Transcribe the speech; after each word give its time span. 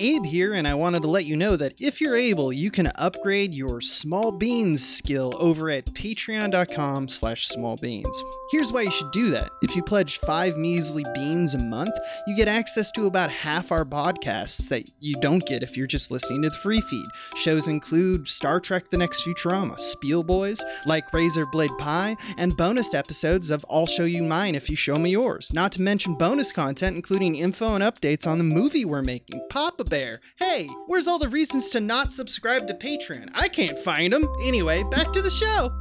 Abe 0.00 0.24
here, 0.24 0.54
and 0.54 0.66
I 0.66 0.72
wanted 0.72 1.02
to 1.02 1.08
let 1.08 1.26
you 1.26 1.36
know 1.36 1.56
that 1.56 1.78
if 1.78 2.00
you're 2.00 2.16
able, 2.16 2.54
you 2.54 2.70
can 2.70 2.90
upgrade 2.94 3.54
your 3.54 3.82
small 3.82 4.32
beans 4.32 4.82
skill 4.82 5.34
over 5.38 5.68
at 5.68 5.84
patreon.com 5.84 7.06
slash 7.06 7.46
small 7.46 7.76
beans. 7.76 8.22
Here's 8.50 8.72
why 8.72 8.82
you 8.82 8.90
should 8.90 9.10
do 9.10 9.28
that. 9.28 9.50
If 9.60 9.76
you 9.76 9.82
pledge 9.82 10.18
five 10.20 10.56
measly 10.56 11.04
beans 11.14 11.54
a 11.54 11.62
month, 11.62 11.92
you 12.26 12.34
get 12.34 12.48
access 12.48 12.90
to 12.92 13.06
about 13.06 13.30
half 13.30 13.70
our 13.70 13.84
podcasts 13.84 14.70
that 14.70 14.90
you 15.00 15.16
don't 15.16 15.44
get 15.44 15.62
if 15.62 15.76
you're 15.76 15.86
just 15.86 16.10
listening 16.10 16.42
to 16.42 16.48
the 16.48 16.56
free 16.56 16.80
feed. 16.80 17.06
Shows 17.36 17.68
include 17.68 18.26
Star 18.26 18.58
Trek 18.58 18.88
The 18.88 18.96
Next 18.96 19.26
Futurama, 19.26 19.78
Spiel 19.78 20.22
Boys, 20.22 20.64
like 20.86 21.12
Razor 21.12 21.44
Blade 21.52 21.76
Pie, 21.78 22.16
and 22.38 22.56
bonus 22.56 22.94
episodes 22.94 23.50
of 23.50 23.66
I'll 23.68 23.84
Show 23.84 24.04
You 24.04 24.22
Mine 24.22 24.54
if 24.54 24.70
you 24.70 24.76
show 24.76 24.96
me 24.96 25.10
yours. 25.10 25.52
Not 25.52 25.72
to 25.72 25.82
mention 25.82 26.14
bonus 26.14 26.52
content 26.52 26.96
including 26.96 27.36
info 27.36 27.74
and 27.74 27.84
updates 27.84 28.26
on 28.26 28.38
the 28.38 28.44
movie 28.44 28.86
we're 28.86 29.02
making, 29.02 29.46
Papa 29.50 29.84
Hey, 29.90 30.68
where's 30.86 31.08
all 31.08 31.18
the 31.18 31.28
reasons 31.28 31.68
to 31.70 31.80
not 31.80 32.14
subscribe 32.14 32.68
to 32.68 32.74
Patreon? 32.74 33.30
I 33.34 33.48
can't 33.48 33.78
find 33.78 34.12
them. 34.12 34.24
Anyway, 34.46 34.84
back 34.90 35.12
to 35.12 35.20
the 35.20 35.30
show. 35.30 35.72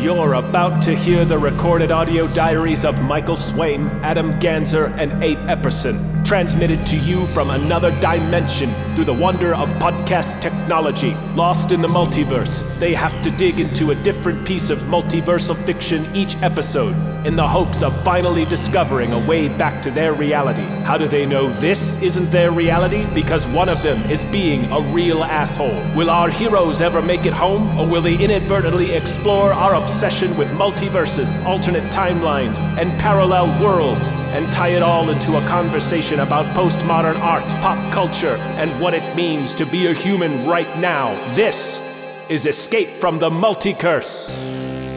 You're 0.00 0.34
about 0.34 0.82
to 0.84 0.94
hear 0.94 1.24
the 1.24 1.38
recorded 1.38 1.90
audio 1.90 2.32
diaries 2.32 2.84
of 2.84 3.02
Michael 3.02 3.34
Swaim, 3.34 3.90
Adam 4.02 4.38
Ganser, 4.38 4.96
and 4.96 5.24
Abe 5.24 5.38
Epperson, 5.38 6.17
transmitted 6.28 6.86
to 6.86 6.98
you 6.98 7.26
from 7.28 7.48
another 7.48 7.90
dimension 8.02 8.70
through 8.94 9.06
the 9.06 9.10
wonder 9.10 9.54
of 9.54 9.66
podcast 9.80 10.38
technology. 10.42 11.14
Lost 11.34 11.72
in 11.72 11.80
the 11.80 11.88
multiverse, 11.88 12.62
they 12.78 12.92
have 12.92 13.22
to 13.22 13.30
dig 13.30 13.60
into 13.60 13.92
a 13.92 13.94
different 13.94 14.46
piece 14.46 14.68
of 14.68 14.80
multiversal 14.80 15.56
fiction 15.64 16.14
each 16.14 16.36
episode 16.42 16.94
in 17.26 17.34
the 17.34 17.48
hopes 17.48 17.82
of 17.82 18.04
finally 18.04 18.44
discovering 18.44 19.14
a 19.14 19.18
way 19.26 19.48
back 19.48 19.80
to 19.82 19.90
their 19.90 20.12
reality. 20.12 20.66
How 20.84 20.98
do 20.98 21.08
they 21.08 21.24
know 21.24 21.50
this 21.50 21.96
isn't 22.02 22.30
their 22.30 22.50
reality? 22.50 23.06
Because 23.14 23.46
one 23.46 23.70
of 23.70 23.82
them 23.82 23.98
is 24.10 24.22
being 24.26 24.70
a 24.70 24.80
real 24.92 25.24
asshole. 25.24 25.82
Will 25.96 26.10
our 26.10 26.28
heroes 26.28 26.82
ever 26.82 27.00
make 27.00 27.24
it 27.24 27.32
home, 27.32 27.78
or 27.78 27.88
will 27.88 28.02
they 28.02 28.22
inadvertently 28.22 28.92
explore 28.92 29.54
our 29.54 29.74
obsession 29.76 30.36
with 30.36 30.48
multiverses, 30.48 31.42
alternate 31.46 31.90
timelines, 31.90 32.58
and 32.78 32.90
parallel 33.00 33.46
worlds, 33.62 34.10
and 34.34 34.52
tie 34.52 34.68
it 34.68 34.82
all 34.82 35.08
into 35.08 35.38
a 35.38 35.48
conversation 35.48 36.17
about 36.18 36.44
postmodern 36.54 37.18
art, 37.20 37.46
pop 37.60 37.78
culture, 37.92 38.36
and 38.58 38.70
what 38.80 38.94
it 38.94 39.14
means 39.16 39.54
to 39.54 39.64
be 39.66 39.86
a 39.86 39.92
human 39.94 40.46
right 40.46 40.68
now? 40.78 41.14
This 41.34 41.80
is 42.28 42.46
Escape 42.46 43.00
from 43.00 43.18
the 43.18 43.30
Multicurse. 43.30 44.28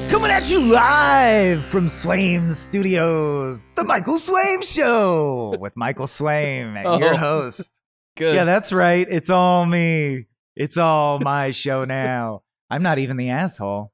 Coming 0.09 0.31
at 0.31 0.49
you 0.49 0.59
live 0.59 1.63
from 1.63 1.87
Swaim 1.87 2.53
Studios, 2.53 3.63
the 3.75 3.85
Michael 3.85 4.15
Swaim 4.17 4.63
Show 4.63 5.55
with 5.59 5.77
Michael 5.77 6.07
Swaim, 6.07 6.81
Oh. 6.85 6.99
your 6.99 7.15
host. 7.15 7.71
Good. 8.17 8.35
Yeah, 8.35 8.43
that's 8.43 8.73
right. 8.73 9.07
It's 9.09 9.29
all 9.29 9.65
me. 9.65 10.25
It's 10.55 10.75
all 10.77 11.19
my 11.19 11.51
show 11.51 11.85
now. 11.85 12.41
I'm 12.69 12.83
not 12.83 12.99
even 12.99 13.15
the 13.17 13.29
asshole. 13.29 13.93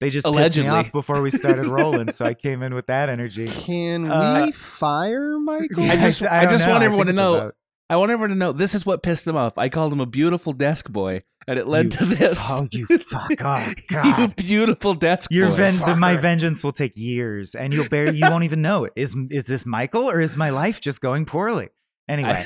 They 0.00 0.10
just 0.10 0.26
pissed 0.32 0.56
me 0.56 0.66
off 0.68 0.92
before 0.92 1.20
we 1.22 1.30
started 1.30 1.66
rolling, 1.66 2.12
so 2.12 2.24
I 2.24 2.34
came 2.46 2.62
in 2.62 2.72
with 2.74 2.86
that 2.86 3.08
energy. 3.08 3.46
Can 3.48 4.08
Uh, 4.10 4.44
we 4.46 4.52
fire 4.52 5.38
Michael? 5.40 5.84
I 5.90 5.96
just- 5.96 6.22
I 6.22 6.42
don't 6.42 6.50
just 6.50 6.66
know. 6.66 6.72
want 6.72 6.84
everyone 6.84 7.06
to 7.08 7.12
know- 7.12 7.34
about- 7.34 7.54
I 7.90 7.96
want 7.96 8.10
everyone 8.12 8.28
to 8.30 8.36
know 8.36 8.52
this 8.52 8.74
is 8.74 8.84
what 8.84 9.02
pissed 9.02 9.26
him 9.26 9.34
off. 9.36 9.56
I 9.56 9.70
called 9.70 9.92
him 9.94 10.00
a 10.00 10.04
beautiful 10.06 10.52
desk 10.52 10.90
boy, 10.90 11.22
and 11.46 11.58
it 11.58 11.66
led 11.66 11.84
You 11.86 11.90
to 11.92 12.04
this. 12.04 12.38
Oh, 12.38 12.68
you 12.70 12.86
fuck! 12.98 13.30
Oh, 13.40 13.74
you 14.18 14.28
beautiful 14.36 14.92
desk 14.94 15.30
Your 15.32 15.48
boy. 15.48 15.54
ven- 15.56 15.78
the- 15.78 15.96
my 15.96 16.16
vengeance 16.16 16.62
will 16.62 16.72
take 16.72 16.96
years, 16.98 17.54
and 17.54 17.72
you'll 17.72 17.88
bear. 17.88 18.12
You 18.12 18.28
won't 18.28 18.44
even 18.44 18.60
know 18.60 18.84
it. 18.84 18.92
Is 18.94 19.16
is 19.30 19.46
this 19.46 19.64
Michael 19.64 20.02
or 20.10 20.20
is 20.20 20.36
my 20.36 20.50
life 20.50 20.82
just 20.82 21.00
going 21.00 21.24
poorly? 21.24 21.70
Anyway, 22.08 22.44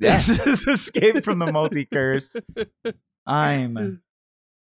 Yeah. 0.00 0.16
this 0.16 0.38
is 0.46 0.66
Escape 0.66 1.22
from 1.22 1.38
the 1.38 1.52
multi 1.52 1.84
curse. 1.84 2.34
I'm 3.26 4.00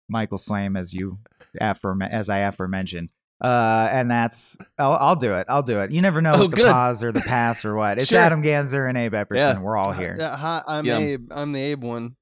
Michael 0.09 0.39
Swaim, 0.39 0.79
as 0.79 0.95
you 0.95 1.19
affirm 1.61 2.03
as 2.03 2.29
I 2.29 2.39
aforementioned. 2.39 3.13
Uh, 3.41 3.89
and 3.93 4.11
that's 4.11 4.57
I'll, 4.79 4.95
I'll 4.95 5.17
do 5.17 5.35
it. 5.35 5.47
I'll 5.49 5.63
do 5.63 5.81
it. 5.81 5.93
You 5.93 6.03
never 6.03 6.21
know 6.21 6.33
Oh, 6.35 6.47
the 6.49 6.57
good. 6.57 6.71
pause 6.73 7.05
or 7.05 7.13
the 7.13 7.21
pass 7.21 7.65
or 7.65 7.77
what. 7.77 7.99
It's 7.99 8.09
Sure. 8.09 8.19
Adam 8.21 8.43
Ganser 8.43 8.89
and 8.89 8.99
Abe 8.99 9.13
Epperson. 9.15 9.37
Yeah. 9.39 9.61
We're 9.61 9.77
all 9.77 9.93
here. 9.93 10.19
Uh, 10.21 10.37
hi, 10.37 10.63
I'm 10.67 10.85
Yum. 10.85 11.03
Abe. 11.03 11.33
I'm 11.33 11.53
the 11.53 11.61
Abe 11.61 11.85
one. 11.85 12.17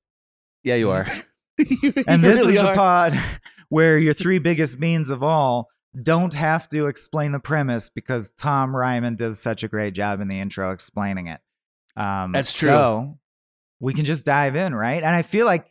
yeah, 0.63 0.75
you 0.75 0.91
are. 0.91 1.07
You 1.59 1.95
and 2.07 2.23
this 2.23 2.41
really 2.41 2.57
is 2.59 2.63
the 2.63 2.75
pod 2.75 3.19
where 3.71 3.97
your 3.97 4.13
three 4.13 4.39
biggest 4.39 4.79
beans 4.79 5.09
of 5.09 5.23
all 5.23 5.69
don't 6.03 6.35
have 6.35 6.69
to 6.69 6.87
explain 6.87 7.33
the 7.33 7.41
premise 7.41 7.89
because 7.89 8.31
Tom 8.33 8.77
Ryman 8.77 9.17
does 9.17 9.39
such 9.41 9.63
a 9.63 9.69
great 9.69 9.95
job 9.95 10.21
in 10.21 10.29
the 10.29 10.39
intro 10.39 10.73
explaining 10.73 11.29
it. 11.29 11.41
Um, 11.97 12.33
That's 12.33 12.53
true. 12.55 12.69
So 12.69 13.19
we 13.81 13.95
can 13.95 14.05
just 14.05 14.27
dive 14.27 14.55
in, 14.55 14.75
right? 14.75 15.03
And 15.03 15.17
I 15.17 15.23
feel 15.23 15.47
like 15.47 15.65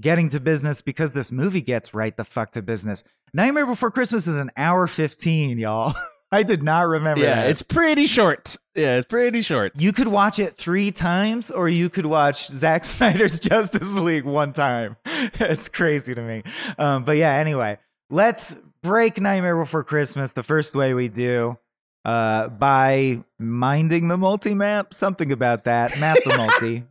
getting 0.00 0.28
to 0.30 0.40
business 0.40 0.80
because 0.82 1.12
this 1.12 1.30
movie 1.30 1.60
gets 1.60 1.92
right 1.94 2.16
the 2.16 2.24
fuck 2.24 2.52
to 2.52 2.62
business. 2.62 3.04
Nightmare 3.32 3.66
Before 3.66 3.90
Christmas 3.90 4.26
is 4.26 4.36
an 4.36 4.50
hour 4.56 4.86
15, 4.86 5.58
y'all. 5.58 5.94
I 6.32 6.44
did 6.44 6.62
not 6.62 6.82
remember 6.86 7.22
Yeah, 7.22 7.42
that. 7.42 7.50
it's 7.50 7.62
pretty 7.62 8.06
short. 8.06 8.56
Yeah, 8.76 8.96
it's 8.98 9.06
pretty 9.08 9.42
short. 9.42 9.72
you 9.80 9.92
could 9.92 10.06
watch 10.08 10.38
it 10.38 10.56
three 10.56 10.92
times, 10.92 11.50
or 11.50 11.68
you 11.68 11.88
could 11.90 12.06
watch 12.06 12.46
Zack 12.46 12.84
Snyder's 12.86 13.40
Justice 13.40 13.94
League 13.96 14.24
one 14.24 14.52
time. 14.52 14.96
it's 15.06 15.68
crazy 15.68 16.14
to 16.14 16.22
me. 16.22 16.44
Um, 16.78 17.02
but 17.04 17.16
yeah, 17.16 17.32
anyway, 17.34 17.78
let's 18.10 18.56
break 18.82 19.20
Nightmare 19.20 19.56
Before 19.56 19.82
Christmas 19.82 20.30
the 20.32 20.44
first 20.44 20.74
way 20.76 20.94
we 20.94 21.08
do 21.08 21.58
uh, 22.04 22.48
by 22.48 23.24
minding 23.40 24.06
the 24.06 24.16
multi 24.16 24.54
map. 24.54 24.94
Something 24.94 25.32
about 25.32 25.64
that. 25.64 25.98
Map 25.98 26.16
the 26.24 26.36
multi. 26.36 26.84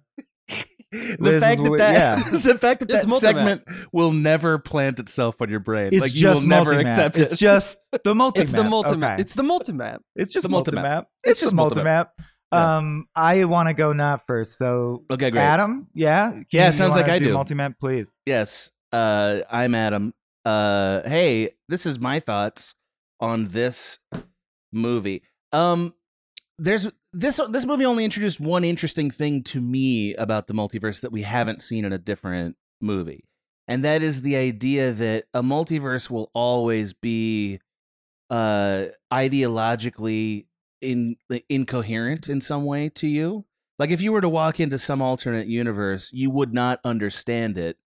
The 1.20 1.40
fact 1.40 1.58
that, 1.58 1.64
wi- 1.64 1.78
that 1.78 1.94
yeah. 1.94 2.38
the 2.40 2.58
fact 2.58 2.80
that 2.80 2.90
It's 2.92 3.06
that 3.06 3.12
multimap. 3.12 3.20
segment 3.20 3.62
will 3.92 4.12
never 4.12 4.58
plant 4.58 5.00
itself 5.00 5.42
on 5.42 5.50
your 5.50 5.60
brain. 5.60 5.90
It's 5.92 6.02
like 6.02 6.14
you 6.14 6.22
just 6.22 6.42
will 6.42 6.50
never 6.50 6.72
multi-map. 6.72 6.88
accept 6.88 7.20
It's 7.20 7.38
just 7.38 7.88
the 8.04 8.16
multi 8.16 8.42
It's 8.42 8.52
the 8.52 8.64
multimap. 8.64 9.14
Okay. 9.14 9.22
It's 9.22 9.34
the 9.36 9.44
multimap. 9.44 10.00
It's 10.16 10.34
just 10.34 10.44
the 10.44 10.50
multi 10.50 10.72
multimap. 10.72 10.82
map. 10.82 11.08
It's 11.24 11.32
It's 11.32 11.40
just 11.42 11.48
just 11.52 11.56
multi 11.56 11.84
map. 11.84 12.12
Yeah. 12.52 12.78
Um, 12.78 13.06
I 13.16 13.46
want 13.46 13.70
to 13.70 13.76
go 13.76 13.94
not 13.94 14.26
first. 14.26 14.58
So 14.58 15.04
okay, 15.12 15.30
great. 15.30 15.42
Adam, 15.44 15.88
yeah, 15.94 16.32
Can 16.32 16.46
Yeah, 16.52 16.66
you 16.68 16.72
sounds 16.72 16.96
like 16.96 17.08
I 17.08 17.20
do. 17.20 17.34
Multi 17.34 17.54
map, 17.54 17.74
please. 17.80 18.18
Yes. 18.26 18.72
Uh, 18.92 19.42
I'm 19.52 19.76
Adam. 19.76 20.14
Uh, 20.44 21.08
hey, 21.08 21.52
this 21.68 21.86
is 21.86 22.00
my 22.00 22.20
thoughts 22.20 22.74
on 23.20 23.44
this 23.46 24.00
movie. 24.74 25.22
Um, 25.52 25.94
there's 26.58 26.90
this 27.14 27.40
this 27.50 27.66
movie 27.66 27.86
only 27.86 28.06
introduced 28.06 28.40
one 28.40 28.64
interesting 28.64 29.12
thing 29.12 29.44
to 29.44 29.60
me 29.62 30.14
about 30.16 30.48
the 30.48 30.54
multiverse 30.54 31.02
that 31.02 31.12
we 31.12 31.24
haven't 31.24 31.64
seen 31.64 31.86
in 31.86 31.94
a 31.94 31.98
different 31.98 32.56
movie, 32.82 33.26
and 33.68 33.84
that 33.84 34.02
is 34.02 34.22
the 34.22 34.36
idea 34.36 34.92
that 34.92 35.26
a 35.34 35.42
multiverse 35.42 36.10
will 36.10 36.30
always 36.34 36.94
be 36.94 37.60
uh 38.30 38.86
ideologically 39.12 40.46
in 40.82 41.16
incoherent 41.50 42.30
in 42.30 42.42
some 42.42 42.66
way 42.66 42.90
to 42.90 43.08
you. 43.08 43.46
Like 43.80 43.92
if 43.92 44.02
you 44.02 44.12
were 44.12 44.22
to 44.22 44.30
walk 44.30 44.60
into 44.60 44.78
some 44.78 45.02
alternate 45.02 45.48
universe, 45.48 46.12
you 46.14 46.30
would 46.32 46.54
not 46.54 46.80
understand 46.84 47.58
it 47.58 47.78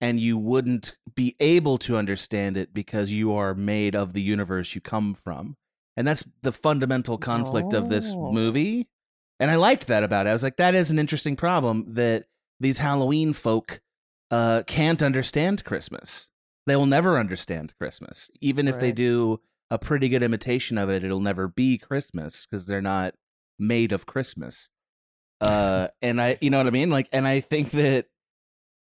and 0.00 0.20
you 0.20 0.36
wouldn't 0.36 0.96
be 1.14 1.36
able 1.40 1.78
to 1.78 1.96
understand 1.96 2.56
it 2.56 2.72
because 2.74 3.10
you 3.10 3.32
are 3.34 3.54
made 3.54 3.96
of 3.96 4.12
the 4.12 4.22
universe 4.22 4.74
you 4.74 4.80
come 4.80 5.14
from. 5.14 5.56
And 5.98 6.06
that's 6.06 6.22
the 6.42 6.52
fundamental 6.52 7.18
conflict 7.18 7.74
of 7.74 7.88
this 7.88 8.14
Oh. 8.14 8.30
movie. 8.30 8.86
And 9.40 9.50
I 9.50 9.56
liked 9.56 9.88
that 9.88 10.04
about 10.04 10.26
it. 10.26 10.30
I 10.30 10.32
was 10.32 10.44
like, 10.44 10.56
that 10.58 10.76
is 10.76 10.92
an 10.92 10.98
interesting 11.00 11.34
problem 11.34 11.94
that 11.94 12.26
these 12.60 12.78
Halloween 12.78 13.32
folk 13.32 13.80
uh, 14.30 14.62
can't 14.68 15.02
understand 15.02 15.64
Christmas. 15.64 16.30
They 16.68 16.76
will 16.76 16.86
never 16.86 17.18
understand 17.18 17.74
Christmas. 17.80 18.30
Even 18.40 18.68
if 18.68 18.78
they 18.78 18.92
do 18.92 19.40
a 19.72 19.78
pretty 19.78 20.08
good 20.08 20.22
imitation 20.22 20.78
of 20.78 20.88
it, 20.88 21.02
it'll 21.02 21.18
never 21.18 21.48
be 21.48 21.78
Christmas 21.78 22.46
because 22.46 22.66
they're 22.66 22.80
not 22.80 23.14
made 23.58 23.90
of 23.90 24.06
Christmas. 24.06 24.70
Uh, 25.40 25.88
and 26.00 26.20
I, 26.20 26.38
you 26.40 26.50
know 26.50 26.58
what 26.58 26.68
I 26.68 26.70
mean? 26.70 26.90
Like, 26.90 27.08
and 27.12 27.26
I 27.26 27.40
think 27.40 27.72
that 27.72 28.06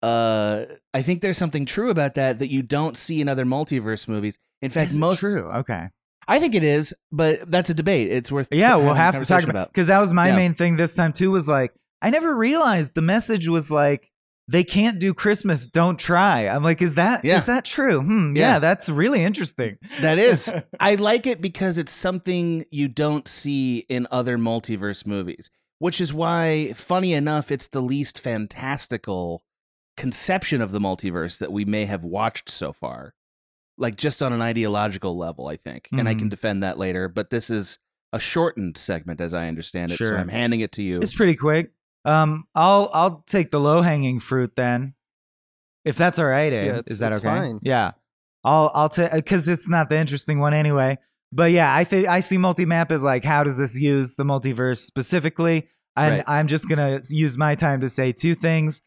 uh 0.03 0.65
i 0.94 1.01
think 1.01 1.21
there's 1.21 1.39
something 1.39 1.65
true 1.65 1.89
about 1.89 2.13
that 2.13 2.38
that 2.38 2.51
you 2.51 2.62
don't 2.62 2.95
see 2.95 3.19
in 3.19 3.27
other 3.27 3.45
multiverse 3.45 4.07
movies 4.07 4.38
in 4.62 4.69
fact 4.69 4.92
Is 4.92 4.97
most 4.97 5.21
true. 5.21 5.50
Okay. 5.50 5.89
I 6.27 6.39
think 6.39 6.56
it 6.56 6.63
is 6.63 6.94
but 7.12 7.50
that's 7.50 7.69
a 7.69 7.74
debate 7.74 8.12
it's 8.12 8.31
worth 8.31 8.47
Yeah, 8.51 8.75
we'll 8.75 8.94
have 8.94 9.18
to 9.18 9.25
talk 9.25 9.44
about 9.44 9.69
because 9.69 9.88
that 9.88 10.00
was 10.00 10.13
my 10.13 10.29
Yeah. 10.29 10.35
main 10.35 10.53
thing 10.53 10.77
this 10.77 10.94
time 10.95 11.13
too. 11.13 11.31
Was 11.31 11.47
like 11.47 11.74
I 12.01 12.09
never 12.09 12.35
realized 12.35 12.94
the 12.95 13.01
message 13.01 13.47
was 13.47 13.71
like 13.71 14.12
they 14.50 14.63
can't 14.63 14.97
do 14.97 15.13
Christmas, 15.13 15.68
don't 15.68 16.00
try. 16.00 16.47
I'm 16.47 16.63
like, 16.63 16.81
is 16.81 16.95
that 16.95 17.19
is 17.25 17.29
Yeah. 17.29 17.39
that 17.41 17.65
true? 17.65 18.01
Hmm. 18.01 18.35
Yeah, 18.35 18.53
Yeah. 18.53 18.59
that's 18.59 18.88
really 18.88 19.21
interesting. 19.24 19.77
that 20.01 20.18
is 20.19 20.53
i 20.79 20.95
like 20.95 21.27
it 21.27 21.41
because 21.41 21.77
it's 21.77 21.91
something 21.91 22.65
you 22.71 22.88
don't 22.88 23.27
see 23.27 23.80
in 23.89 24.07
other 24.12 24.38
multiverse 24.38 25.06
movies 25.06 25.50
which 25.80 26.00
is 26.01 26.13
why 26.13 26.73
funny 26.75 27.13
enough 27.13 27.51
it's 27.51 27.68
the 27.68 27.81
least 27.81 28.19
fantastical 28.19 29.44
conception 29.95 30.62
of 30.62 30.71
the 30.71 30.80
multiverse 30.80 31.38
that 31.39 31.51
we 31.51 31.65
may 31.65 31.85
have 31.85 32.03
watched 32.03 32.50
so 32.50 32.71
far, 32.73 33.13
like 33.77 33.95
just 33.95 34.21
on 34.24 34.33
an 34.33 34.41
ideological 34.41 35.18
level. 35.18 35.47
I 35.47 35.56
think, 35.57 35.88
and 35.91 36.07
I 36.07 36.13
can 36.13 36.27
Mhm. 36.27 36.31
defend 36.31 36.63
that 36.63 36.77
later. 36.77 37.07
But 37.07 37.29
this 37.29 37.50
is 37.50 37.79
a 38.13 38.19
shortened 38.19 38.77
segment, 38.77 39.19
as 39.21 39.33
I 39.33 39.47
understand 39.47 39.91
it. 39.91 39.97
Sure. 39.97 40.13
So 40.13 40.18
I'm 40.18 40.29
handing 40.29 40.62
it 40.62 40.71
to 40.74 40.83
you. 40.83 41.00
It's 41.01 41.13
pretty 41.13 41.35
quick. 41.35 41.71
Um, 42.06 42.45
I'll 42.56 42.89
I'll 42.94 43.24
take 43.27 43.51
the 43.51 43.59
low 43.59 43.81
hanging 43.81 44.19
fruit 44.19 44.56
then, 44.56 44.94
if 45.85 45.97
that's 45.97 46.18
all 46.19 46.25
right. 46.25 46.53
Abe. 46.53 46.65
Yeah, 46.68 46.81
is 46.88 47.00
that 47.00 47.12
okay? 47.13 47.27
fine. 47.27 47.59
Yeah, 47.63 47.91
I'll 48.44 48.71
I'll 48.74 48.89
take 48.89 49.12
because 49.12 49.47
it's 49.47 49.68
not 49.68 49.89
the 49.89 49.97
interesting 49.97 50.39
one 50.39 50.53
anyway. 50.53 50.97
But 51.33 51.51
yeah, 51.51 51.75
I 51.75 51.83
think 51.83 52.07
I 52.07 52.21
see 52.21 52.38
multi 52.38 52.65
map 52.65 52.91
as 52.91 53.03
like 53.03 53.25
how 53.25 53.44
does 53.44 53.57
this 53.57 53.77
use 53.77 54.15
the 54.15 54.23
multiverse 54.23 54.77
specifically? 54.77 55.68
And 55.97 56.15
Right. 56.18 56.23
I'm 56.27 56.47
just 56.47 56.69
gonna 56.69 57.01
use 57.09 57.38
my 57.38 57.56
time 57.56 57.81
to 57.81 57.89
say 57.89 58.12
two 58.13 58.35
things. 58.35 58.81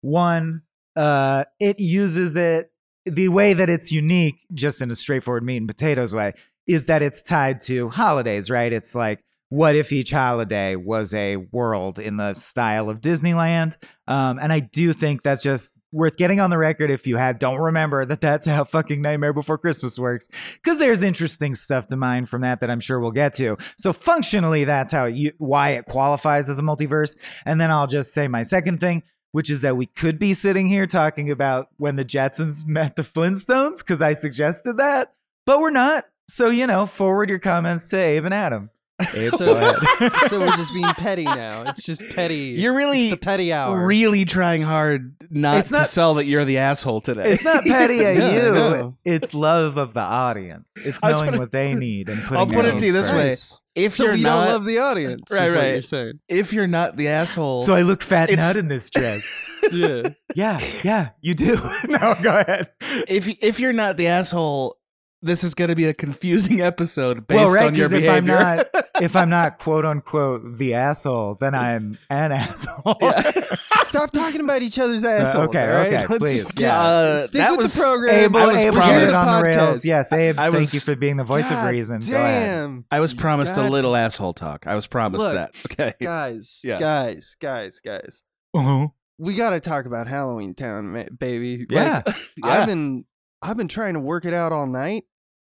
One, 0.00 0.62
uh, 0.96 1.44
it 1.60 1.78
uses 1.78 2.34
it 2.36 2.72
the 3.10 3.28
way 3.28 3.52
that 3.52 3.68
it's 3.68 3.92
unique, 3.92 4.44
just 4.52 4.80
in 4.82 4.90
a 4.90 4.94
straightforward 4.94 5.44
meat 5.44 5.58
and 5.58 5.68
potatoes 5.68 6.14
way, 6.14 6.32
is 6.66 6.86
that 6.86 7.02
it's 7.02 7.22
tied 7.22 7.60
to 7.62 7.88
holidays, 7.88 8.50
right? 8.50 8.72
It's 8.72 8.94
like, 8.94 9.24
what 9.50 9.74
if 9.74 9.92
each 9.92 10.10
holiday 10.10 10.76
was 10.76 11.14
a 11.14 11.36
world 11.36 11.98
in 11.98 12.18
the 12.18 12.34
style 12.34 12.90
of 12.90 13.00
Disneyland? 13.00 13.76
Um, 14.06 14.38
and 14.38 14.52
I 14.52 14.60
do 14.60 14.92
think 14.92 15.22
that's 15.22 15.42
just 15.42 15.78
worth 15.90 16.18
getting 16.18 16.38
on 16.38 16.50
the 16.50 16.58
record 16.58 16.90
if 16.90 17.06
you 17.06 17.16
have 17.16 17.38
don't 17.38 17.58
remember 17.58 18.04
that 18.04 18.20
that's 18.20 18.46
how 18.46 18.64
fucking 18.64 19.00
Nightmare 19.00 19.32
Before 19.32 19.56
Christmas 19.56 19.98
works, 19.98 20.28
because 20.62 20.78
there's 20.78 21.02
interesting 21.02 21.54
stuff 21.54 21.86
to 21.86 21.96
mine 21.96 22.26
from 22.26 22.42
that 22.42 22.60
that 22.60 22.70
I'm 22.70 22.80
sure 22.80 23.00
we'll 23.00 23.10
get 23.10 23.32
to. 23.34 23.56
So 23.78 23.94
functionally, 23.94 24.64
that's 24.64 24.92
how 24.92 25.06
you 25.06 25.32
why 25.38 25.70
it 25.70 25.86
qualifies 25.86 26.50
as 26.50 26.58
a 26.58 26.62
multiverse. 26.62 27.16
And 27.46 27.58
then 27.58 27.70
I'll 27.70 27.86
just 27.86 28.12
say 28.12 28.28
my 28.28 28.42
second 28.42 28.80
thing, 28.80 29.02
which 29.32 29.50
is 29.50 29.60
that 29.60 29.76
we 29.76 29.86
could 29.86 30.18
be 30.18 30.34
sitting 30.34 30.66
here 30.66 30.86
talking 30.86 31.30
about 31.30 31.68
when 31.76 31.96
the 31.96 32.04
Jetsons 32.04 32.64
met 32.66 32.96
the 32.96 33.02
Flintstones, 33.02 33.78
because 33.78 34.02
I 34.02 34.12
suggested 34.12 34.76
that, 34.78 35.14
but 35.46 35.60
we're 35.60 35.70
not. 35.70 36.06
So, 36.28 36.50
you 36.50 36.66
know, 36.66 36.84
forward 36.84 37.30
your 37.30 37.38
comments 37.38 37.88
to 37.88 37.98
Abe 37.98 38.26
and 38.26 38.34
Adam. 38.34 38.70
Abe, 39.00 39.30
So, 39.32 39.72
so 40.28 40.40
we're 40.40 40.56
just 40.56 40.72
being 40.74 40.84
petty 40.94 41.24
now. 41.24 41.62
It's 41.68 41.82
just 41.84 42.08
petty. 42.10 42.56
You're 42.58 42.74
really, 42.74 43.04
it's 43.10 43.20
the 43.20 43.24
petty 43.24 43.52
hour. 43.52 43.86
really 43.86 44.24
trying 44.24 44.62
hard 44.62 45.14
not, 45.30 45.58
It's 45.58 45.70
not- 45.70 45.82
to 45.86 45.92
sell 45.92 46.14
that 46.14 46.24
you're 46.26 46.44
the 46.44 46.58
asshole 46.58 47.00
today. 47.00 47.22
It's 47.32 47.44
not 47.44 47.62
petty 47.64 48.04
at 48.04 48.16
No, 48.18 48.30
you. 48.30 48.42
know. 48.52 48.96
It's 49.04 49.34
love 49.34 49.76
of 49.76 49.94
the 49.94 50.00
audience. 50.00 50.68
It's 50.76 51.02
knowing 51.02 51.26
gonna- 51.26 51.38
what 51.38 51.52
they 51.52 51.74
need 51.74 52.08
and 52.08 52.20
putting 52.22 52.36
it. 52.36 52.38
I'll 52.40 52.46
put 52.46 52.64
it 52.64 52.78
to 52.78 52.86
you 52.86 52.92
this 52.92 53.10
way. 53.10 53.28
first. 53.30 53.62
Nice. 53.76 53.84
if 53.84 53.92
So 53.92 54.04
you're 54.04 54.14
we 54.14 54.22
not, 54.22 54.44
don't 54.44 54.52
love 54.54 54.64
the 54.64 54.78
audience. 54.78 55.22
Right, 55.30 55.50
right. 55.52 55.72
You're 55.74 55.82
saying. 55.82 56.20
if 56.28 56.52
you're 56.52 56.66
not 56.66 56.96
the 56.96 57.08
asshole, 57.08 57.58
So 57.58 57.74
I 57.74 57.82
look 57.82 58.02
fat 58.02 58.30
It's- 58.30 58.46
nut 58.46 58.56
in 58.56 58.68
this 58.68 58.90
dress. 58.90 59.44
Yeah. 59.72 60.08
yeah, 60.34 60.60
yeah, 60.82 61.08
you 61.20 61.34
do. 61.34 61.56
no, 61.88 62.16
go 62.22 62.38
ahead. 62.38 62.70
if 63.06 63.28
if 63.42 63.60
you're 63.60 63.72
not 63.74 63.96
the 63.98 64.06
asshole, 64.06 64.77
this 65.22 65.42
is 65.42 65.54
going 65.54 65.68
to 65.68 65.74
be 65.76 65.84
a 65.86 65.94
confusing 65.94 66.60
episode 66.62 67.26
based 67.26 67.38
well, 67.40 67.52
right, 67.52 67.66
on 67.66 67.74
your 67.74 67.88
because 67.88 68.02
behavior. 68.02 68.34
if 68.34 68.40
I'm 68.40 68.56
not 68.56 69.02
if 69.02 69.16
I'm 69.16 69.28
not 69.30 69.58
quote 69.58 69.84
unquote 69.84 70.58
the 70.58 70.74
asshole, 70.74 71.36
then 71.36 71.54
I'm 71.54 71.98
an 72.10 72.32
asshole. 72.32 72.96
Yeah. 73.00 73.22
Stop 73.88 74.10
talking 74.10 74.42
about 74.42 74.60
each 74.62 74.78
other's 74.78 75.02
assholes. 75.02 75.48
okay, 75.48 75.62
all 75.62 75.74
right? 75.78 75.86
okay, 75.94 76.06
Let's 76.06 76.18
please, 76.18 76.44
just 76.46 76.60
yeah. 76.60 76.78
Uh, 76.78 77.18
stick 77.20 77.38
that 77.40 77.50
with 77.52 77.60
was 77.60 77.74
the 77.74 77.80
program. 77.80 78.14
Abel, 78.26 78.40
I 78.40 78.46
was 78.46 78.56
Abel 78.56 78.72
promised- 78.74 78.98
get 79.00 79.08
it 79.08 79.14
on 79.14 79.36
the 79.38 79.42
rails. 79.48 79.84
Yes, 79.84 80.12
Abe, 80.12 80.38
I 80.38 80.50
thank 80.50 80.74
you 80.74 80.80
for 80.80 80.94
being 80.94 81.16
the 81.16 81.24
voice 81.24 81.48
God 81.48 81.64
of 81.64 81.70
reason. 81.70 82.00
Go 82.00 82.14
ahead. 82.14 82.42
Damn. 82.50 82.84
I 82.90 83.00
was 83.00 83.14
promised 83.14 83.56
a 83.56 83.68
little 83.68 83.96
asshole 83.96 84.34
talk. 84.34 84.66
I 84.66 84.74
was 84.74 84.86
promised 84.86 85.22
Look, 85.22 85.34
that. 85.34 85.54
Okay. 85.72 85.94
Guys, 86.02 86.60
Yeah. 86.64 86.78
guys, 86.78 87.34
guys, 87.40 87.80
guys. 87.80 88.22
Uh-huh. 88.54 88.88
We 89.16 89.34
got 89.36 89.50
to 89.50 89.60
talk 89.60 89.86
about 89.86 90.06
Halloween 90.06 90.54
Town, 90.54 90.92
ma- 90.92 91.04
baby. 91.18 91.58
Like, 91.60 91.70
Yeah. 91.70 92.02
Yeah. 92.06 92.12
I've 92.44 92.66
been 92.66 93.04
I've 93.42 93.56
been 93.56 93.68
trying 93.68 93.94
to 93.94 94.00
work 94.00 94.24
it 94.24 94.34
out 94.34 94.52
all 94.52 94.66
night, 94.66 95.04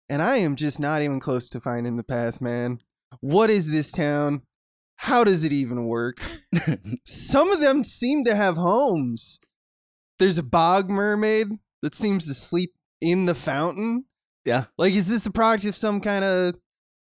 and 0.09 0.21
I 0.21 0.37
am 0.37 0.57
just 0.57 0.79
not 0.81 1.03
even 1.03 1.21
close 1.21 1.49
to 1.51 1.61
finding 1.61 1.97
the 1.97 2.03
path, 2.03 2.41
man. 2.41 2.81
What 3.21 3.51
is 3.51 3.71
this 3.71 3.91
town? 3.91 4.43
How 4.97 5.25
does 5.25 5.45
it 5.45 5.53
even 5.53 5.87
work? 5.87 6.19
Some 7.07 7.51
of 7.51 7.61
them 7.61 7.85
seem 7.85 8.25
to 8.25 8.35
have 8.37 8.57
homes. 8.57 9.41
There's 10.19 10.37
a 10.39 10.43
bog 10.43 10.91
mermaid 10.91 11.49
that 11.83 11.95
seems 11.95 12.27
to 12.27 12.35
sleep 12.35 12.75
in 13.01 13.25
the 13.25 13.35
fountain. 13.35 14.05
Yeah. 14.45 14.65
Like, 14.77 14.93
is 14.93 15.09
this 15.09 15.23
the 15.23 15.31
product 15.31 15.65
of 15.65 15.75
some 15.77 16.01
kind 16.03 16.25
of 16.25 16.55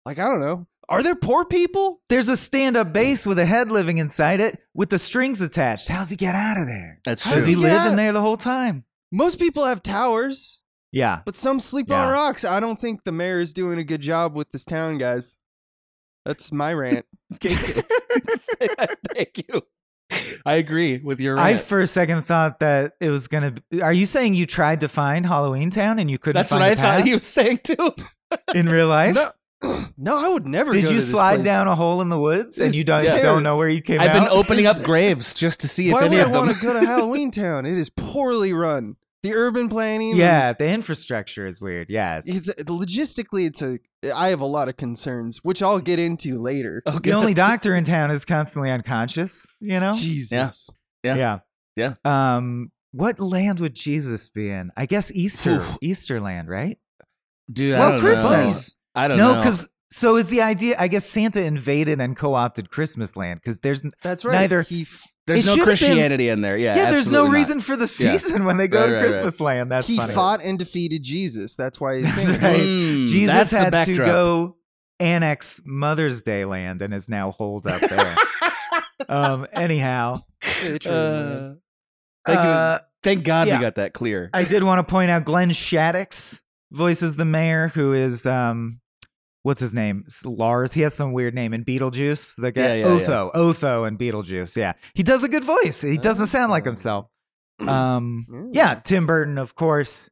like 0.07 0.19
I 0.21 0.29
don't 0.29 0.41
know? 0.41 0.67
Are 0.89 1.03
there 1.03 1.17
poor 1.17 1.45
people? 1.45 2.01
There's 2.09 2.29
a 2.31 2.37
stand-up 2.37 2.93
bass 2.95 3.27
with 3.27 3.39
a 3.39 3.45
head 3.45 3.71
living 3.71 3.99
inside 3.99 4.41
it 4.41 4.59
with 4.73 4.89
the 4.89 4.99
strings 4.99 5.41
attached. 5.41 5.89
How's 5.89 6.09
he 6.09 6.17
get 6.17 6.35
out 6.35 6.57
of 6.59 6.67
there? 6.67 7.01
That's 7.05 7.23
How 7.25 7.33
true. 7.33 7.41
Does 7.41 7.47
he 7.49 7.55
get 7.57 7.61
live 7.63 7.81
out? 7.81 7.91
in 7.91 7.97
there 7.97 8.13
the 8.13 8.23
whole 8.23 8.39
time? 8.39 8.85
Most 9.13 9.39
people 9.39 9.65
have 9.67 9.83
towers, 9.83 10.63
Yeah. 10.93 11.21
but 11.25 11.37
some 11.37 11.61
sleep 11.61 11.87
Yeah. 11.91 12.07
on 12.07 12.13
rocks. 12.13 12.45
I 12.45 12.61
don't 12.61 12.79
think 12.79 13.05
the 13.05 13.13
mayor 13.13 13.41
is 13.41 13.53
doing 13.53 13.79
a 13.79 13.85
good 13.85 14.01
job 14.01 14.35
with 14.37 14.51
this 14.51 14.65
town, 14.65 14.99
guys. 14.99 15.39
That's 16.25 16.51
my 16.53 16.73
rant. 16.75 17.05
Thank 19.15 19.47
you. 19.49 19.63
I 20.47 20.55
agree 20.55 20.99
with 20.99 21.21
your 21.21 21.39
I 21.39 21.53
rant. 21.53 21.63
for 21.63 21.81
a 21.83 21.87
second 21.87 22.23
thought 22.23 22.61
that 22.61 22.93
it 23.01 23.11
was 23.11 23.29
gonna. 23.29 23.55
Be, 23.71 23.83
are 23.83 23.93
you 23.93 24.07
saying 24.07 24.35
you 24.35 24.47
tried 24.47 24.81
to 24.81 24.89
find 24.89 25.27
Halloween 25.27 25.69
Town 25.71 25.99
and 25.99 26.11
you 26.11 26.19
couldn't 26.19 26.41
That's 26.41 26.51
what 26.51 26.63
I 26.63 26.71
the 26.71 26.77
thought 26.77 26.83
path 26.99 27.05
he 27.05 27.15
was 27.15 27.27
saying 27.27 27.59
too. 27.63 27.95
in 28.55 28.69
real 28.71 28.89
life? 28.89 29.15
No, 29.15 29.31
no, 29.99 30.17
I 30.17 30.31
would 30.31 30.47
never. 30.47 30.73
Did 30.73 30.85
go 30.85 30.91
you 30.91 30.95
to 30.97 31.01
this 31.03 31.11
slide 31.11 31.37
place. 31.37 31.45
down 31.45 31.69
a 31.69 31.75
hole 31.75 32.01
in 32.01 32.09
the 32.09 32.19
woods 32.19 32.59
and 32.59 32.69
It's 32.69 32.77
you 32.77 32.85
don't, 32.85 33.05
terrible. 33.05 33.23
don't 33.23 33.43
know 33.43 33.59
where 33.59 33.69
you 33.69 33.83
came 33.83 33.99
from? 33.99 34.09
I've 34.09 34.17
out? 34.17 34.31
been 34.31 34.39
opening 34.39 34.67
up 34.67 34.83
graves 34.83 35.35
just 35.35 35.61
to 35.61 35.69
see 35.69 35.89
if 35.89 35.93
Why 35.95 36.07
any 36.07 36.17
would 36.17 36.21
I 36.21 36.23
of 36.25 36.33
them. 36.33 36.47
want 36.47 36.57
to 36.57 36.63
go 36.63 36.73
to 36.73 36.81
Halloween 36.87 37.31
Town? 37.31 37.67
It 37.67 37.77
is 37.77 37.91
poorly 37.91 38.55
run. 38.55 38.97
The 39.23 39.35
urban 39.35 39.69
planning. 39.69 40.15
yeah, 40.17 40.53
the 40.53 40.69
infrastructure 40.71 41.47
is 41.47 41.61
weird. 41.61 41.89
Yeah, 41.91 42.19
it's- 42.19 42.49
It's 42.49 42.65
logistically, 42.71 43.47
it's 43.47 43.63
a. 43.63 43.79
I 44.15 44.29
have 44.29 44.41
a 44.41 44.47
lot 44.47 44.69
of 44.69 44.77
concerns, 44.77 45.39
which 45.43 45.61
I'll 45.61 45.81
get 45.81 45.99
into 45.99 46.39
later. 46.41 46.83
Oh, 46.87 46.99
the 47.01 47.13
only 47.15 47.35
doctor 47.35 47.75
in 47.75 47.83
town 47.85 48.11
is 48.13 48.25
constantly 48.25 48.71
unconscious. 48.71 49.45
You 49.61 49.81
know? 49.81 49.93
Jesus. 49.93 50.71
Yeah. 51.03 51.17
Yeah. 51.17 51.39
Yeah. 51.77 51.95
Um, 52.37 52.71
what 52.93 53.19
land 53.19 53.59
would 53.61 53.75
Jesus 53.75 54.29
be 54.29 54.51
in? 54.51 54.71
I 54.77 54.87
guess 54.87 55.11
Easter, 55.13 55.65
Easter 55.83 56.21
land, 56.21 56.49
right? 56.49 56.79
Dude, 57.53 57.75
I 57.75 57.79
well, 57.81 57.93
don't 57.93 58.01
Christmas. 58.01 58.75
Know. 58.95 59.03
I 59.03 59.09
don't 59.09 59.19
No, 59.19 59.33
know. 59.33 59.37
because 59.39 59.69
so 59.91 60.17
is 60.17 60.29
the 60.29 60.43
idea. 60.43 60.77
I 60.79 60.89
guess 60.89 61.05
Santa 61.07 61.43
invaded 61.45 62.01
and 62.01 62.17
co-opted 62.17 62.71
Christmas 62.71 63.17
land 63.17 63.41
because 63.41 63.59
there's 63.61 63.83
That's 64.03 64.25
right. 64.25 64.33
Neither- 64.41 64.63
He 64.63 64.83
f- 64.83 65.03
there's 65.27 65.45
no 65.45 65.53
should've 65.53 65.67
been- 65.67 65.77
Christianity 65.77 66.29
in 66.31 66.41
there. 66.41 66.57
Yeah, 66.57 66.75
yeah. 66.77 66.91
there's 66.91 67.11
no 67.13 67.25
not. 67.27 67.33
reason 67.35 67.61
for 67.61 67.77
the 67.77 67.83
Yeah. 67.99 68.17
season 68.17 68.45
when 68.45 68.57
they 68.57 68.67
go 68.69 68.81
Right, 68.81 68.87
to 68.87 68.93
right, 68.95 68.99
right. 69.03 69.11
Christmas 69.11 69.41
land. 69.41 69.71
That's 69.71 69.87
he 69.89 69.97
funny. 69.97 70.13
fought 70.15 70.43
and 70.43 70.59
defeated 70.59 71.03
Jesus. 71.03 71.55
That's 71.57 71.79
why 71.81 71.99
he's 71.99 72.17
That's 72.17 72.31
right. 72.43 72.61
Mm, 72.61 73.07
Jesus 73.09 73.35
that's 73.35 73.51
had 73.51 73.85
to 73.85 73.97
go 73.97 74.57
annex 75.01 75.61
Mother's 75.65 76.23
Day 76.23 76.45
land 76.45 76.81
and 76.83 76.93
is 76.95 77.09
now 77.09 77.31
holed 77.33 77.67
up 77.67 77.81
there. 77.81 78.17
um. 79.09 79.47
Anyhow, 79.53 80.23
It's 80.63 80.85
true, 80.85 80.93
man. 80.93 81.33
Uh, 81.37 81.55
thank, 82.27 82.39
you- 82.39 82.51
uh, 82.51 82.79
thank 83.03 83.25
God 83.25 83.49
yeah. 83.49 83.59
we 83.59 83.63
got 83.63 83.75
that 83.77 83.93
clear. 83.95 84.31
I 84.35 84.45
did 84.45 84.63
want 84.65 84.79
to 84.87 84.91
point 84.91 85.11
out 85.11 85.25
Glenn 85.25 85.51
Shadix 85.51 86.43
voices 86.73 87.17
the 87.17 87.25
mayor, 87.25 87.69
who 87.69 87.93
is 87.93 88.27
um, 88.27 88.81
what's 89.49 89.61
his 89.61 89.75
name? 89.75 90.05
Lars. 90.25 90.75
He 90.75 90.83
has 90.83 90.95
some 90.95 91.13
weird 91.13 91.35
name 91.35 91.53
in 91.55 91.65
Beetlejuice. 91.65 92.37
The 92.37 92.53
guy 92.53 92.61
Yeah, 92.61 92.75
yeah, 92.75 92.87
Otho, 92.87 93.31
Otho, 93.35 93.85
and 93.85 93.99
Beetlejuice. 93.99 94.57
Yeah, 94.57 94.75
he 94.95 95.03
does 95.03 95.25
a 95.25 95.29
good 95.29 95.43
voice. 95.43 95.81
He 95.83 95.97
doesn't 95.97 96.27
sound 96.27 96.51
like 96.53 96.65
Oh. 96.65 96.71
himself. 96.71 97.07
Um, 97.67 98.51
yeah, 98.53 98.75
Tim 98.77 99.07
Burton, 99.07 99.37
of 99.37 99.57
course. 99.57 100.09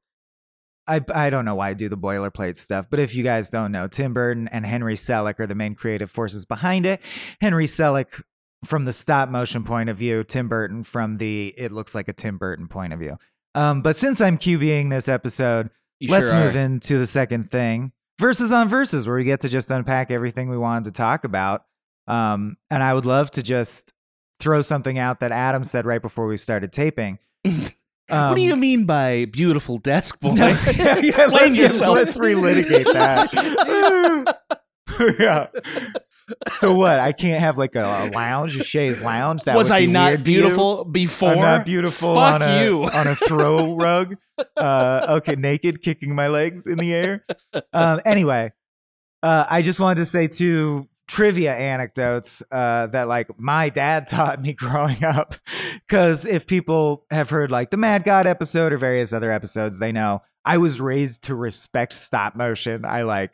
I 0.88 1.00
I 1.14 1.30
don't 1.30 1.44
know 1.44 1.54
why 1.54 1.68
I 1.70 1.74
do 1.74 1.88
the 1.88 1.96
boilerplate 1.96 2.56
stuff, 2.56 2.86
but 2.90 2.98
if 2.98 3.14
you 3.14 3.22
guys 3.22 3.50
don't 3.50 3.70
know, 3.72 3.86
Tim 3.86 4.12
Burton 4.14 4.48
and 4.48 4.66
Henry 4.66 4.94
Selick 4.96 5.38
are 5.38 5.46
the 5.46 5.54
main 5.54 5.74
creative 5.76 6.10
forces 6.10 6.44
behind 6.44 6.86
it. 6.86 7.00
Henry 7.40 7.66
Selick 7.66 8.20
from 8.64 8.84
the 8.84 8.92
stop 8.92 9.28
motion 9.28 9.62
point 9.64 9.88
of 9.90 9.96
view, 9.96 10.24
Tim 10.24 10.48
Burton 10.48 10.82
from 10.82 11.18
the 11.18 11.54
it 11.56 11.70
looks 11.72 11.94
like 11.94 12.08
a 12.08 12.12
Tim 12.12 12.36
Burton 12.38 12.66
point 12.68 12.92
of 12.92 12.98
view. 12.98 13.16
Um, 13.54 13.82
but 13.82 13.96
since 13.96 14.20
I'm 14.20 14.38
QBing 14.38 14.90
this 14.90 15.08
episode, 15.08 15.70
You 16.00 16.10
let's 16.10 16.28
sure 16.28 16.34
move 16.44 16.56
into 16.56 16.98
the 16.98 17.06
second 17.06 17.50
thing 17.50 17.92
verses 18.18 18.52
on 18.52 18.68
verses, 18.68 19.06
where 19.06 19.16
we 19.16 19.24
get 19.24 19.40
to 19.40 19.48
just 19.48 19.70
unpack 19.70 20.10
everything 20.10 20.48
we 20.48 20.58
wanted 20.58 20.84
to 20.84 20.92
talk 20.92 21.24
about. 21.24 21.64
Um, 22.06 22.56
and 22.70 22.82
I 22.82 22.94
would 22.94 23.04
love 23.04 23.30
to 23.32 23.42
just 23.42 23.92
throw 24.38 24.62
something 24.62 24.98
out 24.98 25.20
that 25.20 25.32
Adam 25.32 25.64
said 25.64 25.86
right 25.86 26.00
before 26.02 26.26
we 26.26 26.36
started 26.36 26.72
taping. 26.72 27.18
what 27.42 28.34
do 28.34 28.40
you 28.40 28.52
Um, 28.52 28.60
mean 28.60 28.84
by 28.84 29.24
beautiful 29.26 29.78
desk 29.78 30.20
boy? 30.20 30.30
no, 30.34 30.46
yeah, 30.46 30.64
yeah, 30.76 30.98
Explain 30.98 31.30
let's, 31.30 31.56
yourself. 31.56 31.94
let's 31.96 32.16
relitigate 32.16 32.92
that. 32.92 34.38
yeah. 35.18 35.46
So 36.54 36.74
what? 36.74 36.98
I 36.98 37.12
can't 37.12 37.40
have 37.40 37.56
like 37.56 37.76
a, 37.76 37.84
a 37.84 38.10
lounge, 38.12 38.56
a 38.56 38.64
chaise 38.64 39.00
lounge. 39.00 39.44
That 39.44 39.56
Was 39.56 39.70
I 39.70 39.80
be 39.80 39.86
not 39.88 40.24
beautiful 40.24 40.84
before? 40.84 41.30
I'm 41.30 41.40
not 41.40 41.66
beautiful 41.66 42.14
Fuck 42.14 42.40
on 42.40 42.42
a 42.42 42.64
you. 42.64 42.84
on 42.84 43.06
a 43.06 43.14
throw 43.14 43.76
rug. 43.76 44.16
Uh, 44.56 45.18
okay, 45.18 45.36
naked, 45.36 45.82
kicking 45.82 46.14
my 46.14 46.28
legs 46.28 46.66
in 46.66 46.78
the 46.78 46.92
air. 46.92 47.24
Um, 47.72 48.00
anyway, 48.04 48.52
uh, 49.22 49.44
I 49.48 49.62
just 49.62 49.80
wanted 49.80 49.96
to 49.96 50.04
say 50.04 50.26
two 50.26 50.88
trivia 51.08 51.54
anecdotes 51.54 52.42
uh, 52.50 52.88
that 52.88 53.06
like 53.06 53.28
my 53.38 53.68
dad 53.68 54.06
taught 54.08 54.40
me 54.40 54.52
growing 54.52 55.04
up. 55.04 55.34
Because 55.86 56.26
if 56.26 56.46
people 56.46 57.04
have 57.10 57.30
heard 57.30 57.50
like 57.50 57.70
the 57.70 57.76
Mad 57.76 58.04
God 58.04 58.26
episode 58.26 58.72
or 58.72 58.78
various 58.78 59.12
other 59.12 59.30
episodes, 59.30 59.78
they 59.78 59.92
know 59.92 60.22
I 60.44 60.58
was 60.58 60.80
raised 60.80 61.24
to 61.24 61.34
respect 61.34 61.92
stop 61.92 62.34
motion. 62.34 62.84
I 62.84 63.02
like 63.02 63.32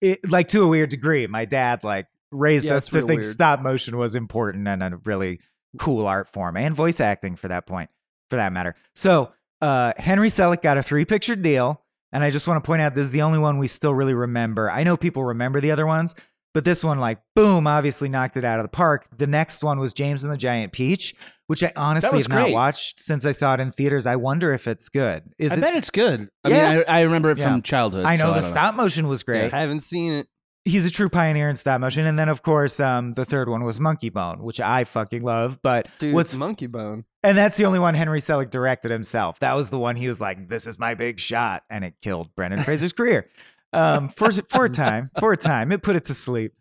it 0.00 0.28
like 0.28 0.48
to 0.48 0.62
a 0.62 0.66
weird 0.68 0.90
degree. 0.90 1.26
My 1.26 1.44
dad 1.44 1.84
like 1.84 2.06
raised 2.32 2.64
Yeah, 2.64 2.74
us 2.74 2.86
to 2.86 2.98
think 3.02 3.20
weird. 3.22 3.24
stop 3.24 3.60
motion 3.60 3.96
was 3.96 4.14
important 4.16 4.66
and 4.66 4.82
a 4.82 4.96
really 5.04 5.38
cool 5.78 6.06
art 6.06 6.28
form 6.32 6.56
and 6.56 6.74
voice 6.74 7.00
acting 7.00 7.36
for 7.36 7.48
that 7.48 7.66
point, 7.66 7.90
for 8.30 8.36
that 8.36 8.52
matter. 8.52 8.74
So 8.94 9.32
uh, 9.60 9.92
Henry 9.96 10.28
Selick 10.28 10.62
got 10.62 10.76
a 10.78 10.82
three 10.82 11.04
picture 11.04 11.36
deal. 11.36 11.78
And 12.14 12.22
I 12.22 12.30
just 12.30 12.46
want 12.46 12.62
to 12.62 12.66
point 12.66 12.82
out 12.82 12.94
this 12.94 13.06
is 13.06 13.10
the 13.10 13.22
only 13.22 13.38
one 13.38 13.56
we 13.56 13.66
still 13.66 13.94
really 13.94 14.12
remember. 14.12 14.70
I 14.70 14.82
know 14.84 14.98
people 14.98 15.24
remember 15.24 15.62
the 15.62 15.70
other 15.70 15.86
ones, 15.86 16.14
but 16.52 16.62
this 16.62 16.84
one, 16.84 16.98
like, 16.98 17.20
boom, 17.34 17.66
obviously 17.66 18.10
knocked 18.10 18.36
it 18.36 18.44
out 18.44 18.58
of 18.58 18.64
the 18.64 18.68
park. 18.68 19.06
The 19.16 19.26
next 19.26 19.64
one 19.64 19.78
was 19.80 19.94
James 19.94 20.22
and 20.22 20.30
the 20.30 20.36
Giant 20.36 20.74
Peach, 20.74 21.14
which 21.46 21.64
I 21.64 21.72
honestly 21.74 22.18
was 22.18 22.26
have 22.26 22.36
not 22.38 22.50
watched 22.50 23.00
since 23.00 23.24
I 23.24 23.32
saw 23.32 23.54
it 23.54 23.60
in 23.60 23.72
theaters. 23.72 24.04
I 24.06 24.16
wonder 24.16 24.52
if 24.52 24.68
it's 24.68 24.90
good. 24.90 25.22
Is 25.38 25.52
I 25.52 25.54
it? 25.54 25.60
bet 25.62 25.74
it's 25.74 25.88
good. 25.88 26.28
I 26.44 26.48
Yeah. 26.50 26.70
mean, 26.74 26.84
I, 26.86 26.98
I 26.98 27.00
remember 27.00 27.30
it 27.30 27.38
Yeah. 27.38 27.44
from 27.50 27.62
childhood. 27.62 28.04
I 28.04 28.16
know 28.16 28.24
so 28.28 28.34
the 28.34 28.40
don't 28.40 28.50
stop 28.50 28.74
motion 28.74 29.08
was 29.08 29.22
great. 29.22 29.50
I 29.54 29.60
haven't 29.60 29.80
seen 29.80 30.12
it. 30.12 30.26
He's 30.64 30.86
a 30.86 30.90
true 30.90 31.08
pioneer 31.08 31.48
in 31.50 31.56
stop 31.56 31.80
motion. 31.80 32.06
And 32.06 32.16
then, 32.18 32.28
of 32.28 32.42
course, 32.42 32.78
um, 32.78 33.14
the 33.14 33.24
third 33.24 33.48
one 33.48 33.64
was 33.64 33.78
Monkeybone, 33.80 34.40
which 34.40 34.60
I 34.60 34.84
fucking 34.84 35.22
love. 35.24 35.60
But 35.60 35.88
Dude, 35.98 36.14
what's 36.14 36.36
Monkeybone. 36.36 37.04
and 37.24 37.36
that's 37.36 37.56
the 37.56 37.64
only 37.64 37.80
one 37.80 37.94
Henry 37.94 38.20
Selick 38.20 38.50
directed 38.50 38.90
himself. 38.92 39.40
That 39.40 39.54
was 39.54 39.70
the 39.70 39.78
one 39.78 39.96
he 39.96 40.06
was 40.06 40.20
like, 40.20 40.48
"This 40.48 40.66
is 40.68 40.78
my 40.78 40.94
big 40.94 41.18
shot," 41.18 41.64
and 41.68 41.84
it 41.84 41.94
killed 42.00 42.34
Brendan 42.36 42.62
Fraser's 42.64 42.92
career 42.92 43.28
um, 43.72 44.08
for 44.08 44.30
for 44.32 44.66
a 44.66 44.70
time. 44.70 45.10
For 45.18 45.32
a 45.32 45.36
time, 45.36 45.72
it 45.72 45.82
put 45.82 45.96
it 45.96 46.04
to 46.04 46.14
sleep. 46.14 46.52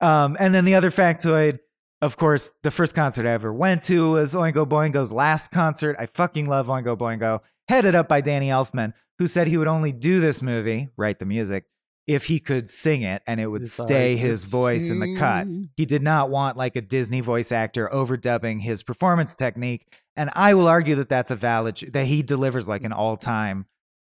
Um, 0.00 0.36
and 0.40 0.54
then 0.54 0.64
the 0.64 0.74
other 0.74 0.90
factoid, 0.90 1.58
of 2.00 2.16
course, 2.16 2.54
the 2.62 2.70
first 2.70 2.94
concert 2.94 3.26
I 3.26 3.32
ever 3.32 3.52
went 3.52 3.82
to 3.84 4.12
was 4.12 4.34
Oingo 4.34 4.66
Boingo's 4.66 5.12
last 5.12 5.50
concert. 5.50 5.94
I 5.98 6.06
fucking 6.06 6.48
love 6.48 6.66
Oingo 6.68 6.96
Boingo, 6.96 7.40
headed 7.68 7.94
up 7.94 8.08
by 8.08 8.20
Danny 8.22 8.48
Elfman, 8.48 8.94
who 9.18 9.26
said 9.26 9.46
he 9.46 9.58
would 9.58 9.68
only 9.68 9.92
do 9.92 10.20
this 10.20 10.40
movie, 10.42 10.88
write 10.96 11.18
the 11.20 11.26
music, 11.26 11.66
if 12.06 12.24
he 12.26 12.40
could 12.40 12.68
sing 12.68 13.02
it 13.02 13.22
and 13.26 13.40
it 13.40 13.46
would 13.46 13.62
If 13.62 13.68
stay 13.68 14.16
his 14.16 14.46
voice 14.46 14.90
in 14.90 14.98
the 14.98 15.14
cut 15.16 15.46
he 15.76 15.86
did 15.86 16.02
not 16.02 16.30
want 16.30 16.56
like 16.56 16.74
a 16.76 16.80
Disney 16.80 17.20
voice 17.20 17.52
actor 17.52 17.88
overdubbing 17.92 18.60
his 18.60 18.82
performance 18.82 19.34
technique. 19.36 19.86
And 20.16 20.28
I 20.34 20.54
will 20.54 20.68
argue 20.68 20.94
that 20.96 21.08
that's 21.08 21.30
a 21.30 21.36
valid, 21.36 21.76
that 21.92 22.06
he 22.06 22.22
delivers 22.22 22.68
like 22.68 22.82
an 22.84 22.92
all 22.92 23.16
time 23.16 23.66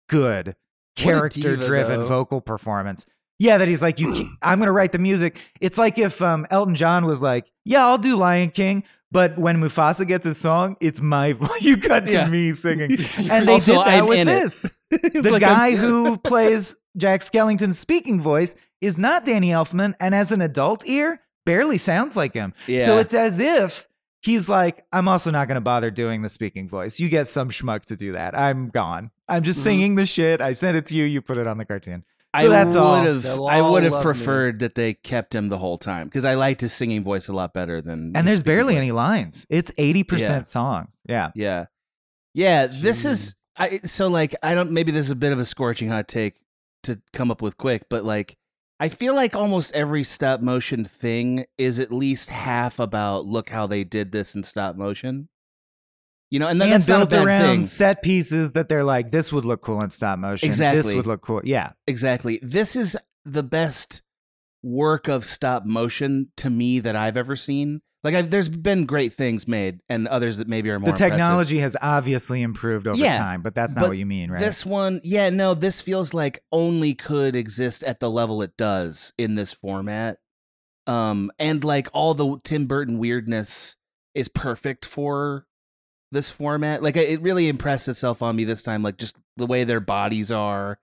good 0.09 0.55
character 0.95 1.55
driven 1.55 2.03
vocal 2.03 2.41
performance. 2.41 3.05
Yeah, 3.39 3.57
that 3.57 3.67
he's 3.67 3.81
like, 3.81 3.99
you. 3.99 4.29
I'm 4.43 4.59
gonna 4.59 4.71
write 4.71 4.91
the 4.91 4.99
music. 4.99 5.41
It's 5.59 5.77
like 5.77 5.97
if 5.97 6.21
um, 6.21 6.45
Elton 6.51 6.75
John 6.75 7.05
was 7.07 7.23
like, 7.23 7.51
"Yeah, 7.65 7.85
I'll 7.87 7.97
do 7.97 8.15
Lion 8.15 8.51
King," 8.51 8.83
but 9.11 9.35
when 9.37 9.57
Mufasa 9.59 10.07
gets 10.07 10.25
his 10.25 10.37
song, 10.37 10.77
it's 10.79 11.01
my 11.01 11.33
voice. 11.39 11.61
You 11.61 11.77
cut 11.77 12.05
to 12.05 12.11
Yeah. 12.11 12.29
me 12.29 12.53
singing, 12.53 12.91
and 13.17 13.47
they 13.47 13.53
Also, 13.53 13.73
did 13.73 13.79
that 13.79 13.87
I'm 13.87 14.05
with 14.07 14.19
it. 14.19 14.25
this 14.25 14.71
the 14.91 15.29
like 15.31 15.41
guy 15.41 15.71
who 15.75 16.17
plays 16.17 16.75
Jack 16.97 17.21
Skellington's 17.21 17.79
speaking 17.79 18.21
voice 18.21 18.55
is 18.81 18.97
not 18.97 19.25
Danny 19.25 19.49
Elfman, 19.49 19.93
and 19.99 20.13
as 20.15 20.31
an 20.31 20.41
adult 20.41 20.87
ear, 20.87 21.21
barely 21.45 21.77
sounds 21.77 22.15
like 22.15 22.33
him. 22.33 22.53
So 22.67 22.97
it's 22.99 23.13
as 23.13 23.39
if 23.39 23.87
he's 24.21 24.49
like, 24.49 24.83
I'm 24.91 25.07
also 25.07 25.31
not 25.31 25.47
going 25.47 25.55
to 25.55 25.61
bother 25.61 25.89
doing 25.91 26.21
the 26.21 26.29
speaking 26.29 26.67
voice. 26.69 26.99
You 26.99 27.09
get 27.09 27.27
some 27.27 27.49
schmuck 27.49 27.85
to 27.85 27.95
do 27.95 28.11
that. 28.13 28.37
I'm 28.37 28.69
gone. 28.69 29.11
I'm 29.27 29.43
just 29.43 29.59
Mhm. 29.59 29.63
singing 29.63 29.95
the 29.95 30.05
shit. 30.05 30.41
I 30.41 30.53
sent 30.53 30.75
it 30.77 30.85
to 30.87 30.95
you. 30.95 31.05
You 31.05 31.21
put 31.21 31.37
it 31.37 31.47
on 31.47 31.57
the 31.57 31.65
cartoon. 31.65 32.03
I 32.33 32.43
So 32.43 32.49
that's 32.49 32.75
all. 32.75 32.99
would 32.99 33.07
have. 33.07 33.23
They'll 33.23 33.47
I 33.47 33.61
would 33.61 33.83
have 33.83 33.91
love 33.93 34.01
me. 34.05 34.11
preferred 34.13 34.59
that 34.59 34.75
they 34.75 34.93
kept 34.93 35.35
him 35.35 35.49
the 35.49 35.57
whole 35.57 35.77
time 35.77 36.07
because 36.07 36.23
I 36.23 36.35
liked 36.35 36.61
his 36.61 36.71
singing 36.71 37.03
voice 37.03 37.27
a 37.27 37.33
lot 37.33 37.53
better 37.53 37.81
than. 37.81 38.13
And 38.15 38.27
his 38.27 38.41
there's 38.41 38.43
barely 38.43 38.73
voice. 38.75 38.81
any 38.81 38.91
lines. 38.91 39.45
It's 39.49 39.69
80% 39.77 40.19
Yeah. 40.29 40.43
songs. 40.43 40.99
Yeah. 41.09 41.31
Yeah, 41.35 41.65
yeah. 42.33 42.67
This 42.67 43.03
is. 43.03 43.35
I 43.57 43.81
so 43.85 44.07
like 44.07 44.33
I 44.41 44.55
don't. 44.55 44.71
Maybe 44.71 44.91
this 44.93 45.05
is 45.05 45.11
a 45.11 45.15
bit 45.15 45.33
of 45.33 45.39
a 45.39 45.45
scorching 45.45 45.89
hot 45.89 46.07
take 46.07 46.35
to 46.83 47.01
come 47.13 47.31
up 47.31 47.41
with 47.41 47.57
quick, 47.57 47.83
but 47.89 48.03
like 48.03 48.37
I 48.79 48.89
feel 48.89 49.13
like 49.13 49.35
almost 49.35 49.73
every 49.75 50.03
stop 50.03 50.41
motion 50.41 50.85
thing 50.85 51.45
is 51.57 51.79
at 51.79 51.91
least 51.91 52.31
half 52.31 52.79
about 52.79 53.25
look 53.25 53.49
how 53.49 53.67
they 53.67 53.83
did 53.83 54.11
this 54.11 54.33
in 54.33 54.43
stop 54.43 54.75
motion. 54.75 55.29
You 56.31 56.39
know, 56.39 56.47
and 56.47 56.59
then 56.61 56.71
and 56.71 56.85
built 56.85 57.13
around 57.13 57.55
thing. 57.57 57.65
set 57.65 58.01
pieces 58.01 58.53
that 58.53 58.69
they're 58.69 58.85
like, 58.85 59.11
this 59.11 59.33
would 59.33 59.45
look 59.45 59.61
cool 59.61 59.83
in 59.83 59.89
stop 59.89 60.17
motion. 60.17 60.47
Exactly. 60.47 60.81
This 60.81 60.93
would 60.93 61.05
look 61.05 61.21
cool. 61.21 61.41
Yeah. 61.43 61.73
Exactly. 61.87 62.39
This 62.41 62.75
is 62.75 62.97
the 63.25 63.43
best 63.43 64.01
work 64.63 65.07
of 65.07 65.25
stop 65.25 65.65
motion 65.65 66.31
to 66.37 66.49
me 66.49 66.79
that 66.79 66.95
I've 66.95 67.17
ever 67.17 67.35
seen. 67.35 67.81
Like, 68.03 68.15
I've, 68.15 68.31
there's 68.31 68.49
been 68.49 68.85
great 68.85 69.13
things 69.13 69.47
made, 69.47 69.81
and 69.87 70.07
others 70.07 70.37
that 70.37 70.47
maybe 70.47 70.69
are 70.71 70.79
more. 70.79 70.85
the 70.85 70.89
impressive. 70.91 71.11
technology 71.11 71.59
has 71.59 71.77
obviously 71.81 72.41
improved 72.41 72.87
over 72.87 73.01
Yeah, 73.01 73.15
time, 73.15 73.43
but 73.43 73.53
that's 73.53 73.75
not 73.75 73.81
but 73.81 73.89
what 73.89 73.97
you 73.97 74.07
mean, 74.07 74.31
right? 74.31 74.39
This 74.39 74.65
one, 74.65 75.01
yeah, 75.03 75.29
no, 75.29 75.53
this 75.53 75.81
feels 75.81 76.13
like 76.13 76.43
only 76.51 76.95
could 76.95 77.35
exist 77.35 77.83
at 77.83 77.99
the 77.99 78.09
level 78.09 78.41
it 78.41 78.57
does 78.57 79.13
in 79.19 79.35
this 79.35 79.53
format. 79.53 80.17
Um, 80.87 81.31
and 81.37 81.63
like 81.63 81.89
all 81.93 82.15
the 82.15 82.39
Tim 82.43 82.65
Burton 82.65 82.97
weirdness 82.97 83.75
is 84.15 84.27
perfect 84.27 84.83
for 84.83 85.45
this 86.11 86.29
format. 86.29 86.81
Like 86.81 86.97
it 86.97 87.21
really 87.21 87.47
impressed 87.47 87.87
itself 87.87 88.23
on 88.23 88.35
me 88.35 88.45
this 88.45 88.63
time. 88.63 88.81
Like 88.81 88.97
just 88.97 89.15
the 89.37 89.45
way 89.45 89.63
their 89.63 89.79
bodies 89.79 90.31
are, 90.31 90.79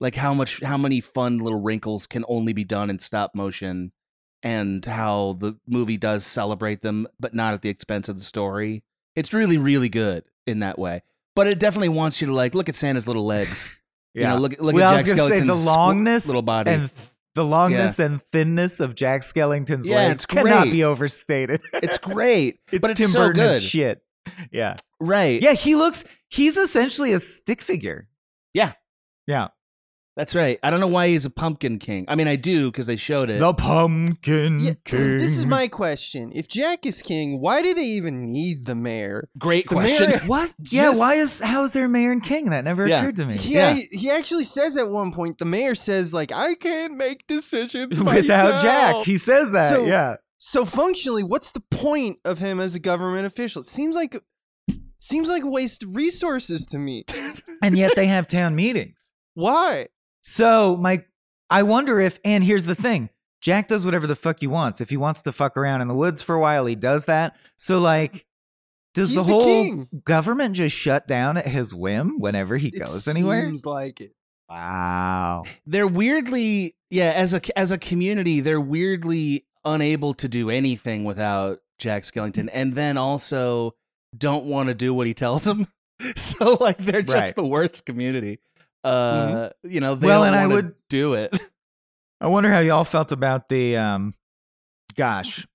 like 0.00 0.16
how 0.16 0.32
much, 0.32 0.62
how 0.62 0.78
many 0.78 1.02
fun 1.02 1.38
little 1.38 1.60
wrinkles 1.60 2.06
can 2.06 2.24
only 2.28 2.54
be 2.54 2.64
done 2.64 2.88
in 2.88 2.98
stop 2.98 3.34
motion, 3.34 3.92
and 4.42 4.84
how 4.84 5.36
the 5.38 5.56
movie 5.66 5.96
does 5.96 6.26
celebrate 6.26 6.82
them, 6.82 7.06
but 7.20 7.34
not 7.34 7.54
at 7.54 7.62
the 7.62 7.68
expense 7.68 8.08
of 8.08 8.18
the 8.18 8.24
story. 8.24 8.82
It's 9.14 9.32
really, 9.32 9.58
really 9.58 9.88
good 9.88 10.24
in 10.46 10.60
that 10.60 10.78
way. 10.78 11.02
But 11.34 11.46
it 11.46 11.58
definitely 11.58 11.90
wants 11.90 12.20
you 12.20 12.26
to 12.26 12.34
like 12.34 12.54
look 12.54 12.68
at 12.68 12.76
Santa's 12.76 13.06
little 13.06 13.24
legs. 13.26 13.72
You 14.14 14.24
know, 14.24 14.36
look 14.36 14.56
look 14.60 14.74
well, 14.74 14.92
at 14.94 15.06
Jack 15.06 15.16
gonna 15.16 15.28
say 15.30 15.40
the 15.40 15.54
Skellington's 15.54 15.66
longness 15.66 16.26
little 16.26 16.42
body. 16.42 16.70
and 16.70 16.94
th- 16.94 17.08
the 17.34 17.44
longness 17.44 17.98
and 17.98 18.20
thinness 18.30 18.78
of 18.80 18.94
Jack 18.94 19.22
Skellington's 19.22 19.88
Yeah, 19.88 19.96
legs 20.08 20.26
cannot 20.26 20.64
be 20.64 20.84
overstated. 20.84 21.62
it's 21.72 21.96
great, 21.96 22.60
it's 22.70 22.82
but 22.82 22.90
it's 22.90 23.00
Tim 23.00 23.08
so 23.08 23.20
Burton 23.20 23.36
good. 23.46 23.62
shit. 23.62 24.02
Yeah, 24.50 24.76
right? 25.00 25.40
yeah. 25.40 25.54
He 25.54 25.76
looks. 25.76 26.04
He's 26.28 26.58
essentially 26.58 27.14
a 27.14 27.18
stick 27.18 27.62
figure. 27.62 28.06
Yeah. 28.52 28.74
yeah. 29.26 29.48
That's 30.14 30.34
right. 30.34 30.58
I 30.62 30.70
don't 30.70 30.80
know 30.80 30.88
why 30.88 31.08
he's 31.08 31.24
a 31.24 31.30
pumpkin 31.30 31.78
king. 31.78 32.04
I 32.06 32.16
mean, 32.16 32.28
I 32.28 32.36
do 32.36 32.70
because 32.70 32.84
they 32.84 32.96
showed 32.96 33.30
it. 33.30 33.40
The 33.40 33.54
Pumpkin 33.54 34.60
Yeah, 34.60 34.74
King. 34.84 35.16
this 35.16 35.36
is 35.38 35.46
my 35.46 35.68
question. 35.68 36.32
If 36.34 36.48
Jack 36.48 36.84
is 36.84 37.00
king, 37.00 37.40
why 37.40 37.62
do 37.62 37.72
they 37.72 37.84
even 37.86 38.30
need 38.30 38.66
the 38.66 38.74
mayor? 38.74 39.30
Great 39.38 39.68
The 39.70 39.74
question. 39.76 40.10
mayor- 40.10 40.18
what? 40.26 40.54
yeah. 40.70 40.82
Just- 40.88 40.98
Why 40.98 41.14
is 41.14 41.40
how 41.40 41.64
is 41.64 41.72
there 41.72 41.86
a 41.86 41.88
mayor 41.88 42.12
and 42.12 42.22
king? 42.22 42.50
That 42.50 42.64
never 42.64 42.86
Yeah. 42.86 43.00
occurred 43.00 43.16
to 43.16 43.24
me. 43.24 43.36
He, 43.38 43.54
yeah. 43.54 43.72
he 43.90 44.10
actually 44.10 44.44
says 44.44 44.76
at 44.76 44.90
one 44.90 45.12
point, 45.12 45.38
the 45.38 45.46
mayor 45.46 45.74
says, 45.74 46.12
like, 46.12 46.30
I 46.30 46.56
can't 46.56 46.96
make 46.98 47.26
decisions 47.26 47.98
Without 48.00 48.60
Jack, 48.60 48.96
he 49.06 49.16
says 49.16 49.50
that. 49.52 49.70
So- 49.70 49.86
yeah. 49.86 50.16
So 50.36 50.64
functionally, 50.66 51.22
what's 51.22 51.52
the 51.52 51.62
point 51.70 52.18
of 52.24 52.38
him 52.38 52.58
as 52.60 52.74
a 52.74 52.80
government 52.80 53.24
official? 53.26 53.62
It 53.62 53.66
seems 53.66 53.94
like 53.94 54.16
seems 54.98 55.28
like 55.28 55.44
a 55.44 55.48
waste 55.50 55.82
of 55.84 55.94
resources 55.94 56.66
to 56.66 56.78
me. 56.78 57.04
And 57.62 57.78
yet 57.78 57.92
they 57.94 58.06
have 58.06 58.26
town 58.26 58.56
meetings. 58.56 59.12
Why? 59.34 59.86
So 60.22 60.76
my 60.76 61.04
I 61.50 61.62
wonder 61.64 62.00
if 62.00 62.18
and 62.24 62.42
here's 62.42 62.64
the 62.66 62.74
thing. 62.74 63.10
Jack 63.40 63.68
does 63.68 63.84
whatever 63.84 64.06
the 64.06 64.16
fuck 64.16 64.38
he 64.40 64.46
wants. 64.46 64.80
If 64.80 64.88
he 64.90 64.96
wants 64.96 65.22
to 65.22 65.32
fuck 65.32 65.56
around 65.56 65.80
in 65.82 65.88
the 65.88 65.94
woods 65.96 66.22
for 66.22 66.34
a 66.36 66.40
while, 66.40 66.64
he 66.66 66.76
does 66.76 67.04
that. 67.06 67.36
So 67.56 67.80
like 67.80 68.24
does 68.94 69.08
He's 69.10 69.16
the 69.16 69.22
the 69.24 69.32
whole 69.32 69.44
king. 69.64 69.88
government 70.04 70.54
just 70.54 70.76
shut 70.76 71.06
down 71.08 71.36
at 71.36 71.46
his 71.48 71.74
whim 71.74 72.20
whenever 72.20 72.56
he 72.56 72.70
goes 72.70 73.06
it 73.06 73.10
anywhere? 73.16 73.44
Seems 73.46 73.66
like 73.66 74.00
it. 74.00 74.12
Wow. 74.48 75.44
they're 75.66 75.86
weirdly, 75.86 76.76
yeah, 76.90 77.12
as 77.16 77.32
a 77.32 77.40
as 77.58 77.72
a 77.72 77.78
community, 77.78 78.40
they're 78.40 78.60
weirdly 78.60 79.46
unable 79.64 80.12
to 80.14 80.28
do 80.28 80.50
anything 80.50 81.04
without 81.04 81.60
Jack 81.78 82.02
Skellington, 82.02 82.50
and 82.52 82.74
then 82.74 82.96
also 82.98 83.74
don't 84.16 84.44
want 84.44 84.68
to 84.68 84.74
do 84.74 84.92
what 84.92 85.06
he 85.06 85.14
tells 85.14 85.44
them. 85.44 85.66
so 86.16 86.58
like 86.60 86.76
they're 86.78 87.00
just 87.02 87.16
Right. 87.16 87.34
the 87.34 87.46
worst 87.46 87.86
community. 87.86 88.40
Uh, 88.84 89.50
you 89.62 89.80
know, 89.80 89.94
they 89.94 90.06
Well, 90.06 90.24
and 90.24 90.34
I 90.34 90.46
would- 90.46 90.74
do 90.88 91.14
it. 91.14 91.38
I 92.20 92.26
wonder 92.28 92.50
how 92.50 92.60
y'all 92.60 92.84
felt 92.84 93.10
about 93.12 93.48
the 93.48 93.76
um 93.76 94.14
gosh. 94.96 95.46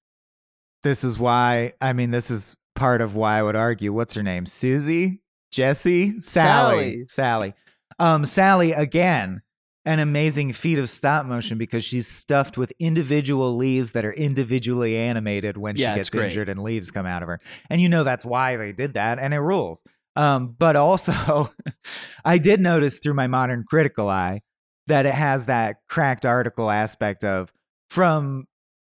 This 0.84 1.03
is 1.03 1.17
why 1.17 1.74
I 1.81 1.93
mean 1.93 2.12
this 2.12 2.29
is 2.31 2.57
part 2.75 3.01
of 3.01 3.15
why 3.15 3.38
I 3.39 3.43
would 3.43 3.55
argue. 3.55 3.93
What's 3.93 4.13
her 4.15 4.24
name? 4.24 4.46
Susie? 4.46 5.22
Jesse? 5.51 6.19
Sally. 6.22 6.22
Sally. 6.22 7.05
Sally. 7.07 7.53
Um 8.00 8.25
Sally 8.25 8.72
again 8.74 9.41
an 9.86 10.00
amazing 10.00 10.51
feat 10.51 10.77
of 10.77 10.89
stop 10.89 11.25
motion 11.25 11.57
because 11.57 11.86
she's 11.86 12.05
stuffed 12.07 12.57
with 12.57 12.74
individual 12.79 13.55
leaves 13.55 13.93
that 13.93 14.03
are 14.03 14.12
individually 14.12 14.98
animated 14.98 15.55
when 15.55 15.77
Yeah, 15.77 15.93
she 15.93 16.00
gets 16.00 16.13
injured 16.13 16.50
and 16.50 16.62
leaves 16.62 16.91
come 16.91 17.05
out 17.05 17.24
of 17.24 17.29
her. 17.29 17.39
And 17.69 17.79
you 17.79 17.88
know 17.88 18.03
that's 18.03 18.25
why 18.25 18.57
they 18.57 18.74
did 18.74 18.96
that 18.96 19.17
and 19.19 19.34
it 19.34 19.39
rules. 19.39 19.81
Um, 20.18 20.56
but 20.58 20.76
also 20.76 21.52
I 22.26 22.40
did 22.40 22.60
notice 22.60 23.00
through 23.00 23.14
my 23.14 23.28
modern 23.28 23.64
critical 23.70 24.10
eye 24.10 24.42
that 24.88 25.06
it 25.06 25.14
has 25.14 25.46
that 25.46 25.78
cracked 25.88 26.26
article 26.26 26.72
aspect 26.72 27.24
of 27.24 27.54
from 27.90 28.48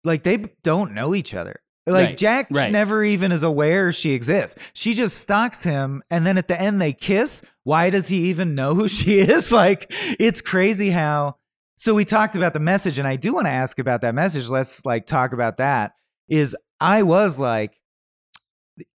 like 0.04 0.24
they 0.24 0.38
don't 0.64 0.94
know 0.94 1.14
each 1.14 1.36
other. 1.36 1.58
Like 1.86 2.08
Right, 2.08 2.18
Jack 2.18 2.48
right. 2.50 2.72
never 2.72 3.04
even 3.04 3.32
is 3.32 3.44
aware 3.44 3.92
she 3.92 4.14
exists. 4.14 4.60
She 4.74 4.96
just 4.96 5.18
stalks 5.20 5.64
him 5.64 6.02
and 6.10 6.26
then 6.26 6.40
at 6.40 6.48
the 6.48 6.60
end 6.60 6.82
they 6.82 6.94
kiss. 6.94 7.44
Why 7.64 7.92
does 7.92 8.08
he 8.08 8.30
even 8.30 8.56
know 8.56 8.74
who 8.74 8.88
she 8.88 9.20
is? 9.20 9.52
Like 9.52 9.94
it's 10.20 10.42
crazy 10.42 10.90
how 10.90 11.36
so 11.76 11.94
we 11.94 12.06
talked 12.06 12.36
about 12.36 12.54
the 12.54 12.60
message 12.60 12.98
and 12.98 13.08
I 13.08 13.16
do 13.16 13.34
want 13.34 13.46
to 13.46 13.52
ask 13.52 13.78
about 13.78 14.02
that 14.02 14.16
message. 14.16 14.50
Let's 14.50 14.84
like 14.86 15.06
talk 15.06 15.34
about 15.34 15.58
that. 15.58 15.94
Is 16.30 16.56
I 16.80 17.04
was 17.04 17.40
like 17.40 17.80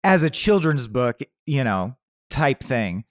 as 0.05 0.23
a 0.23 0.31
children's 0.31 0.87
book, 0.87 1.19
you 1.47 1.65
know, 1.65 1.97
type 2.33 2.65
thing. 2.65 3.05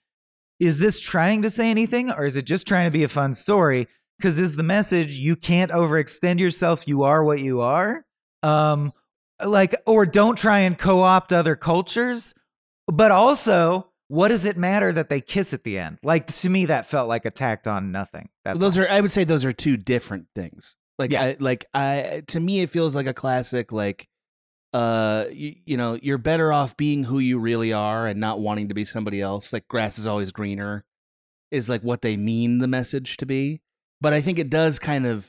Is 0.60 0.78
this 0.78 1.00
trying 1.00 1.42
to 1.42 1.50
say 1.50 1.70
anything 1.70 2.10
or 2.10 2.24
is 2.26 2.36
it 2.36 2.44
just 2.44 2.66
trying 2.66 2.86
to 2.86 2.90
be 2.90 3.04
a 3.04 3.08
fun 3.08 3.32
story? 3.34 3.88
Cuz 4.20 4.38
is 4.38 4.56
the 4.56 4.62
message 4.62 5.18
you 5.18 5.34
can't 5.34 5.72
overextend 5.72 6.38
yourself, 6.38 6.86
you 6.86 7.02
are 7.02 7.24
what 7.24 7.40
you 7.40 7.60
are? 7.60 8.04
Um 8.42 8.92
like 9.44 9.74
or 9.86 10.04
don't 10.06 10.36
try 10.36 10.60
and 10.60 10.78
co-opt 10.78 11.32
other 11.32 11.56
cultures, 11.56 12.34
but 12.86 13.10
also 13.10 13.88
what 14.08 14.28
does 14.28 14.44
it 14.44 14.58
matter 14.58 14.92
that 14.92 15.08
they 15.08 15.20
kiss 15.22 15.54
at 15.54 15.64
the 15.64 15.78
end? 15.78 15.98
Like 16.04 16.26
to 16.26 16.50
me 16.50 16.66
that 16.66 16.86
felt 16.86 17.08
like 17.08 17.24
attacked 17.24 17.66
on 17.66 17.90
nothing. 17.90 18.28
That's 18.44 18.60
those 18.60 18.78
all. 18.78 18.84
are 18.84 18.90
I 18.90 19.00
would 19.00 19.10
say 19.10 19.24
those 19.24 19.44
are 19.44 19.52
two 19.52 19.76
different 19.76 20.26
things. 20.34 20.76
Like 20.98 21.12
Yeah. 21.12 21.22
I 21.22 21.36
like 21.40 21.64
I 21.74 22.22
to 22.28 22.38
me 22.38 22.60
it 22.60 22.70
feels 22.70 22.94
like 22.94 23.06
a 23.06 23.14
classic 23.14 23.72
like 23.72 24.08
uh 24.72 25.26
you, 25.30 25.54
you 25.66 25.76
know 25.76 25.98
you're 26.00 26.18
better 26.18 26.52
off 26.52 26.76
being 26.76 27.04
who 27.04 27.18
you 27.18 27.38
really 27.38 27.72
are 27.72 28.06
and 28.06 28.18
not 28.18 28.40
wanting 28.40 28.68
to 28.68 28.74
be 28.74 28.84
somebody 28.84 29.20
else 29.20 29.52
like 29.52 29.68
grass 29.68 29.98
is 29.98 30.06
always 30.06 30.32
greener 30.32 30.84
is 31.50 31.68
like 31.68 31.82
what 31.82 32.00
they 32.00 32.16
mean 32.16 32.58
the 32.58 32.66
message 32.66 33.16
to 33.18 33.26
be 33.26 33.60
but 34.00 34.12
i 34.14 34.20
think 34.20 34.38
it 34.38 34.48
does 34.48 34.78
kind 34.78 35.06
of 35.06 35.28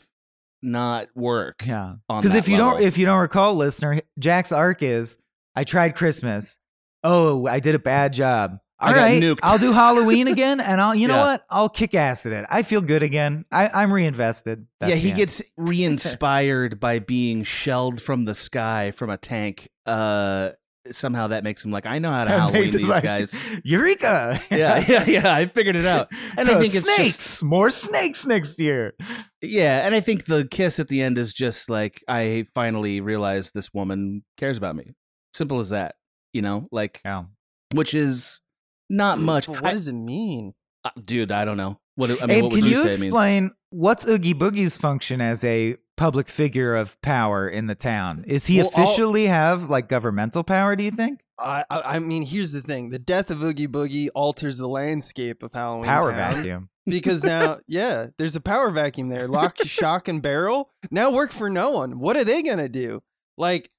not 0.62 1.09
work 1.13 1.62
Yeah. 1.65 1.95
Because 2.07 2.35
if 2.35 2.47
you 2.47 2.55
don't 2.55 2.81
if 2.81 2.97
you 2.97 3.05
don't 3.05 3.19
recall, 3.19 3.53
listener, 3.55 4.00
Jack's 4.17 4.53
arc 4.53 4.81
is 4.81 5.17
I 5.55 5.65
tried 5.65 5.93
Christmas. 5.95 6.57
Oh, 7.03 7.45
I 7.47 7.59
did 7.59 7.75
a 7.75 7.79
bad 7.79 8.13
job. 8.13 8.59
I 8.84 8.88
All 8.90 8.94
got 8.94 9.02
right, 9.02 9.22
nuked. 9.22 9.40
I'll 9.44 9.58
do 9.58 9.72
Halloween 9.84 10.28
again, 10.28 10.60
and 10.60 10.80
I'll 10.82 10.94
you 10.96 11.08
know 11.08 11.16
Yeah. 11.18 11.25
what? 11.25 11.44
I'll 11.50 11.70
kick 11.70 11.96
ass 11.96 12.25
at 12.25 12.34
it. 12.34 12.46
I 12.50 12.63
feel 12.63 12.82
good 12.82 13.02
again. 13.04 13.46
I, 13.52 13.70
I'm 13.70 13.92
reinvested. 13.94 14.68
That's 14.80 14.90
yeah 14.92 14.96
he 14.98 15.10
end. 15.10 15.18
gets 15.18 15.42
re-inspired 15.58 16.80
by 16.80 17.00
being 17.00 17.44
shelled 17.44 18.02
from 18.02 18.25
the 18.25 18.34
sky 18.36 18.92
from 18.92 19.10
a 19.10 19.18
tank 19.18 19.70
uh 19.86 20.50
somehow 20.92 21.28
that 21.28 21.46
makes 21.46 21.63
him 21.63 21.72
like 21.72 21.86
i 21.86 21.98
know 21.98 22.12
how 22.12 22.25
to 22.25 22.30
That 22.30 22.40
halloween 22.40 22.62
these 22.63 22.82
like, 22.82 23.04
guys 23.04 23.42
Eureka! 23.63 24.38
yeah 24.52 24.84
yeah 24.86 25.06
yeah 25.06 25.34
i 25.34 25.46
figured 25.46 25.78
it 25.78 25.86
out 25.86 26.10
and 26.38 26.50
i 26.50 26.60
think 26.60 26.75
it's 26.75 26.86
snakes, 26.94 27.18
just 27.18 27.44
more 27.44 27.70
snakes 27.70 28.25
next 28.25 28.60
year. 28.60 28.94
Yeah, 29.42 29.86
and 29.86 29.94
I 29.96 30.00
think 30.02 30.25
the 30.25 30.46
kiss 30.50 30.80
at 30.80 30.88
the 30.90 31.02
end 31.02 31.18
is 31.18 31.34
just 31.34 31.70
like 31.70 32.02
I 32.08 32.46
finally 32.56 33.00
realized 33.02 33.54
this 33.54 33.74
woman 33.74 34.24
cares 34.38 34.56
about 34.58 34.75
me. 34.78 34.92
Simple 35.34 35.60
as 35.60 35.70
that, 35.72 35.96
you 36.34 36.42
know, 36.42 36.68
like 36.72 37.02
Yeah. 37.04 37.24
which 37.74 37.94
is 37.94 38.40
not 38.90 39.20
much. 39.20 39.48
But 39.48 39.62
what 39.62 39.66
I- 39.66 39.72
does 39.72 39.88
it 39.88 39.94
mean? 39.94 40.54
uh, 40.86 40.90
dude, 41.04 41.32
I 41.32 41.46
don't 41.46 41.58
know. 41.58 41.80
What 41.96 42.10
I 42.22 42.25
mean, 42.25 42.32
Abe, 42.32 42.44
what 42.44 42.52
would 42.54 42.62
can 42.63 42.70
you, 42.70 42.78
you, 42.78 42.82
say 42.84 42.88
it 42.90 42.92
means? 42.92 43.04
explain 43.06 43.52
what's 43.70 44.08
Oogie 44.08 44.34
Boogie's 44.34 44.78
function 44.78 45.22
as 45.22 45.44
a 45.44 45.78
public 45.96 46.28
figure 46.28 46.75
of 46.75 47.00
power 47.02 47.48
in 47.48 47.68
the 47.68 47.75
town? 47.75 48.24
Is 48.28 48.48
he 48.48 48.58
Well, 48.58 48.72
I'll- 48.75 48.84
officially 48.84 49.28
have 49.28 49.70
like 49.70 49.88
governmental 49.90 50.44
power? 50.44 50.75
Do 50.75 50.84
you 50.84 50.92
think 50.92 51.20
I, 51.40 51.63
I 51.70 51.82
I 51.96 52.00
mean, 52.00 52.24
here's 52.24 52.52
the 52.52 52.62
thing: 52.62 52.90
the 52.90 53.00
death 53.00 53.30
of 53.32 53.44
Oogie 53.44 53.68
Boogie 53.68 54.10
alters 54.16 54.58
the 54.58 54.68
landscape 54.68 55.42
of 55.44 55.52
Halloween 55.54 55.86
power 55.86 56.12
Town. 56.12 56.34
vacuum? 56.36 56.70
because 56.86 57.24
now, 57.24 57.58
yeah, 57.68 58.08
there's 58.18 58.36
a 58.36 58.42
power 58.42 58.70
vacuum 58.72 59.10
there. 59.10 59.28
Lock, 59.28 59.58
shock, 59.63 60.08
and 60.08 60.22
barrel 60.22 60.70
now 60.92 61.12
work 61.12 61.32
for 61.32 61.50
no 61.50 61.72
one. 61.72 62.00
What 62.00 62.18
are 62.18 62.24
they 62.24 62.42
gonna 62.44 62.70
do? 62.70 63.02
Like, 63.38 63.70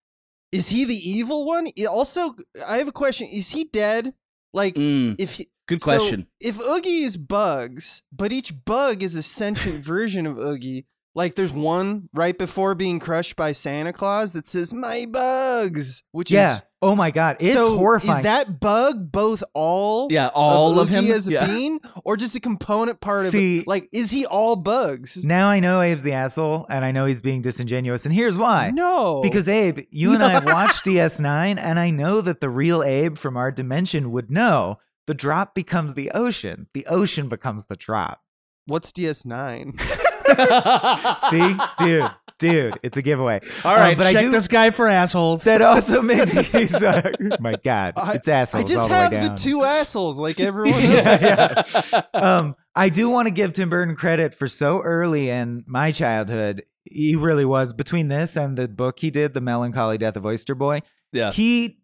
is 0.52 0.68
he 0.68 0.84
the 0.84 0.96
evil 0.96 1.46
one? 1.46 1.66
Also, 1.90 2.34
I 2.66 2.78
have 2.78 2.88
a 2.88 2.92
question: 2.92 3.28
Is 3.28 3.50
he 3.50 3.64
dead? 3.64 4.14
Like, 4.54 4.76
Mm, 4.76 5.16
if 5.18 5.40
good 5.66 5.82
so, 5.82 5.84
question. 5.98 6.26
if 6.40 6.58
Oogie 6.60 7.02
is 7.02 7.16
bugs, 7.18 8.02
but 8.12 8.32
each 8.32 8.54
bug 8.64 9.02
is 9.02 9.14
a 9.16 9.22
sentient 9.22 9.84
version 9.84 10.26
of 10.26 10.38
Oogie, 10.38 10.86
like 11.14 11.34
there's 11.34 11.52
one 11.52 12.08
right 12.14 12.38
before 12.38 12.74
being 12.74 12.98
crushed 13.00 13.36
by 13.36 13.52
Santa 13.52 13.92
Claus 13.92 14.32
that 14.32 14.46
says 14.46 14.72
"My 14.72 15.06
bugs," 15.10 16.02
which 16.12 16.30
Yeah. 16.30 16.56
is 16.56 16.62
Oh 16.84 16.94
my 16.94 17.10
god, 17.10 17.36
it's 17.40 17.54
so 17.54 17.76
horrifying. 17.76 18.18
Is 18.18 18.22
that 18.24 18.60
bug 18.60 19.10
both 19.10 19.42
all 19.54 20.08
yeah, 20.10 20.30
all 20.34 20.78
of, 20.78 20.88
Oogie 20.90 21.06
him. 21.08 21.12
as 21.16 21.28
a 21.28 21.32
yeah. 21.32 21.46
bean, 21.46 21.80
or 22.04 22.16
just 22.16 22.36
a 22.36 22.40
component 22.40 23.00
part 23.00 23.26
See- 23.32 23.58
of 23.58 23.62
it? 23.62 23.66
Like, 23.68 23.88
is 23.92 24.10
he 24.10 24.26
all 24.26 24.54
bugs? 24.56 25.24
now 25.24 25.48
I 25.48 25.60
know 25.60 25.80
Abe's 25.80 26.02
the 26.04 26.12
asshole, 26.12 26.66
and 26.68 26.84
I 26.84 26.92
know 26.92 27.06
he's 27.06 27.22
being 27.22 27.40
disingenuous, 27.42 28.04
and 28.06 28.14
here's 28.14 28.36
why. 28.38 28.70
No, 28.72 29.20
Because 29.22 29.48
Abe, 29.48 29.80
you 29.90 30.12
and 30.12 30.22
I 30.22 30.28
have 30.30 30.44
watched 30.46 30.84
DS9, 30.84 31.58
and 31.58 31.80
I 31.80 31.90
know 31.90 32.20
that 32.20 32.40
the 32.40 32.50
real 32.50 32.82
Abe 32.82 33.16
from 33.16 33.36
our 33.36 33.50
dimension 33.50 34.12
would 34.12 34.30
know 34.30 34.78
the 35.06 35.14
drop 35.14 35.54
becomes 35.54 35.94
the 35.94 36.10
ocean. 36.12 36.66
The 36.74 36.86
ocean 36.86 37.28
becomes 37.28 37.66
the 37.66 37.76
drop. 37.76 38.20
what's 38.66 38.92
DS9? 38.92 39.78
See, 41.30 41.56
dude, 41.78 42.10
dude, 42.38 42.78
it's 42.82 42.96
a 42.96 43.02
giveaway. 43.02 43.40
All 43.64 43.72
right, 43.74 43.76
Um, 43.76 43.80
right, 43.80 43.98
but 43.98 44.06
I 44.06 44.12
check 44.12 44.22
do- 44.22 44.30
this 44.30 44.48
guy 44.48 44.70
for 44.70 44.86
assholes. 44.88 45.44
That 45.44 45.62
also 45.62 46.02
made 46.02 46.32
me. 46.34 46.66
so- 46.66 47.02
my 47.40 47.56
God, 47.64 47.94
I- 47.96 48.14
it's 48.14 48.28
assholes 48.28 48.64
I 48.64 48.66
just 48.66 48.80
all 48.80 48.88
the 48.88 48.94
have 48.94 49.12
way 49.12 49.28
the 49.28 49.34
two 49.34 49.64
assholes 49.64 50.18
like 50.18 50.40
everyone 50.40 50.80
Yeah, 50.82 51.54
else. 51.56 51.92
yeah. 51.92 52.02
um, 52.14 52.56
I 52.74 52.88
do 52.88 53.08
want 53.08 53.28
to 53.28 53.34
give 53.34 53.52
Tim 53.52 53.68
Burton 53.70 53.94
credit 53.96 54.34
for 54.34 54.48
so 54.48 54.80
early 54.80 55.30
in 55.30 55.64
my 55.66 55.92
childhood. 55.92 56.62
He 56.84 57.16
really 57.16 57.44
was 57.44 57.72
between 57.72 58.08
this 58.08 58.36
and 58.36 58.58
the 58.58 58.68
book 58.68 58.98
he 59.00 59.10
did, 59.10 59.32
The 59.34 59.40
Melancholy 59.40 59.96
Death 59.98 60.16
of 60.16 60.26
Oyster 60.26 60.54
Boy. 60.54 60.82
yeah. 61.12 61.30
He 61.32 61.78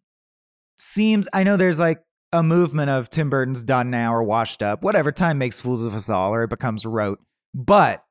seems. 0.77 1.29
I 1.33 1.43
know 1.43 1.57
there's 1.57 1.79
like 1.81 2.03
a 2.33 2.43
movement 2.43 2.91
of 2.91 3.09
Tim 3.11 3.31
Burton's 3.31 3.65
done 3.65 3.91
now 3.91 4.15
or 4.15 4.23
washed 4.23 4.63
up, 4.63 4.83
whatever. 4.83 5.11
Time 5.13 5.39
makes 5.39 5.61
fools 5.61 5.85
of 5.85 5.95
us 5.95 6.09
all, 6.11 6.33
or 6.35 6.45
it 6.45 6.51
becomes 6.51 6.85
rote. 6.87 7.19
But 7.55 8.05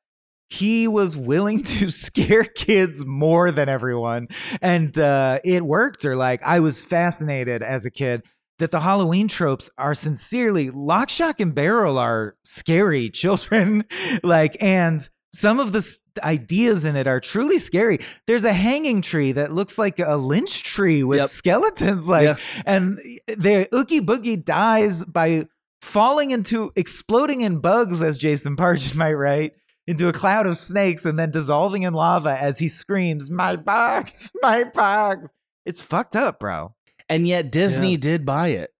he 0.49 0.87
was 0.87 1.15
willing 1.15 1.63
to 1.63 1.89
scare 1.91 2.43
kids 2.43 3.05
more 3.05 3.51
than 3.51 3.69
everyone, 3.69 4.27
and 4.61 4.97
uh, 4.97 5.39
it 5.43 5.63
worked. 5.65 6.05
Or 6.05 6.15
like, 6.15 6.41
I 6.43 6.59
was 6.59 6.83
fascinated 6.83 7.61
as 7.61 7.85
a 7.85 7.91
kid 7.91 8.23
that 8.59 8.71
the 8.71 8.81
Halloween 8.81 9.27
tropes 9.27 9.69
are 9.77 9.95
sincerely 9.95 10.69
lock, 10.69 11.09
shock, 11.09 11.39
and 11.39 11.55
barrel 11.55 11.97
are 11.97 12.35
scary 12.43 13.09
children. 13.21 13.85
like, 14.23 14.57
and 14.61 15.07
some 15.31 15.59
of 15.59 15.71
the 15.71 15.77
s- 15.79 15.99
ideas 16.23 16.83
in 16.85 16.95
it 16.95 17.05
are 17.07 17.19
truly 17.19 17.59
scary. 17.59 17.99
There's 18.25 18.43
a 18.43 18.51
hanging 18.51 19.01
tree 19.01 19.31
that 19.33 19.51
looks 19.53 19.77
like 19.77 19.99
a 19.99 20.17
lynch 20.17 20.63
tree 20.63 21.03
with 21.03 21.19
Yep. 21.19 21.29
skeletons, 21.29 22.09
like, 22.09 22.23
Yeah. 22.25 22.35
and 22.65 22.97
the 23.27 23.67
Oogie 23.73 24.01
Boogie 24.01 24.43
dies 24.43 25.05
by 25.05 25.45
falling 25.81 26.31
into 26.31 26.71
exploding 26.75 27.41
in 27.41 27.59
bugs, 27.59 28.01
as 28.03 28.17
Jason 28.17 28.57
Pargin 28.57 28.95
might 28.95 29.13
write. 29.13 29.53
Into 29.89 30.07
a 30.07 30.13
cloud 30.13 30.45
of 30.45 30.55
snakes 30.55 31.05
and 31.05 31.17
then 31.17 31.31
dissolving 31.31 31.81
in 31.83 31.93
lava 31.93 32.37
as 32.39 32.59
he 32.59 32.69
screams, 32.69 33.31
My 33.31 33.55
box, 33.55 34.29
my 34.41 34.63
box. 34.63 35.33
It's 35.65 35.81
fucked 35.81 36.15
up, 36.15 36.39
bro. 36.39 36.75
and 37.09 37.27
yet 37.27 37.51
Disney 37.51 37.91
Yeah. 37.93 37.97
did 37.97 38.25
buy 38.25 38.49
it. 38.49 38.71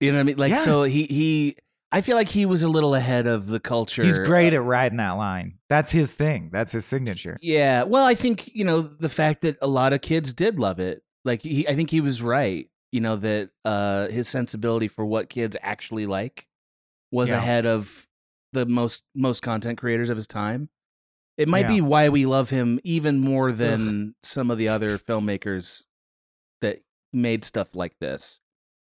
You 0.00 0.12
know 0.12 0.18
what 0.18 0.20
I 0.20 0.24
mean? 0.24 0.36
Like 0.38 0.50
Yeah. 0.52 0.64
so 0.64 0.84
he 0.84 1.04
he 1.06 1.56
I 1.90 2.00
feel 2.00 2.16
like 2.16 2.28
he 2.28 2.46
was 2.46 2.62
a 2.62 2.68
little 2.68 2.94
ahead 2.94 3.26
of 3.26 3.46
the 3.48 3.58
culture. 3.60 4.02
He's 4.04 4.18
great 4.18 4.52
at 4.54 4.62
riding 4.62 4.98
that 4.98 5.12
line. 5.12 5.58
That's 5.70 5.90
his 5.90 6.12
thing. 6.12 6.50
That's 6.52 6.70
his 6.72 6.84
signature. 6.84 7.38
Yeah. 7.40 7.84
Well, 7.84 8.04
I 8.04 8.14
think, 8.14 8.54
you 8.54 8.64
know, 8.64 8.82
the 8.82 9.08
fact 9.08 9.42
that 9.42 9.56
a 9.62 9.66
lot 9.66 9.92
of 9.92 10.00
kids 10.00 10.32
did 10.32 10.58
love 10.58 10.78
it. 10.78 11.02
Like 11.24 11.42
he 11.42 11.66
I 11.66 11.74
think 11.74 11.90
he 11.90 12.00
was 12.00 12.22
right, 12.22 12.68
you 12.92 13.00
know, 13.00 13.16
that 13.16 13.50
uh 13.64 14.08
his 14.08 14.28
sensibility 14.28 14.86
for 14.88 15.04
what 15.04 15.28
kids 15.28 15.56
actually 15.60 16.06
like 16.06 16.46
was 17.10 17.30
Yeah. 17.30 17.38
ahead 17.38 17.66
of 17.66 18.06
the 18.52 18.66
most 18.66 19.02
most 19.14 19.42
content 19.42 19.78
creators 19.78 20.10
of 20.10 20.16
his 20.16 20.26
time. 20.26 20.68
It 21.36 21.48
might 21.48 21.62
Yeah. 21.62 21.68
be 21.68 21.80
why 21.82 22.08
we 22.08 22.24
love 22.24 22.48
him 22.50 22.80
even 22.82 23.20
more 23.20 23.52
than 23.52 24.14
some 24.22 24.50
of 24.50 24.56
the 24.58 24.68
other 24.68 24.96
filmmakers 24.98 25.84
that 26.62 26.82
made 27.12 27.44
stuff 27.44 27.74
like 27.74 27.98
this. 27.98 28.40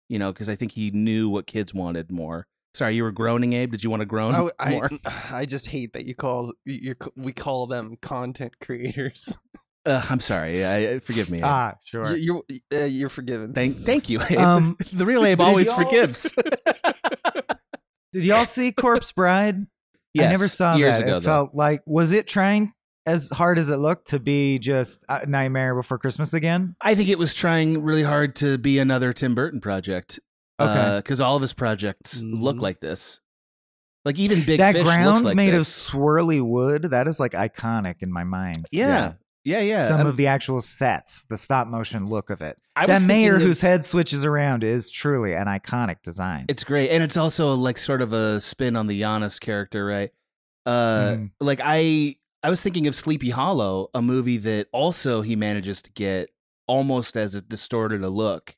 You 0.09 0.19
know, 0.19 0.33
because 0.33 0.49
I 0.49 0.57
think 0.57 0.73
he 0.73 0.91
knew 0.91 1.29
what 1.29 1.47
kids 1.47 1.73
wanted 1.73 2.11
more. 2.11 2.49
Sorry, 2.75 2.95
you 2.97 3.03
were 3.05 3.13
groaning, 3.13 3.53
Abe. 3.53 3.71
Did 3.73 3.85
you 3.85 3.91
want 3.91 4.01
to 4.01 4.07
groan 4.07 4.35
I, 4.35 4.49
I, 4.59 4.71
more? 4.71 4.91
I 5.31 5.47
just 5.47 5.69
hate 5.69 5.93
that 5.93 6.05
you 6.07 6.15
call 6.15 6.53
you 6.65 6.95
we 7.17 7.33
call 7.33 7.67
them 7.69 7.97
content 8.01 8.55
creators. 8.61 9.39
Uh, 9.87 10.05
I'm 10.11 10.21
sorry. 10.21 10.67
I, 10.67 10.99
forgive 10.99 11.31
me. 11.31 11.39
Abe. 11.39 11.45
Ah, 11.45 11.75
sure. 11.85 12.15
You- 12.17 12.43
You're 12.71 12.83
uh, 12.83 12.87
you're 12.87 13.09
forgiven. 13.09 13.55
Thank, 13.55 13.79
thank 13.79 14.11
you. 14.11 14.21
Abe. 14.23 14.39
Um, 14.39 14.77
the 14.93 15.07
real 15.07 15.25
Abe 15.25 15.41
always 15.41 15.73
forgives. 15.73 16.35
Did 18.13 18.25
y'all 18.25 18.45
see 18.47 18.73
Corpse 18.73 19.13
Bride? 19.13 19.57
I 20.19 20.23
never 20.29 20.49
saw 20.49 20.75
years 20.77 20.99
that. 20.99 21.03
ago. 21.05 21.17
it 21.17 21.21
though. 21.21 21.25
felt 21.25 21.55
like 21.55 21.83
was 21.87 22.11
it 22.13 22.27
trying 22.27 22.73
as 23.07 23.31
hard 23.31 23.59
as 23.59 23.71
it 23.71 23.77
looked 23.77 24.09
to 24.09 24.19
be 24.19 24.59
just 24.59 25.05
uh, 25.09 25.21
Nightmare 25.27 25.75
Before 25.75 25.99
Christmas 25.99 26.35
again? 26.35 26.75
I 26.81 26.95
think 26.95 27.09
it 27.09 27.19
was 27.19 27.35
trying 27.35 27.83
really 27.83 28.03
hard 28.03 28.35
to 28.37 28.59
be 28.59 28.79
another 28.79 29.13
Tim 29.13 29.35
Burton 29.35 29.61
project. 29.61 30.19
Okay. 30.61 30.99
because 30.99 31.23
all 31.23 31.37
of 31.37 31.41
his 31.41 31.55
projects 31.55 32.23
look 32.23 32.57
Mhm. 32.57 32.63
like 32.63 32.81
this. 32.81 33.21
Like 34.05 34.19
even 34.19 34.45
Big 34.45 34.59
that 34.59 34.73
Fish 34.75 34.83
ground 34.85 35.07
looks 35.07 35.23
like 35.25 35.37
made 35.37 35.55
this. 35.55 35.89
of 35.89 35.95
swirly 35.95 36.43
wood, 36.43 36.83
that 36.91 37.07
is 37.09 37.19
like 37.21 37.33
iconic 37.33 37.97
in 38.01 38.13
my 38.13 38.25
mind. 38.25 38.67
Yeah. 38.71 38.87
Yeah, 38.89 39.13
yeah. 39.45 39.61
Yeah. 39.61 39.87
Some 39.87 39.99
I'm- 39.99 40.07
of 40.07 40.17
the 40.17 40.27
actual 40.27 40.61
sets, 40.61 41.25
the 41.25 41.37
stop 41.37 41.67
motion 41.69 42.09
look 42.09 42.31
of 42.31 42.41
it. 42.43 42.59
I 42.77 42.87
that 42.87 43.03
mayor 43.03 43.39
whose 43.39 43.61
head 43.61 43.85
switches 43.85 44.25
around 44.25 44.65
is 44.65 44.91
truly 44.91 45.35
an 45.35 45.47
iconic 45.47 46.03
design. 46.03 46.47
It's 46.49 46.65
great, 46.65 46.91
and 46.91 47.03
it's 47.03 47.17
also 47.17 47.55
like 47.55 47.77
sort 47.79 48.01
of 48.03 48.13
a 48.13 48.41
spin 48.41 48.77
on 48.77 48.87
the 48.87 48.99
Janus 49.01 49.39
character, 49.39 49.85
right? 49.85 50.11
Uh, 50.67 51.13
Mhm. 51.17 51.31
like 51.41 51.61
I, 51.63 52.17
I 52.43 52.51
was 52.51 52.63
thinking 52.63 52.87
of 52.87 52.95
Sleepy 52.95 53.31
Hollow, 53.31 53.89
a 53.95 54.01
movie 54.03 54.39
that 54.39 54.69
also 54.73 55.21
he 55.23 55.37
manages 55.37 55.83
to 55.83 55.93
get 55.93 56.31
almost 56.67 57.17
as 57.17 57.35
a 57.35 57.43
distorted 57.43 58.03
a 58.03 58.09
look, 58.09 58.55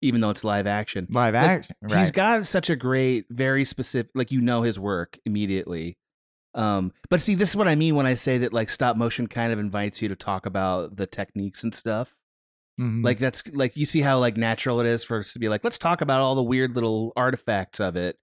even 0.00 0.20
though 0.20 0.30
it's 0.30 0.44
live 0.44 0.66
action. 0.66 1.06
Live 1.10 1.34
Like, 1.34 1.44
action, 1.44 1.76
right? 1.82 1.98
He's 1.98 2.10
got 2.10 2.46
such 2.46 2.70
a 2.70 2.76
great, 2.76 3.26
very 3.30 3.64
specific, 3.64 4.10
like 4.14 4.30
you 4.32 4.40
know 4.40 4.62
his 4.62 4.78
work 4.78 5.18
immediately. 5.26 5.98
Um, 6.56 6.92
but 7.10 7.20
see, 7.20 7.34
this 7.34 7.50
is 7.50 7.56
what 7.56 7.68
I 7.68 7.74
mean 7.74 7.94
when 7.94 8.06
I 8.06 8.14
say 8.14 8.38
that 8.38 8.52
like 8.52 8.70
stop 8.70 8.96
motion 8.96 9.26
kind 9.26 9.52
of 9.52 9.58
invites 9.58 10.00
you 10.02 10.08
to 10.08 10.16
talk 10.16 10.46
about 10.46 10.96
the 10.96 11.06
techniques 11.06 11.62
and 11.62 11.74
stuff. 11.74 12.16
Mhm. 12.80 13.04
Like 13.04 13.18
that's 13.18 13.42
like 13.52 13.76
you 13.76 13.84
see 13.86 14.00
how 14.00 14.18
like 14.18 14.36
natural 14.36 14.80
it 14.80 14.86
is 14.86 15.04
for 15.04 15.18
us 15.20 15.32
to 15.34 15.38
be 15.38 15.48
like, 15.48 15.62
let's 15.64 15.78
talk 15.78 16.00
about 16.00 16.20
all 16.22 16.34
the 16.34 16.42
weird 16.42 16.74
little 16.74 17.12
artifacts 17.16 17.78
of 17.78 17.94
it, 17.96 18.18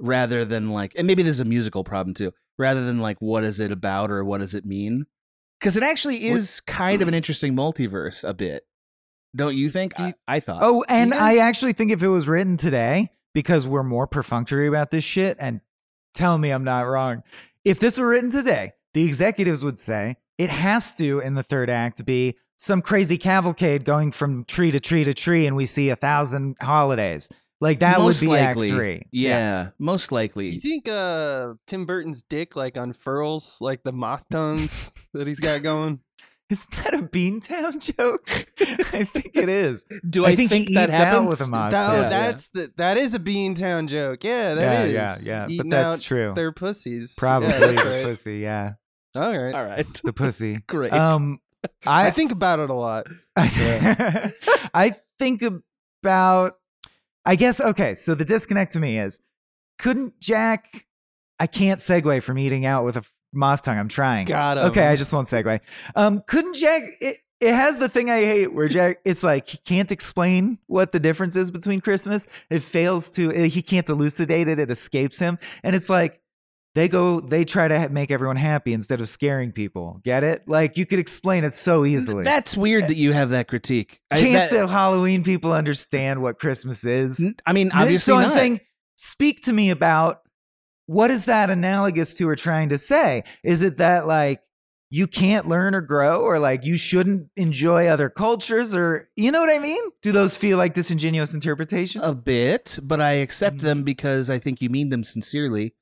rather 0.00 0.44
than 0.44 0.70
like, 0.70 0.92
and 0.96 1.06
maybe 1.06 1.22
this 1.22 1.32
is 1.32 1.40
a 1.40 1.44
musical 1.44 1.84
problem 1.84 2.14
too, 2.14 2.32
rather 2.58 2.84
than 2.84 3.00
like 3.00 3.16
what 3.20 3.44
is 3.44 3.60
it 3.60 3.70
about 3.72 4.10
or 4.10 4.24
what 4.24 4.38
does 4.38 4.54
it 4.54 4.64
mean? 4.64 5.06
Because 5.60 5.76
it 5.76 5.82
actually 5.82 6.28
What- 6.30 6.36
is 6.38 6.60
kind 6.60 7.02
of 7.02 7.08
an 7.08 7.14
interesting 7.14 7.54
multiverse 7.54 8.28
a 8.28 8.34
bit, 8.34 8.64
don't 9.34 9.56
you 9.56 9.68
think? 9.68 9.98
You- 9.98 10.06
I, 10.06 10.36
I 10.36 10.40
thought. 10.40 10.60
Oh, 10.62 10.84
and 10.88 11.12
I 11.14 11.38
actually 11.38 11.72
think 11.72 11.90
if 11.90 12.02
it 12.02 12.08
was 12.08 12.28
written 12.28 12.56
today, 12.56 13.10
because 13.32 13.66
we're 13.66 13.82
more 13.84 14.06
perfunctory 14.06 14.66
about 14.68 14.90
this 14.90 15.04
shit, 15.04 15.36
and 15.40 15.60
tell 16.14 16.36
me 16.38 16.50
I'm 16.50 16.64
not 16.64 16.82
wrong. 16.82 17.22
If 17.64 17.80
this 17.80 17.98
were 17.98 18.08
written 18.08 18.30
today, 18.30 18.72
the 18.92 19.04
executives 19.04 19.64
would 19.64 19.78
say 19.78 20.16
it 20.36 20.50
has 20.50 20.94
to, 20.96 21.20
in 21.20 21.34
the 21.34 21.42
third 21.42 21.70
act, 21.70 22.04
be 22.04 22.36
some 22.58 22.82
crazy 22.82 23.16
cavalcade 23.16 23.84
going 23.84 24.12
from 24.12 24.44
tree 24.44 24.70
to 24.70 24.80
tree 24.80 25.04
to 25.04 25.14
tree, 25.14 25.46
and 25.46 25.56
we 25.56 25.64
see 25.64 25.88
a 25.88 25.96
thousand 25.96 26.56
holidays. 26.60 27.30
Like 27.60 27.78
that 27.78 27.98
most 27.98 28.20
would 28.20 28.26
be 28.26 28.30
likely. 28.30 28.68
Act 28.68 28.76
Three. 28.76 29.02
Yeah, 29.12 29.70
most 29.78 30.12
likely. 30.12 30.50
Do 30.50 30.54
you 30.56 30.60
think 30.60 30.88
uh 30.88 31.54
Tim 31.66 31.86
Burton's 31.86 32.22
dick 32.22 32.54
like 32.54 32.76
unfurls 32.76 33.58
like 33.62 33.82
the 33.82 33.92
moth 33.92 34.24
tongues 34.30 34.92
that 35.14 35.26
he's 35.26 35.40
got 35.40 35.62
going? 35.62 36.00
Isn't 36.50 36.70
that 36.72 36.94
a 36.94 36.98
Beantown 36.98 37.80
joke? 37.96 38.28
I 38.92 39.04
think 39.04 39.30
it 39.34 39.48
is. 39.48 39.84
Do 40.08 40.24
I 40.26 40.30
I, 40.30 40.36
think 40.36 40.50
he 40.52 40.58
think, 40.64 40.74
that 40.74 40.90
eats 40.90 40.94
out 40.98 41.06
happens? 41.06 41.28
with 41.30 41.40
a 41.40 41.46
moth 41.50 41.70
That- 41.72 41.90
oh, 41.90 42.00
Yeah. 42.02 42.08
that's 42.08 42.48
the 42.48 42.70
that 42.76 42.96
is 42.98 43.14
a 43.14 43.18
Beantown 43.18 43.88
joke. 43.88 44.22
Yeah, 44.24 44.54
that 44.54 44.90
yeah, 44.90 45.14
is. 45.14 45.26
yeah, 45.26 45.32
yeah. 45.34 45.44
But 45.46 45.50
Eating 45.52 45.70
that's 45.70 46.00
out 46.02 46.04
true. 46.04 46.32
their 46.34 46.52
pussies. 46.52 47.14
Probably 47.16 47.48
Yeah, 47.48 47.58
that's 47.58 47.82
the 47.82 47.88
right. 47.90 48.04
pussy. 48.04 48.38
Yeah, 48.38 48.72
All 49.16 49.22
right. 49.38 49.54
All 49.54 49.64
right, 49.64 50.00
the 50.04 50.12
pussy. 50.12 50.58
great. 50.68 50.92
Um, 50.92 51.38
I 51.86 52.08
I 52.08 52.10
think 52.10 52.30
about 52.30 52.58
it 52.58 52.68
a 52.68 52.74
lot. 52.74 53.06
I 53.36 54.94
think 55.18 55.42
about. 56.02 56.56
I 57.26 57.36
guess 57.36 57.60
okay. 57.60 57.94
So 57.94 58.14
the 58.14 58.24
disconnect 58.26 58.74
to 58.74 58.80
me 58.80 58.98
is, 58.98 59.18
couldn't 59.78 60.20
Jack? 60.20 60.86
I 61.40 61.46
can't 61.46 61.80
segue 61.80 62.22
from 62.22 62.38
eating 62.38 62.64
out 62.66 62.84
with 62.84 62.96
a 62.98 63.02
moth 63.34 63.62
tongue. 63.62 63.78
I'm 63.78 63.88
trying. 63.88 64.26
Got 64.26 64.58
him. 64.58 64.64
Okay, 64.66 64.86
I 64.86 64.96
just 64.96 65.12
won't 65.12 65.28
segue. 65.28 65.60
Um, 65.96 66.22
couldn't 66.26 66.54
Jack? 66.54 66.82
It, 67.00 67.16
it 67.40 67.52
has 67.54 67.78
the 67.78 67.88
thing 67.88 68.10
I 68.10 68.22
hate 68.22 68.54
where 68.54 68.68
Jack. 68.68 68.98
It's 69.04 69.22
like 69.22 69.48
he 69.48 69.58
can't 69.58 69.90
explain 69.92 70.58
what 70.66 70.92
the 70.92 71.00
difference 71.00 71.36
is 71.36 71.50
between 71.50 71.80
Christmas. 71.80 72.26
It 72.50 72.62
fails 72.62 73.10
to. 73.10 73.32
eh, 73.32 73.46
He 73.46 73.60
can't 73.62 73.88
elucidate 73.88 74.48
it. 74.48 74.58
It 74.58 74.70
escapes 74.70 75.18
him, 75.18 75.38
and 75.62 75.76
it's 75.76 75.90
like 75.90 76.20
they 76.74 76.88
go. 76.88 77.20
They 77.20 77.44
try 77.44 77.68
to 77.68 77.88
make 77.90 78.10
everyone 78.10 78.36
happy 78.36 78.72
instead 78.72 79.00
of 79.00 79.08
scaring 79.08 79.52
people. 79.52 80.00
Get 80.04 80.24
it? 80.24 80.48
Like 80.48 80.76
you 80.76 80.86
could 80.86 80.98
explain 80.98 81.44
it 81.44 81.52
so 81.52 81.84
easily. 81.84 82.24
That's 82.24 82.56
weird 82.56 82.84
that 82.88 82.96
you 82.96 83.12
have 83.12 83.30
that 83.30 83.46
critique. 83.48 84.00
Can't 84.12 84.32
that- 84.32 84.50
the 84.50 84.66
Halloween 84.66 85.22
people 85.22 85.52
understand 85.52 86.22
what 86.22 86.38
Christmas 86.38 86.84
is? 86.84 87.24
i 87.46 87.52
mean, 87.52 87.70
obviously 87.72 88.12
so 88.12 88.16
I'm 88.16 88.30
saying, 88.30 88.60
speak 88.96 89.42
to 89.42 89.52
me 89.52 89.70
about 89.70 90.22
what 90.86 91.10
is 91.10 91.24
that 91.26 91.50
analogous 91.50 92.14
to 92.14 92.28
or 92.28 92.36
trying 92.36 92.68
to 92.70 92.78
say? 92.78 93.24
Is 93.42 93.62
it 93.62 93.78
that 93.78 94.06
like 94.06 94.40
you 94.90 95.06
can't 95.06 95.48
learn 95.48 95.74
or 95.74 95.80
grow, 95.80 96.20
or 96.20 96.38
like 96.38 96.64
you 96.64 96.76
shouldn't 96.76 97.28
enjoy 97.36 97.86
other 97.88 98.08
cultures, 98.08 98.74
or 98.74 99.08
you 99.16 99.32
know 99.32 99.40
what 99.40 99.50
I 99.50 99.58
mean? 99.58 99.82
Do 100.02 100.12
those 100.12 100.36
feel 100.36 100.56
like 100.58 100.74
disingenuous 100.74 101.34
interpretations? 101.34 102.04
a 102.04 102.14
bit, 102.14 102.78
but 102.82 103.00
I 103.00 103.12
accept 103.14 103.56
Mhm. 103.56 103.62
them 103.62 103.82
because 103.82 104.30
I 104.30 104.38
think 104.38 104.62
you 104.62 104.70
mean 104.70 104.90
them 104.90 105.02
sincerely. 105.02 105.74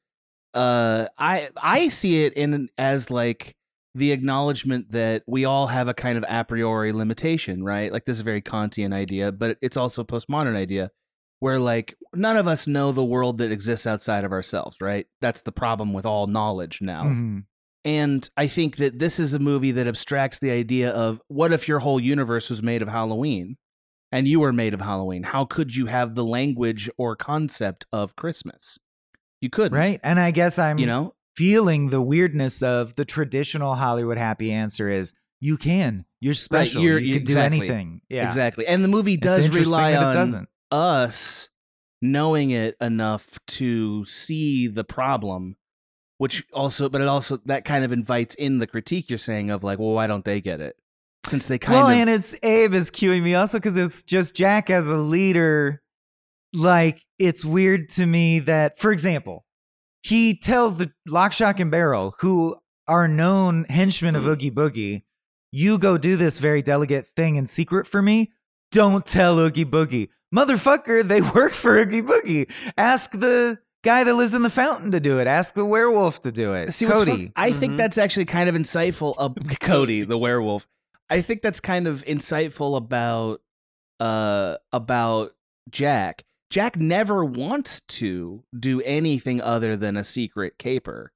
Uh, 0.54 1.08
I 1.18 1.50
I 1.56 1.88
see 1.88 2.24
it 2.24 2.34
in 2.34 2.68
as 2.78 3.10
like 3.10 3.54
the 3.94 4.12
acknowledgement 4.12 4.90
that 4.92 5.22
we 5.26 5.44
all 5.44 5.66
have 5.66 5.88
a 5.88 5.94
kind 5.94 6.16
of 6.16 6.24
a 6.28 6.44
priori 6.44 6.92
limitation, 6.92 7.62
right? 7.62 7.92
Like 7.92 8.06
this 8.06 8.14
is 8.16 8.20
a 8.20 8.24
very 8.24 8.40
Kantian 8.40 8.94
idea, 8.94 9.32
but 9.32 9.58
it's 9.60 9.76
also 9.76 10.02
a 10.02 10.06
postmodern 10.06 10.56
idea 10.56 10.90
where 11.42 11.58
like 11.58 11.96
none 12.14 12.36
of 12.36 12.46
us 12.46 12.68
know 12.68 12.92
the 12.92 13.04
world 13.04 13.38
that 13.38 13.50
exists 13.50 13.84
outside 13.84 14.22
of 14.22 14.30
ourselves, 14.30 14.76
right? 14.80 15.06
That's 15.20 15.40
the 15.40 15.50
problem 15.50 15.92
with 15.92 16.06
all 16.06 16.28
knowledge 16.28 16.80
now. 16.80 17.02
Mhm. 17.02 17.44
And 17.84 18.30
I 18.36 18.46
think 18.46 18.76
that 18.76 19.00
this 19.00 19.18
is 19.18 19.34
a 19.34 19.40
movie 19.40 19.72
that 19.72 19.88
abstracts 19.88 20.38
the 20.38 20.52
idea 20.52 20.90
of 20.90 21.20
what 21.26 21.52
if 21.52 21.66
your 21.66 21.80
whole 21.80 21.98
universe 21.98 22.48
was 22.48 22.62
made 22.62 22.80
of 22.80 22.86
Halloween 22.86 23.56
and 24.12 24.28
you 24.28 24.38
were 24.38 24.52
made 24.52 24.72
of 24.72 24.80
Halloween? 24.82 25.24
How 25.24 25.44
could 25.44 25.74
you 25.74 25.86
have 25.86 26.14
the 26.14 26.22
language 26.22 26.88
or 26.96 27.16
concept 27.16 27.86
of 27.92 28.14
Christmas? 28.14 28.78
You 29.40 29.50
couldn't. 29.50 29.76
Right, 29.76 29.98
and 30.04 30.20
I 30.20 30.30
guess 30.30 30.60
I'm 30.60 30.78
You 30.78 30.86
know? 30.86 31.14
feeling 31.34 31.90
the 31.90 32.00
weirdness 32.02 32.62
of 32.62 32.94
the 32.94 33.04
traditional 33.04 33.74
Hollywood 33.74 34.16
happy 34.16 34.52
answer 34.52 34.88
is 34.88 35.12
you 35.40 35.56
can, 35.56 36.04
you're 36.20 36.34
special, 36.34 36.82
you're- 36.82 37.02
you 37.04 37.14
can 37.14 37.24
do 37.24 37.36
anything. 37.36 38.00
Yeah, 38.08 38.28
Exactly. 38.28 38.64
And 38.68 38.84
the 38.84 38.88
movie 38.88 39.16
does 39.16 39.48
rely 39.48 39.96
on 39.96 40.12
it 40.12 40.14
doesn't. 40.14 40.48
Us 40.72 41.50
knowing 42.00 42.50
it 42.50 42.76
enough 42.80 43.38
to 43.46 44.04
see 44.06 44.66
the 44.66 44.84
problem 44.84 45.56
which 46.18 46.44
also 46.52 46.88
but 46.88 47.00
it 47.00 47.08
also 47.08 47.38
that 47.44 47.64
kind 47.64 47.84
of 47.84 47.92
invites 47.92 48.34
in 48.34 48.58
the 48.58 48.66
critique 48.66 49.08
you're 49.08 49.18
saying 49.18 49.50
of 49.50 49.62
like 49.62 49.78
well 49.78 49.92
why 49.92 50.06
don't 50.08 50.24
they 50.24 50.40
get 50.40 50.60
it 50.60 50.76
since 51.26 51.46
they 51.46 51.58
kind 51.58 51.74
of 51.74 51.84
well, 51.84 51.90
of 51.90 51.96
and 51.96 52.10
it's 52.10 52.34
Abe 52.42 52.74
is 52.74 52.90
cueing 52.90 53.22
me 53.22 53.34
also 53.34 53.58
because 53.58 53.76
it's 53.76 54.02
just 54.02 54.34
Jack 54.34 54.70
as 54.70 54.88
a 54.88 54.96
leader. 54.96 55.82
Like 56.52 57.02
it's 57.18 57.44
weird 57.44 57.88
to 57.90 58.06
me 58.06 58.40
that, 58.40 58.78
for 58.78 58.92
example, 58.92 59.44
he 60.02 60.36
tells 60.36 60.78
the 60.78 60.92
Lock, 61.06 61.32
Shock, 61.32 61.60
and 61.60 61.70
Barrel, 61.70 62.14
who 62.20 62.56
are 62.88 63.08
known 63.08 63.64
henchmen 63.68 64.16
of 64.16 64.22
mm-hmm. 64.22 64.32
Oogie 64.32 64.50
Boogie, 64.50 65.02
"You 65.50 65.78
go 65.78 65.96
do 65.96 66.16
this 66.16 66.38
very 66.38 66.60
delicate 66.60 67.06
thing 67.16 67.36
in 67.36 67.46
secret 67.46 67.86
for 67.86 68.02
me. 68.02 68.32
Don't 68.70 69.06
tell 69.06 69.38
Oogie 69.38 69.64
Boogie, 69.64 70.08
motherfucker. 70.32 71.02
They 71.06 71.20
work 71.34 71.52
for 71.52 71.76
Oogie 71.78 72.02
Boogie. 72.02 72.50
Ask 72.76 73.12
the." 73.12 73.58
Guy 73.84 74.04
that 74.04 74.14
lives 74.14 74.32
in 74.32 74.42
the 74.42 74.48
fountain 74.48 74.92
to 74.92 75.00
do 75.00 75.18
it. 75.18 75.26
Ask 75.26 75.56
the 75.56 75.64
werewolf 75.64 76.20
to 76.20 76.30
do 76.30 76.52
it. 76.54 76.72
See, 76.72 76.84
what's 76.86 76.98
fun- 76.98 77.06
Cody. 77.08 77.32
I 77.34 77.50
think 77.52 77.72
Mhm. 77.72 77.76
that's 77.78 77.98
actually 77.98 78.26
kind 78.26 78.48
of 78.48 78.54
insightful. 78.54 79.16
Of 79.18 79.34
Cody, 79.60 80.04
the 80.04 80.16
werewolf. 80.16 80.68
I 81.10 81.20
think 81.20 81.42
that's 81.42 81.58
kind 81.58 81.88
of 81.88 82.04
insightful 82.04 82.76
about 82.76 83.40
uh 83.98 84.58
about 84.72 85.32
Jack. 85.68 86.22
Jack 86.48 86.76
never 86.76 87.24
wants 87.24 87.80
to 87.88 88.44
do 88.56 88.80
anything 88.82 89.40
other 89.40 89.74
than 89.76 89.96
a 89.96 90.04
secret 90.04 90.58
caper. 90.58 91.10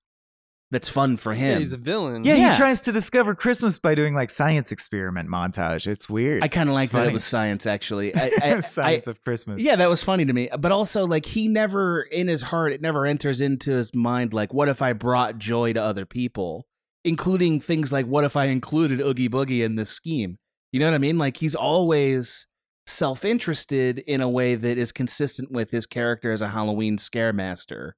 That's 0.73 0.89
fun 0.89 1.17
for 1.17 1.33
Yeah, 1.33 1.53
him. 1.53 1.59
he's 1.61 1.73
a 1.73 1.77
villain. 1.77 2.25
Yeah, 2.25 2.35
Yeah. 2.35 2.51
he 2.51 2.57
tries 2.57 2.81
to 2.83 2.93
discover 2.93 3.37
Christmas 3.37 3.79
by 3.79 3.95
doing 3.95 4.15
like 4.15 4.31
science 4.31 4.73
experiment 4.73 5.29
montage. 5.29 5.87
It's 5.87 6.11
weird. 6.11 6.43
I 6.43 6.49
kind 6.49 6.69
of 6.69 6.75
like 6.75 6.87
It's 6.87 6.93
that 6.95 7.07
it 7.07 7.13
was 7.13 7.23
science. 7.25 7.67
Actually, 7.67 8.13
I, 8.17 8.33
I, 8.43 8.55
I- 8.57 8.61
science 8.61 9.07
of 9.07 9.23
Christmas. 9.23 9.63
yeah, 9.63 9.77
that 9.77 9.89
was 9.89 10.03
funny 10.03 10.25
to 10.25 10.33
me. 10.33 10.49
But 10.59 10.73
also, 10.73 11.07
like, 11.07 11.25
he 11.25 11.47
never, 11.47 12.03
in 12.03 12.27
his 12.27 12.43
heart, 12.43 12.73
it 12.73 12.81
never 12.81 13.07
enters 13.07 13.41
into 13.41 13.71
his 13.71 13.95
mind, 13.95 14.35
like, 14.35 14.53
what 14.53 14.69
if 14.69 14.83
I 14.83 14.93
brought 14.93 15.39
joy 15.39 15.73
to 15.73 15.81
other 15.81 16.05
people, 16.05 16.67
including 17.05 17.61
things 17.61 17.93
like, 17.93 18.07
what 18.07 18.25
if 18.25 18.35
I 18.37 18.47
included 18.47 19.01
Oogie 19.01 19.29
Boogie 19.29 19.65
in 19.65 19.77
this 19.77 19.91
scheme? 19.91 20.39
You 20.73 20.81
know 20.81 20.87
what 20.87 20.95
I 20.95 20.99
mean? 20.99 21.17
Like, 21.17 21.37
he's 21.37 21.55
always 21.55 22.49
self 22.89 23.25
interested 23.25 24.01
in 24.01 24.21
a 24.21 24.29
way 24.29 24.57
that 24.57 24.79
is 24.79 24.91
consistent 24.91 25.53
with 25.53 25.71
his 25.71 25.87
character 25.87 26.33
as 26.33 26.43
a 26.43 26.49
Halloween 26.49 26.99
scare 26.99 27.33
master. 27.33 27.95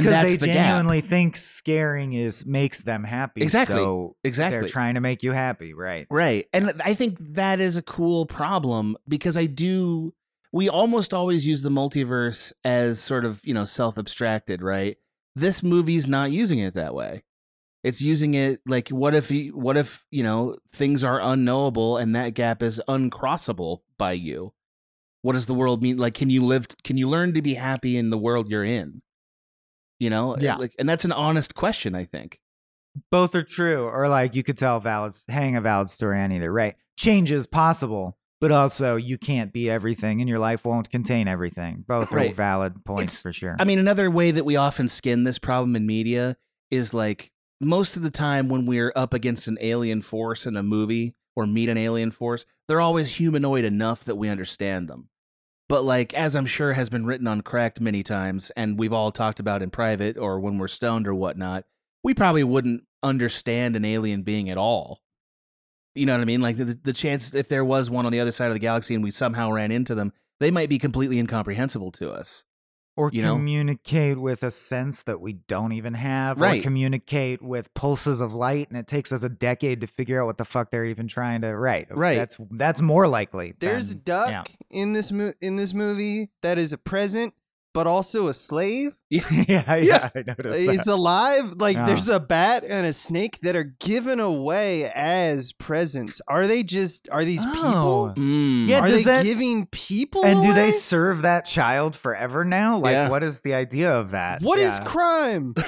Because 0.00 0.22
they 0.24 0.36
the 0.36 0.46
gap. 0.46 0.54
genuinely 0.54 1.00
think 1.00 1.36
scaring 1.36 2.12
is 2.12 2.46
makes 2.46 2.82
them 2.82 3.04
happy. 3.04 3.42
Exactly. 3.42 3.76
So 3.76 4.16
Exactly. 4.24 4.60
they're 4.60 4.68
trying 4.68 4.94
to 4.94 5.00
make 5.00 5.22
you 5.22 5.32
happy, 5.32 5.74
right? 5.74 6.06
Right. 6.10 6.48
And 6.52 6.80
I 6.84 6.94
think 6.94 7.18
that 7.20 7.60
is 7.60 7.76
a 7.76 7.82
cool 7.82 8.26
problem 8.26 8.96
because 9.08 9.36
I 9.36 9.46
do 9.46 10.14
we 10.52 10.68
almost 10.68 11.14
always 11.14 11.46
use 11.46 11.62
the 11.62 11.70
multiverse 11.70 12.52
as 12.62 13.00
sort 13.00 13.24
of, 13.24 13.40
you 13.42 13.54
know, 13.54 13.64
self-abstracted, 13.64 14.62
right? 14.62 14.98
This 15.34 15.62
movie's 15.62 16.06
not 16.06 16.30
using 16.30 16.58
it 16.58 16.74
that 16.74 16.94
way. 16.94 17.22
It's 17.82 18.02
using 18.02 18.34
it 18.34 18.60
like 18.66 18.90
what 18.90 19.14
if 19.14 19.30
you, 19.30 19.56
what 19.56 19.76
if, 19.76 20.04
you 20.10 20.22
know, 20.22 20.56
things 20.72 21.02
are 21.02 21.20
unknowable 21.20 21.96
and 21.96 22.14
that 22.14 22.34
gap 22.34 22.62
is 22.62 22.80
uncrossable 22.86 23.78
by 23.98 24.12
you? 24.12 24.52
What 25.22 25.32
does 25.32 25.46
the 25.46 25.54
world 25.54 25.82
mean? 25.82 25.96
Like 25.96 26.14
can 26.14 26.30
you 26.30 26.44
live 26.44 26.66
can 26.84 26.96
you 26.96 27.08
learn 27.08 27.32
to 27.34 27.42
be 27.42 27.54
happy 27.54 27.96
in 27.96 28.10
the 28.10 28.18
world 28.18 28.50
you're 28.50 28.64
in? 28.64 29.02
You 30.02 30.10
know? 30.10 30.32
Eh, 30.32 30.40
yeah. 30.42 30.56
Like 30.56 30.74
and 30.80 30.88
that's 30.88 31.04
an 31.04 31.12
honest 31.12 31.54
question, 31.54 31.94
I 31.94 32.04
think. 32.04 32.40
Both 33.10 33.34
are 33.36 33.44
true, 33.44 33.84
or 33.86 34.08
like 34.08 34.34
you 34.34 34.42
could 34.42 34.58
tell 34.58 34.80
valid, 34.80 35.14
hang 35.28 35.54
a 35.56 35.60
valid 35.60 35.88
story 35.90 36.20
on 36.20 36.32
either. 36.32 36.52
Right? 36.52 36.74
Change 36.98 37.30
is 37.30 37.46
possible, 37.46 38.18
but 38.40 38.50
also 38.50 38.96
you 38.96 39.16
can't 39.16 39.52
be 39.52 39.70
everything, 39.70 40.20
and 40.20 40.28
your 40.28 40.40
life 40.40 40.64
won't 40.64 40.90
contain 40.90 41.28
everything. 41.28 41.84
Both 41.86 42.12
are 42.12 42.32
valid 42.32 42.84
points 42.84 43.12
It's- 43.14 43.22
for 43.22 43.32
sure. 43.32 43.56
I 43.60 43.64
mean, 43.64 43.78
another 43.78 44.10
way 44.10 44.32
that 44.32 44.44
we 44.44 44.56
often 44.56 44.88
skin 44.88 45.22
this 45.22 45.38
problem 45.38 45.76
in 45.76 45.86
media 45.86 46.36
is 46.70 46.92
like 46.92 47.30
most 47.60 47.96
of 47.96 48.02
the 48.02 48.10
time 48.10 48.48
when 48.48 48.66
we're 48.66 48.92
up 48.96 49.14
against 49.14 49.46
an 49.46 49.56
alien 49.60 50.02
force 50.02 50.46
in 50.46 50.56
a 50.56 50.62
movie 50.64 51.14
or 51.36 51.46
meet 51.46 51.68
an 51.68 51.78
alien 51.78 52.10
force, 52.10 52.44
they're 52.66 52.80
always 52.80 53.16
humanoid 53.16 53.64
enough 53.64 54.04
that 54.04 54.16
we 54.16 54.28
understand 54.28 54.88
them. 54.88 55.08
But 55.72 55.84
like 55.84 56.12
as 56.12 56.36
I'm 56.36 56.44
sure 56.44 56.74
has 56.74 56.90
been 56.90 57.06
written 57.06 57.26
on 57.26 57.40
cracked 57.40 57.80
many 57.80 58.02
times, 58.02 58.52
and 58.58 58.78
we've 58.78 58.92
all 58.92 59.10
talked 59.10 59.40
about 59.40 59.62
in 59.62 59.70
private 59.70 60.18
or 60.18 60.38
when 60.38 60.58
we're 60.58 60.68
stoned 60.68 61.08
or 61.08 61.14
whatnot, 61.14 61.64
we 62.04 62.12
probably 62.12 62.44
wouldn't 62.44 62.82
understand 63.02 63.74
an 63.74 63.86
alien 63.86 64.20
being 64.20 64.50
at 64.50 64.58
all. 64.58 65.00
You 65.94 66.04
know 66.04 66.12
what 66.12 66.20
I 66.20 66.26
mean? 66.26 66.42
Like 66.42 66.58
the, 66.58 66.78
the 66.82 66.92
chance 66.92 67.34
if 67.34 67.48
there 67.48 67.64
was 67.64 67.88
one 67.88 68.04
on 68.04 68.12
the 68.12 68.20
other 68.20 68.32
side 68.32 68.48
of 68.48 68.52
the 68.52 68.58
galaxy 68.58 68.94
and 68.94 69.02
we 69.02 69.10
somehow 69.10 69.50
ran 69.50 69.72
into 69.72 69.94
them, 69.94 70.12
they 70.40 70.50
might 70.50 70.68
be 70.68 70.78
completely 70.78 71.18
incomprehensible 71.18 71.90
to 71.92 72.10
us. 72.10 72.44
Or 72.96 73.10
you 73.12 73.22
know? 73.22 73.34
communicate 73.34 74.18
with 74.20 74.42
a 74.42 74.50
sense 74.50 75.02
that 75.02 75.20
we 75.20 75.32
don't 75.34 75.72
even 75.72 75.94
have, 75.94 76.38
or 76.38 76.42
Right. 76.44 76.62
communicate 76.62 77.40
with 77.42 77.72
pulses 77.74 78.20
of 78.20 78.34
light, 78.34 78.68
and 78.68 78.76
it 78.78 78.86
takes 78.86 79.12
us 79.12 79.22
a 79.22 79.28
decade 79.28 79.80
to 79.80 79.86
figure 79.86 80.20
out 80.20 80.26
what 80.26 80.38
the 80.38 80.44
fuck 80.44 80.70
they're 80.70 80.84
even 80.84 81.08
trying 81.08 81.40
to. 81.42 81.56
Right, 81.56 81.86
Right. 81.90 82.16
That's 82.16 82.36
that's 82.50 82.80
more 82.80 83.08
likely. 83.08 83.54
There's 83.58 83.90
a 83.90 83.94
duck 83.94 84.28
yeah. 84.30 84.44
in 84.70 84.92
this 84.92 85.10
mo- 85.12 85.32
in 85.40 85.56
this 85.56 85.72
movie 85.74 86.30
that 86.42 86.58
is 86.58 86.72
a 86.72 86.78
present, 86.78 87.34
but 87.74 87.86
also 87.86 88.28
a 88.28 88.34
slave. 88.34 88.96
yeah, 89.10 89.24
yeah, 89.48 89.74
Yeah. 89.76 90.10
I 90.14 90.18
noticed 90.26 90.58
It's 90.70 90.84
that. 90.86 90.92
alive. 90.92 91.54
Like 91.58 91.76
Yeah. 91.76 91.86
there's 91.86 92.08
a 92.08 92.20
bat 92.20 92.64
and 92.66 92.86
a 92.86 92.92
snake 92.92 93.38
that 93.42 93.56
are 93.56 93.74
given 93.80 94.20
away 94.20 94.84
as 94.92 95.52
presents. 95.52 96.20
Are 96.28 96.46
they 96.46 96.62
just? 96.62 97.08
Are 97.10 97.24
these 97.24 97.42
Oh. 97.44 97.52
people? 97.52 98.12
Mm. 98.16 98.68
Yeah, 98.68 98.80
are 98.80 98.86
does 98.86 99.04
they 99.04 99.04
that- 99.04 99.24
giving 99.24 99.66
people? 99.66 100.24
And 100.24 100.42
do 100.42 100.52
they 100.52 100.70
serve 100.70 101.22
that 101.22 101.44
child 101.46 101.96
forever 101.96 102.44
now? 102.44 102.78
Like, 102.78 102.92
Yeah. 102.92 103.08
what 103.08 103.22
is 103.22 103.40
the 103.40 103.54
idea 103.54 103.90
of 103.92 104.10
that? 104.12 104.42
What 104.42 104.58
is 104.58 104.76
Yeah. 104.78 104.84
crime? 104.84 105.54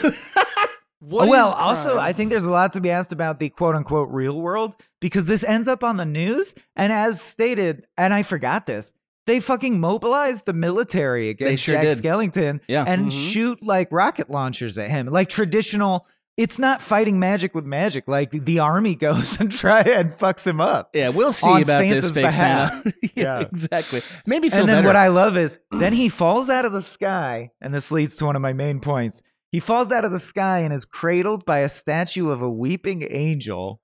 What 1.01 1.29
well, 1.29 1.49
is 1.49 1.55
also. 1.59 1.99
I 1.99 2.15
think 2.15 2.31
there's 2.31 2.47
a 2.47 2.51
lot 2.51 2.73
to 2.73 2.81
be 2.81 2.91
asked 2.91 3.13
about 3.13 3.39
the 3.39 3.51
quote 3.51 3.75
unquote 3.75 4.09
real 4.11 4.41
world 4.41 4.75
because 5.03 5.27
this 5.27 5.45
ends 5.45 5.69
up 5.69 5.85
on 5.85 5.99
the 5.99 6.07
news. 6.07 6.55
And 6.77 6.91
as 6.95 7.21
stated, 7.21 7.87
and 7.99 8.15
I 8.15 8.23
forgot 8.23 8.65
this, 8.67 8.95
they 9.27 9.41
fucking 9.41 9.81
mobilize 9.81 10.43
the 10.43 10.53
military 10.53 11.29
against 11.31 11.63
sure 11.63 11.75
Jack 11.75 11.89
did. 11.89 12.03
Skellington 12.03 12.61
Yeah. 12.69 12.85
and 12.87 13.09
Mhm. 13.09 13.33
shoot 13.33 13.63
like 13.63 13.89
rocket 13.91 14.31
launchers 14.31 14.77
at 14.79 14.91
him. 14.91 15.07
Like 15.07 15.29
traditional, 15.29 16.07
it's 16.37 16.59
not 16.59 16.83
fighting 16.83 17.19
magic 17.19 17.55
with 17.55 17.65
magic. 17.65 18.05
Like 18.09 18.31
the 18.33 18.59
army 18.59 18.95
goes 19.07 19.39
and 19.41 19.51
try 19.53 19.81
and 19.83 20.13
fucks 20.13 20.47
him 20.47 20.61
up. 20.61 20.91
Yeah, 20.95 21.11
we'll 21.11 21.33
see 21.33 21.49
about 21.49 21.67
Santa's 21.79 22.05
this 22.05 22.15
fake 22.15 22.25
behalf. 22.25 22.73
Santa. 22.73 22.93
yeah, 23.03 23.11
Yeah. 23.15 23.41
exactly. 23.41 24.01
Maybe 24.27 24.51
feel 24.51 24.61
and 24.61 24.69
then 24.69 24.77
better. 24.79 24.89
what 24.89 24.97
I 24.97 25.09
love 25.09 25.37
is 25.39 25.59
then 25.71 25.93
he 25.93 26.09
falls 26.09 26.51
out 26.51 26.65
of 26.65 26.73
the 26.73 26.83
sky, 26.83 27.51
and 27.61 27.73
this 27.73 27.91
leads 27.93 28.17
to 28.17 28.27
one 28.27 28.37
of 28.37 28.43
my 28.43 28.53
main 28.53 28.81
points. 28.81 29.23
He 29.53 29.61
falls 29.61 29.93
out 29.93 30.05
of 30.05 30.11
the 30.11 30.19
sky 30.19 30.59
and 30.59 30.75
is 30.75 30.85
cradled 30.85 31.45
by 31.47 31.61
a 31.61 31.69
statue 31.69 32.31
of 32.31 32.43
a 32.43 32.51
weeping 32.51 33.07
angel, 33.09 33.81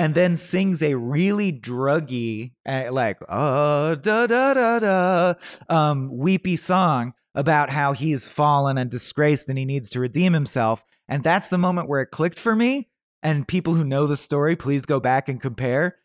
and 0.00 0.14
then 0.14 0.34
sings 0.34 0.82
a 0.82 0.94
really 0.94 1.52
druggy, 1.52 2.52
uh, 2.66 2.86
like 2.90 3.18
oh 3.28 3.94
da 3.96 4.26
da 4.26 4.54
da 4.54 4.78
da, 4.78 5.34
um, 5.68 6.08
weepy 6.16 6.56
song 6.56 7.12
about 7.34 7.68
how 7.68 7.92
he's 7.92 8.26
fallen 8.26 8.78
and 8.78 8.90
disgraced 8.90 9.50
and 9.50 9.58
he 9.58 9.66
needs 9.66 9.90
to 9.90 10.00
redeem 10.00 10.32
himself. 10.32 10.82
And 11.06 11.22
that's 11.22 11.48
the 11.48 11.58
moment 11.58 11.86
where 11.88 12.00
it 12.00 12.06
clicked 12.12 12.38
for 12.38 12.56
me. 12.56 12.88
And 13.22 13.46
people 13.46 13.74
who 13.74 13.84
know 13.84 14.06
the 14.06 14.16
story, 14.16 14.56
please 14.56 14.86
go 14.86 15.00
back 15.00 15.28
and 15.28 15.38
compare. 15.40 15.96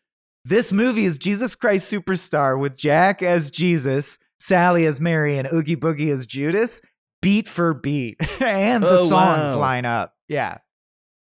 This 0.44 0.70
movie 0.72 1.06
is 1.06 1.16
Jesus 1.16 1.54
Christ 1.54 1.90
Superstar 1.90 2.60
with 2.60 2.76
Jack 2.76 3.22
as 3.22 3.50
Jesus, 3.50 4.18
Sally 4.38 4.84
as 4.84 5.00
Mary, 5.00 5.38
and 5.38 5.48
Oogie 5.50 5.74
Boogie 5.76 6.12
as 6.12 6.26
Judas, 6.26 6.82
beat 7.22 7.48
for 7.48 7.72
beat. 7.72 8.16
and 8.42 8.82
the 8.82 8.90
Oh, 8.90 9.08
songs 9.08 9.54
wow. 9.54 9.58
line 9.58 9.86
up. 9.86 10.12
Yeah. 10.28 10.58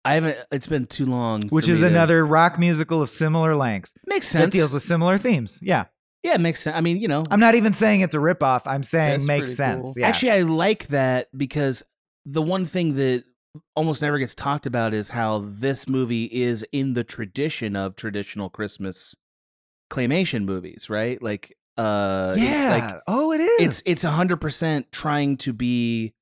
I 0.08 0.13
haven't. 0.13 0.38
It's 0.54 0.67
been 0.67 0.86
too 0.86 1.06
long. 1.06 1.50
Which 1.50 1.67
is 1.67 1.82
me 1.82 1.89
to- 1.89 1.93
another 1.93 2.26
rock 2.26 2.58
musical 2.58 3.02
of 3.02 3.10
similar 3.10 3.56
length 3.56 3.91
makes 4.06 4.28
sense. 4.30 4.46
that 4.46 4.52
deals 4.52 4.74
with 4.74 4.84
similar 4.84 5.17
themes. 5.17 5.60
Yeah. 5.62 5.86
yeah, 6.24 6.36
it 6.36 6.39
makes 6.39 6.62
sense. 6.62 6.78
I 6.78 6.82
mean, 6.82 7.02
you 7.02 7.10
know, 7.10 7.26
I'm 7.30 7.41
not 7.41 7.56
even 7.56 7.74
saying 7.74 8.02
it's 8.02 8.13
a 8.13 8.20
ripoff. 8.20 8.62
I'm 8.65 8.84
saying 8.84 9.26
makes 9.26 9.56
sense. 9.58 9.84
cool. 9.84 9.93
Yeah. 9.98 10.08
actually, 10.08 10.32
I 10.32 10.41
like 10.43 10.88
that 10.88 11.28
because 11.38 11.84
the 12.26 12.41
one 12.41 12.65
thing 12.65 12.96
that 12.96 13.26
almost 13.76 14.02
never 14.02 14.17
gets 14.17 14.34
talked 14.34 14.65
about 14.65 14.93
is 14.93 15.10
how 15.10 15.43
this 15.46 15.89
movie 15.89 16.26
is 16.26 16.65
in 16.72 16.93
the 16.93 17.04
tradition 17.04 17.76
of 17.76 17.98
traditional 17.98 18.50
Christmas 18.50 19.13
claymation 19.89 20.46
movies, 20.46 20.89
right? 20.89 21.22
Like, 21.22 21.58
uh, 21.76 22.34
yeah. 22.38 22.80
like 22.80 23.02
oh, 23.08 23.34
it 23.34 23.41
is. 23.41 23.62
it's 23.67 23.84
it's 23.86 24.04
a 24.06 24.12
hundred 24.12 24.38
percent 24.38 24.89
trying 24.93 25.36
to 25.38 25.52
be 25.52 26.13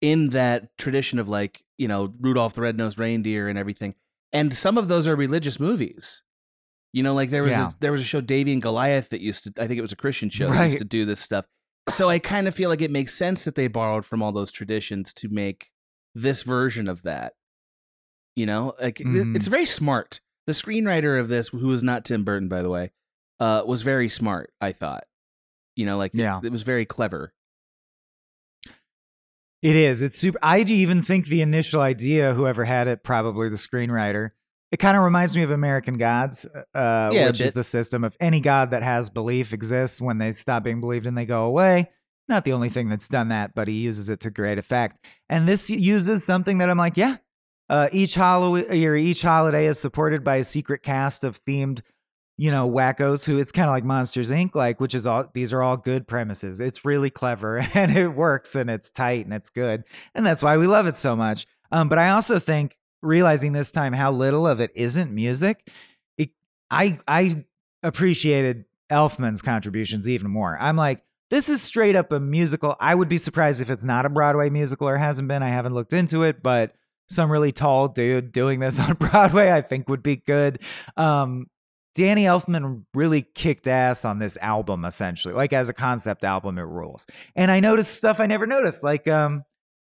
in 0.00 0.30
that 0.30 0.76
tradition 0.78 1.18
of 1.18 1.28
like 1.28 1.62
you 1.78 1.88
know 1.88 2.12
Rudolph 2.20 2.54
the 2.54 2.62
Red-Nosed 2.62 2.98
Reindeer 2.98 3.48
and 3.48 3.58
everything. 3.58 3.94
And 4.32 4.54
some 4.54 4.78
of 4.78 4.88
those 4.88 5.08
are 5.08 5.16
religious 5.16 5.58
movies. 5.58 6.22
You 6.92 7.02
know, 7.02 7.14
like 7.14 7.30
there 7.30 7.42
was 7.42 7.50
Yeah. 7.52 7.68
a, 7.70 7.72
there 7.80 7.92
was 7.92 8.00
a 8.00 8.04
show 8.04 8.20
Davey 8.20 8.52
and 8.52 8.62
Goliath 8.62 9.08
that 9.10 9.20
used 9.20 9.44
to 9.44 9.52
I 9.62 9.66
think 9.66 9.78
it 9.78 9.82
was 9.82 9.92
a 9.92 9.96
Christian 9.96 10.30
show 10.30 10.48
that 10.48 10.54
Right. 10.56 10.66
used 10.66 10.78
to 10.78 10.84
do 10.84 11.04
this 11.04 11.20
stuff. 11.20 11.46
So 11.88 12.08
I 12.08 12.18
kind 12.18 12.46
of 12.48 12.54
feel 12.54 12.68
like 12.68 12.82
it 12.82 12.90
makes 12.90 13.14
sense 13.14 13.44
that 13.44 13.54
they 13.56 13.66
borrowed 13.66 14.04
from 14.06 14.22
all 14.22 14.32
those 14.32 14.52
traditions 14.52 15.12
to 15.14 15.28
make 15.28 15.70
this 16.14 16.42
version 16.42 16.86
of 16.88 17.02
that. 17.02 17.32
You 18.36 18.46
know, 18.46 18.74
like 18.80 18.98
Mhm. 18.98 19.34
it's 19.36 19.46
very 19.48 19.64
smart. 19.66 20.20
The 20.46 20.52
screenwriter 20.52 21.18
of 21.20 21.28
this, 21.28 21.48
who 21.48 21.66
was 21.68 21.82
not 21.82 22.04
Tim 22.04 22.24
Burton, 22.24 22.48
by 22.48 22.62
the 22.62 22.70
way, 22.70 22.92
uh, 23.40 23.62
was 23.66 23.82
very 23.82 24.08
smart. 24.08 24.52
I 24.60 24.72
thought. 24.72 25.04
You 25.76 25.86
know, 25.86 25.96
like 25.96 26.12
Yeah. 26.14 26.40
it 26.42 26.50
was 26.52 26.62
very 26.62 26.84
clever. 26.86 27.32
It 29.62 29.76
is. 29.76 30.00
It's 30.00 30.16
super. 30.18 30.38
I 30.42 30.60
even 30.60 31.02
think 31.02 31.26
the 31.26 31.42
initial 31.42 31.80
idea, 31.80 32.32
whoever 32.34 32.64
had 32.64 32.88
it, 32.88 33.04
probably 33.04 33.48
the 33.48 33.56
screenwriter, 33.56 34.30
it 34.72 34.78
kind 34.78 34.96
of 34.96 35.02
reminds 35.02 35.36
me 35.36 35.42
of 35.42 35.50
American 35.50 35.98
Gods, 35.98 36.46
uh, 36.74 37.10
Yeah, 37.12 37.26
which 37.26 37.40
is 37.40 37.52
the 37.52 37.64
system 37.64 38.02
of 38.04 38.16
any 38.20 38.40
god 38.40 38.70
that 38.70 38.82
has 38.82 39.10
belief 39.10 39.52
exists. 39.52 40.00
When 40.00 40.18
they 40.18 40.32
stop 40.32 40.64
being 40.64 40.80
believed 40.80 41.06
and 41.06 41.16
they 41.16 41.26
go 41.26 41.44
away. 41.44 41.90
Not 42.28 42.44
the 42.44 42.52
only 42.52 42.68
thing 42.68 42.88
that's 42.88 43.08
done 43.08 43.28
that, 43.30 43.56
but 43.56 43.66
he 43.66 43.74
uses 43.74 44.08
it 44.08 44.20
to 44.20 44.30
great 44.30 44.56
effect. 44.56 45.04
And 45.28 45.48
this 45.48 45.68
uses 45.68 46.24
something 46.24 46.58
that 46.58 46.70
I'm 46.70 46.78
like, 46.78 46.96
yeah. 46.96 47.16
Uh, 47.68 47.88
each 47.92 48.14
Halloween 48.14 48.66
or 48.70 48.96
each 48.96 49.22
holiday 49.22 49.66
is 49.66 49.78
supported 49.78 50.24
by 50.24 50.36
a 50.36 50.44
secret 50.44 50.82
cast 50.82 51.24
of 51.24 51.42
themed 51.44 51.82
you 52.40 52.50
know, 52.50 52.66
wackos 52.66 53.26
who 53.26 53.36
it's 53.36 53.52
kind 53.52 53.68
of 53.68 53.72
like 53.72 53.84
Monsters 53.84 54.30
Inc., 54.30 54.54
like, 54.54 54.80
which 54.80 54.94
is 54.94 55.06
all 55.06 55.30
these 55.34 55.52
are 55.52 55.62
all 55.62 55.76
good 55.76 56.08
premises. 56.08 56.58
It's 56.58 56.86
really 56.86 57.10
clever 57.10 57.58
and 57.74 57.94
it 57.94 58.08
works 58.08 58.54
and 58.54 58.70
it's 58.70 58.90
tight 58.90 59.26
and 59.26 59.34
it's 59.34 59.50
good. 59.50 59.84
And 60.14 60.24
that's 60.24 60.42
why 60.42 60.56
we 60.56 60.66
love 60.66 60.86
it 60.86 60.94
so 60.94 61.14
much. 61.14 61.46
Um, 61.70 61.90
but 61.90 61.98
I 61.98 62.08
also 62.08 62.38
think 62.38 62.78
realizing 63.02 63.52
this 63.52 63.70
time 63.70 63.92
how 63.92 64.10
little 64.10 64.46
of 64.46 64.58
it 64.58 64.70
isn't 64.74 65.12
music, 65.12 65.68
it, 66.16 66.30
I 66.70 66.98
I 67.06 67.44
appreciated 67.82 68.64
Elfman's 68.90 69.42
contributions 69.42 70.08
even 70.08 70.30
more. 70.30 70.56
I'm 70.58 70.76
like, 70.76 71.02
this 71.28 71.50
is 71.50 71.60
straight 71.60 71.94
up 71.94 72.10
a 72.10 72.20
musical. 72.20 72.74
I 72.80 72.94
would 72.94 73.10
be 73.10 73.18
surprised 73.18 73.60
if 73.60 73.68
it's 73.68 73.84
not 73.84 74.06
a 74.06 74.08
Broadway 74.08 74.48
musical 74.48 74.88
or 74.88 74.96
hasn't 74.96 75.28
been. 75.28 75.42
I 75.42 75.50
haven't 75.50 75.74
looked 75.74 75.92
into 75.92 76.22
it, 76.22 76.42
but 76.42 76.72
some 77.06 77.30
really 77.30 77.52
tall 77.52 77.88
dude 77.88 78.32
doing 78.32 78.60
this 78.60 78.80
on 78.80 78.94
Broadway, 78.94 79.52
I 79.52 79.60
think 79.60 79.90
would 79.90 80.02
be 80.02 80.16
good. 80.16 80.60
Um, 80.96 81.48
Danny 81.94 82.24
Elfman 82.24 82.84
really 82.94 83.22
kicked 83.22 83.66
ass 83.66 84.04
on 84.04 84.18
this 84.18 84.36
album, 84.38 84.84
essentially. 84.84 85.34
Like 85.34 85.52
as 85.52 85.68
a 85.68 85.74
concept 85.74 86.24
album, 86.24 86.58
it 86.58 86.62
rules. 86.62 87.06
And 87.34 87.50
I 87.50 87.60
noticed 87.60 87.94
stuff 87.94 88.20
I 88.20 88.26
never 88.26 88.46
noticed. 88.46 88.82
Like 88.84 89.08
um, 89.08 89.42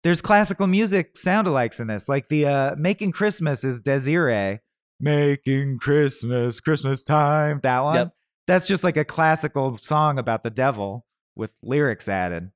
there's 0.02 0.20
classical 0.20 0.66
music 0.66 1.16
sound 1.16 1.46
alikes 1.46 1.80
in 1.80 1.86
this. 1.86 2.08
Like 2.08 2.28
the 2.28 2.46
uh, 2.46 2.74
Making 2.76 3.12
Christmas 3.12 3.64
is 3.64 3.80
Dies 3.80 4.08
Irae. 4.08 4.60
Making 5.00 5.78
Christmas, 5.78 6.60
Christmas 6.60 7.02
time. 7.02 7.60
That 7.62 7.80
one. 7.80 7.96
Yep. 7.96 8.14
That's 8.46 8.66
just 8.66 8.84
like 8.84 8.96
a 8.96 9.04
classical 9.04 9.78
song 9.78 10.18
about 10.18 10.42
the 10.42 10.50
devil 10.50 11.06
with 11.34 11.50
lyrics 11.62 12.08
added. 12.08 12.50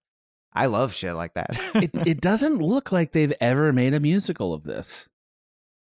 I 0.52 0.66
love 0.66 0.92
shit 0.92 1.14
like 1.14 1.34
that. 1.34 1.50
it, 1.74 1.90
it 2.06 2.20
doesn't 2.20 2.58
look 2.58 2.90
like 2.92 3.12
they've 3.12 3.32
ever 3.40 3.72
made 3.72 3.94
a 3.94 4.00
musical 4.00 4.52
of 4.52 4.64
this. 4.64 5.07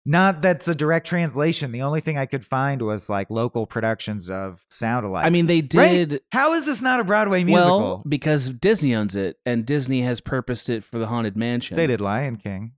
Not 0.08 0.42
that's 0.44 0.68
a 0.68 0.76
direct 0.76 1.08
translation. 1.08 1.72
The 1.72 1.82
only 1.82 2.00
thing 2.00 2.16
I 2.18 2.28
could 2.28 2.46
find 2.46 2.82
was 2.84 3.10
like 3.10 3.30
local 3.32 3.66
productions 3.66 4.30
of 4.30 4.64
sound 4.70 5.06
alikes. 5.06 5.24
I 5.26 5.30
mean, 5.32 5.48
they 5.48 5.62
Right? 5.74 6.08
did 6.08 6.22
How 6.32 6.54
is 6.54 6.66
this 6.68 6.80
not 6.82 7.00
a 7.00 7.04
Broadway 7.04 7.44
musical? 7.44 7.80
well 7.80 8.04
because 8.08 8.50
Disney 8.50 8.94
owns 8.94 9.16
it, 9.16 9.40
and 9.48 9.66
Disney 9.66 10.04
has 10.04 10.22
purposed 10.22 10.70
it 10.70 10.84
for 10.84 11.00
the 11.00 11.08
Haunted 11.08 11.36
Mansion. 11.36 11.76
they 11.76 11.88
did 11.88 12.02
Lion 12.02 12.38
King. 12.38 12.74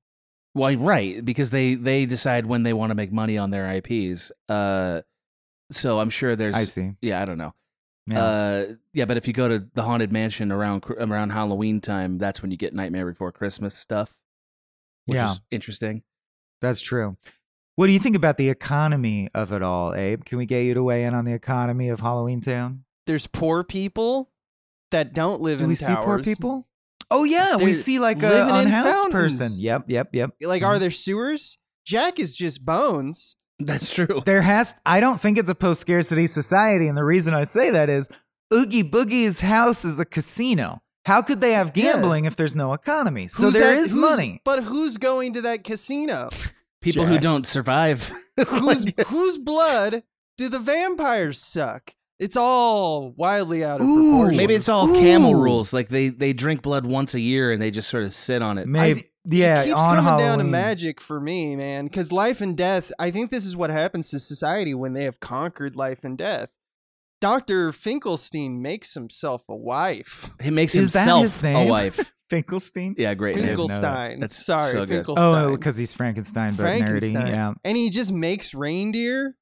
Well, 0.55 0.73
right, 0.77 1.23
because 1.23 1.49
they 1.49 1.75
they 1.75 2.05
decide 2.05 2.45
when 2.45 2.63
they 2.63 2.73
want 2.73 2.91
to 2.91 2.95
make 2.95 3.11
money 3.11 3.37
on 3.37 3.51
their 3.51 3.69
IPs. 3.75 4.31
Uh, 4.47 5.01
so 5.69 5.99
I'm 5.99 6.09
sure 6.09 6.35
there's. 6.37 6.55
I 6.55 6.63
see. 6.63 6.93
Yeah, 7.01 7.21
I 7.21 7.25
don't 7.25 7.37
know. 7.37 7.53
Yeah. 8.07 8.23
Uh, 8.23 8.65
yeah, 8.93 9.03
but 9.03 9.17
if 9.17 9.27
you 9.27 9.33
go 9.33 9.49
to 9.49 9.67
the 9.73 9.83
Haunted 9.83 10.13
Mansion 10.13 10.49
around 10.51 10.85
around 10.97 11.31
Halloween 11.31 11.81
time, 11.81 12.17
that's 12.17 12.41
when 12.41 12.51
you 12.51 12.57
get 12.57 12.73
Nightmare 12.73 13.05
Before 13.05 13.33
Christmas 13.33 13.75
stuff. 13.75 14.17
Which 15.07 15.15
Yeah. 15.17 15.31
is 15.33 15.41
interesting. 15.51 16.03
That's 16.61 16.81
true. 16.81 17.17
What 17.75 17.87
do 17.87 17.93
you 17.93 17.99
think 17.99 18.15
about 18.15 18.37
the 18.37 18.49
economy 18.49 19.29
of 19.35 19.51
it 19.51 19.61
all, 19.61 19.93
Abe? 19.93 20.25
Can 20.25 20.37
we 20.39 20.45
get 20.47 20.61
you 20.63 20.73
to 20.73 20.83
weigh 20.83 21.03
in 21.05 21.13
on 21.13 21.25
the 21.25 21.33
economy 21.33 21.89
of 21.89 21.99
Halloween 21.99 22.41
Town? 22.41 22.83
There's 23.05 23.27
poor 23.27 23.63
people 23.63 24.31
that 24.91 25.13
don't 25.13 25.41
live 25.41 25.61
in 25.61 25.67
towers. 25.67 25.79
Do 25.79 25.85
in 25.85 25.89
we 25.91 25.95
towers. 25.95 26.05
see 26.05 26.05
poor 26.05 26.35
people? 26.35 26.67
Oh 27.11 27.23
yeah, 27.23 27.55
we 27.57 27.65
They're 27.65 27.73
see 27.73 27.99
like 27.99 28.17
a 28.23 28.27
living 28.27 28.55
in 28.55 28.61
unhoused 28.67 29.11
person. 29.11 29.49
Yep, 29.59 29.85
yep, 29.87 30.09
yep. 30.13 30.31
Like, 30.41 30.61
Mhm. 30.63 30.67
are 30.67 30.79
there 30.79 30.91
sewers? 30.91 31.57
Jack 31.85 32.19
is 32.19 32.33
just 32.35 32.65
bones. 32.65 33.37
That's 33.59 33.93
true. 33.93 34.21
There 34.25 34.41
has. 34.41 34.75
I 34.85 34.99
don't 34.99 35.19
think 35.21 35.37
it's 35.37 35.49
a 35.49 35.55
post 35.55 35.79
scarcity 35.81 36.27
society, 36.27 36.87
and 36.87 36.97
the 36.97 37.05
reason 37.05 37.33
I 37.33 37.43
say 37.45 37.69
that 37.71 37.89
is 37.89 38.09
Oogie 38.53 38.83
Boogie's 38.83 39.39
house 39.41 39.85
is 39.85 39.99
a 39.99 40.05
casino. 40.05 40.81
How 41.07 41.21
could 41.21 41.39
they 41.41 41.53
have 41.53 41.71
Yeah. 41.75 41.93
gambling 41.93 42.25
if 42.25 42.35
there's 42.35 42.55
no 42.55 42.73
economy? 42.73 43.27
So 43.29 43.43
Who's 43.43 43.53
there 43.53 43.71
at- 43.71 43.77
is 43.77 43.95
money. 43.95 44.41
But 44.43 44.63
who's 44.63 44.97
going 44.97 45.33
to 45.33 45.41
that 45.41 45.63
casino? 45.63 46.29
People 46.81 47.05
who 47.05 47.17
don't 47.17 47.47
survive. 47.47 48.11
whose 48.47 48.85
whose 49.07 49.37
blood 49.37 50.03
do 50.37 50.49
the 50.49 50.59
vampires 50.59 51.39
suck? 51.41 51.95
It's 52.19 52.35
all 52.35 53.11
wildly 53.11 53.63
out 53.63 53.79
of 53.79 53.85
Ooh, 53.87 54.11
proportion. 54.19 54.37
Maybe 54.37 54.53
it's 54.55 54.67
all 54.69 54.87
camel 54.87 55.35
rules. 55.35 55.71
Like 55.71 55.89
they 55.89 56.09
they 56.09 56.33
drink 56.33 56.61
blood 56.61 56.85
once 56.85 57.13
a 57.13 57.19
year 57.19 57.51
and 57.51 57.61
they 57.61 57.71
just 57.71 57.89
sort 57.89 58.03
of 58.03 58.13
sit 58.13 58.41
on 58.41 58.57
it. 58.57 58.67
Maybe. 58.67 59.09
yeah, 59.23 59.61
it 59.61 59.65
keeps 59.67 59.77
on 59.79 59.87
coming 59.89 60.03
Halloween. 60.03 60.25
down 60.27 60.37
to 60.39 60.43
magic 60.43 60.99
for 60.99 61.19
me, 61.21 61.55
man. 61.55 61.85
Because 61.85 62.11
life 62.11 62.41
and 62.41 62.57
death, 62.57 62.91
I 62.99 63.11
think 63.11 63.31
this 63.31 63.45
is 63.45 63.55
what 63.55 63.69
happens 63.69 64.09
to 64.11 64.19
society 64.19 64.73
when 64.73 64.93
they 64.93 65.03
have 65.05 65.19
conquered 65.19 65.75
life 65.75 66.03
and 66.03 66.17
death. 66.17 66.56
Doctor 67.19 67.71
Finkelstein 67.71 68.61
makes 68.61 68.93
himself 68.93 69.43
a 69.49 69.55
wife. 69.55 70.31
He 70.41 70.49
makes 70.51 70.75
Is 70.75 70.93
that 70.93 70.99
himself 71.01 71.21
his 71.23 71.41
a 71.43 71.45
name? 71.45 71.67
wife. 71.69 72.13
Finkelstein. 72.29 72.93
Yeah, 72.97 73.13
great 73.13 73.35
name. 73.37 73.45
Finkel- 73.45 73.67
Finkelstein. 73.69 74.19
That's 74.19 74.45
Sorry, 74.45 74.71
so 74.71 74.79
good. 74.85 74.89
Finkelstein. 74.89 75.45
Oh, 75.45 75.51
because 75.55 75.77
he's 75.77 75.93
Frankenstein, 75.93 76.55
but 76.55 76.65
nerdy. 76.65 76.77
Frankenstein. 76.79 77.27
Yeah. 77.27 77.53
And 77.63 77.77
he 77.77 77.89
just 77.89 78.11
makes 78.11 78.53
reindeer. 78.53 79.35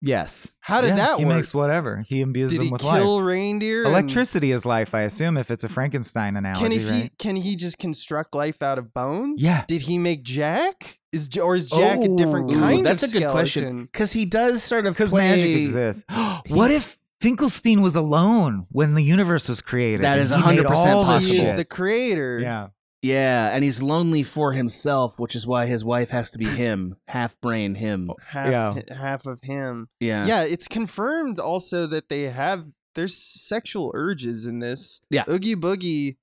Yes. 0.00 0.52
How 0.60 0.80
did 0.82 0.88
Yeah, 0.88 0.96
that 0.96 1.18
he 1.18 1.24
work? 1.24 1.32
He 1.32 1.36
makes 1.36 1.54
whatever. 1.54 2.04
He 2.06 2.20
imbues 2.20 2.50
Did 2.52 2.60
them 2.60 2.66
he 2.66 2.72
with 2.72 2.82
kill 2.82 3.16
life. 3.18 3.24
reindeer? 3.26 3.80
and- 3.84 3.88
Electricity 3.88 4.52
is 4.52 4.64
life, 4.66 4.94
I 4.94 5.02
assume, 5.02 5.36
if 5.38 5.50
it's 5.50 5.64
a 5.64 5.68
Frankenstein 5.68 6.36
analogy, 6.36 6.60
Can 6.62 6.72
if 6.72 6.82
he 6.82 7.00
right? 7.02 7.18
can 7.18 7.36
he 7.36 7.56
just 7.56 7.78
construct 7.78 8.34
life 8.34 8.62
out 8.62 8.78
of 8.78 8.92
bones? 8.92 9.42
Yeah. 9.42 9.64
Did 9.66 9.82
he 9.82 9.98
make 9.98 10.22
Jack? 10.22 10.98
Is 11.12 11.30
or 11.38 11.54
is 11.56 11.70
Jack 11.70 12.00
a 12.00 12.08
different 12.16 12.50
kind 12.50 12.62
Ooh, 12.62 12.66
kind 12.66 12.86
that's 12.86 13.02
of 13.04 13.10
a 13.10 13.12
good 13.12 13.18
skeleton? 13.20 13.32
question 13.32 13.84
because 13.84 14.12
he 14.12 14.24
does 14.26 14.62
sort 14.62 14.84
of 14.86 14.94
Because 14.94 15.10
play, 15.10 15.28
magic 15.28 15.56
exists. 15.56 16.04
what 16.48 16.70
if 16.70 16.98
Finkelstein 17.24 17.80
was 17.80 17.96
alone 17.96 18.66
when 18.70 18.94
the 18.94 19.02
universe 19.02 19.48
was 19.48 19.60
created? 19.62 20.02
That 20.02 20.18
is 20.18 20.30
and 20.30 20.42
is 20.42 20.46
he 20.50 20.56
made 20.56 20.66
100% 20.66 20.76
all 20.94 21.04
this 21.06 21.26
He 21.26 21.38
is 21.40 21.52
the 21.54 21.64
creator. 21.64 22.38
Yeah. 22.38 22.68
Yeah, 23.00 23.48
and 23.54 23.62
he's 23.64 23.82
lonely 23.82 24.22
for 24.22 24.52
himself, 24.52 25.18
which 25.18 25.34
is 25.34 25.46
why 25.46 25.66
his 25.66 25.84
wife 25.84 26.08
has 26.10 26.30
to 26.32 26.38
be 26.38 26.44
him, 26.46 26.96
half 27.08 27.38
brain 27.42 27.74
him. 27.74 28.10
Half 28.28 28.50
Yeah. 28.50 28.94
half 28.94 29.26
of 29.26 29.40
him. 29.42 29.88
Yeah, 30.00 30.26
Yeah, 30.26 30.42
it's 30.44 30.68
confirmed 30.68 31.38
also 31.38 31.86
that 31.86 32.08
they 32.08 32.22
have 32.30 32.64
there's 32.94 33.16
sexual 33.16 33.90
urges 33.94 34.46
in 34.46 34.58
this. 34.60 35.00
Yeah. 35.10 35.24
Oogie 35.28 35.56
Boogie 35.56 36.16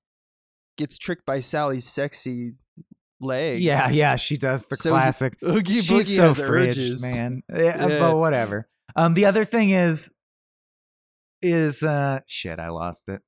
gets 0.78 0.98
tricked 0.98 1.26
by 1.26 1.38
Sally's 1.40 1.84
sexy 1.84 2.54
leg. 3.20 3.60
Yeah, 3.60 3.90
yeah, 3.90 4.16
she 4.16 4.36
does 4.36 4.64
the 4.66 4.76
So 4.76 4.90
classic. 4.90 5.36
Oogie 5.44 5.82
She's 5.82 5.88
Boogie 5.90 6.16
so 6.16 6.26
has 6.28 6.38
fridged, 6.40 6.68
urges. 6.70 7.02
man. 7.02 7.42
Yeah, 7.54 7.86
Yeah. 7.88 7.98
But 8.00 8.16
whatever. 8.16 8.68
Um, 8.96 9.14
the 9.14 9.26
other 9.26 9.44
thing 9.44 9.70
is, 9.70 10.10
is 11.42 11.82
uh, 11.82 12.20
shit, 12.26 12.58
I 12.58 12.68
lost 12.70 13.04
it 13.08 13.20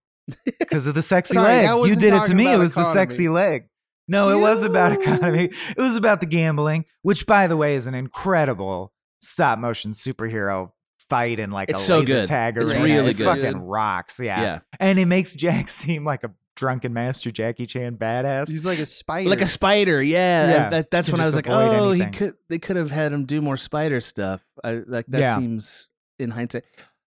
because 0.59 0.87
of 0.87 0.95
the 0.95 1.03
sexy 1.03 1.35
Sorry, 1.35 1.67
leg. 1.67 1.89
You 1.89 1.97
did 1.97 2.13
it 2.15 2.25
to 2.27 2.35
me. 2.35 2.45
It 2.47 2.49
about 2.51 2.59
was 2.61 2.75
the 2.75 2.85
sexy 2.93 3.29
leg. 3.29 3.69
No, 4.07 4.29
it 4.31 4.41
was 4.41 4.63
about 4.63 4.93
economy. 4.93 5.45
It 5.71 5.79
was 5.79 5.97
about 5.97 6.21
the 6.21 6.27
gambling, 6.27 6.85
which, 7.03 7.27
by 7.27 7.47
the 7.47 7.57
way, 7.57 7.75
is 7.75 7.87
an 7.87 7.95
incredible 7.95 8.93
stop 9.21 9.59
motion 9.59 9.93
superhero 9.93 10.73
fight 11.09 11.39
in 11.39 11.51
like 11.51 11.69
It's 11.71 11.81
a 11.81 11.85
so 11.85 11.99
laser 12.01 12.15
good. 12.17 12.27
tag 12.27 12.57
It's 12.59 12.71
arena. 12.71 12.85
really 12.85 13.11
it 13.13 13.17
good. 13.17 13.25
fucking 13.25 13.43
Good. 13.43 13.57
rocks. 13.63 14.21
Yeah. 14.21 14.43
yeah, 14.43 14.59
and 14.79 14.99
it 14.99 15.07
makes 15.07 15.35
Jack 15.35 15.69
seem 15.71 16.05
like 16.05 16.23
a 16.25 16.31
drunken 16.57 16.93
master 16.93 17.31
Jackie 17.31 17.65
Chan 17.67 17.97
badass. 17.97 18.49
He's 18.49 18.65
like 18.67 18.79
a 18.79 18.87
spider. 18.87 19.29
like 19.31 19.41
a 19.41 19.47
spider. 19.47 20.03
Yeah, 20.03 20.49
Yeah, 20.51 20.69
that, 20.71 20.91
that's 20.91 21.11
when 21.11 21.21
I 21.21 21.25
was 21.27 21.35
like, 21.35 21.49
oh, 21.49 21.91
anything. 21.91 22.13
he 22.13 22.19
could. 22.19 22.35
They 22.49 22.59
could 22.59 22.77
have 22.77 22.91
had 22.91 23.13
him 23.13 23.25
do 23.25 23.41
more 23.41 23.57
spider 23.57 24.01
stuff. 24.03 24.43
I 24.63 24.83
like 24.87 25.07
that 25.09 25.21
Yeah. 25.21 25.37
seems 25.37 25.89
in 26.19 26.31
hindsight. 26.31 26.65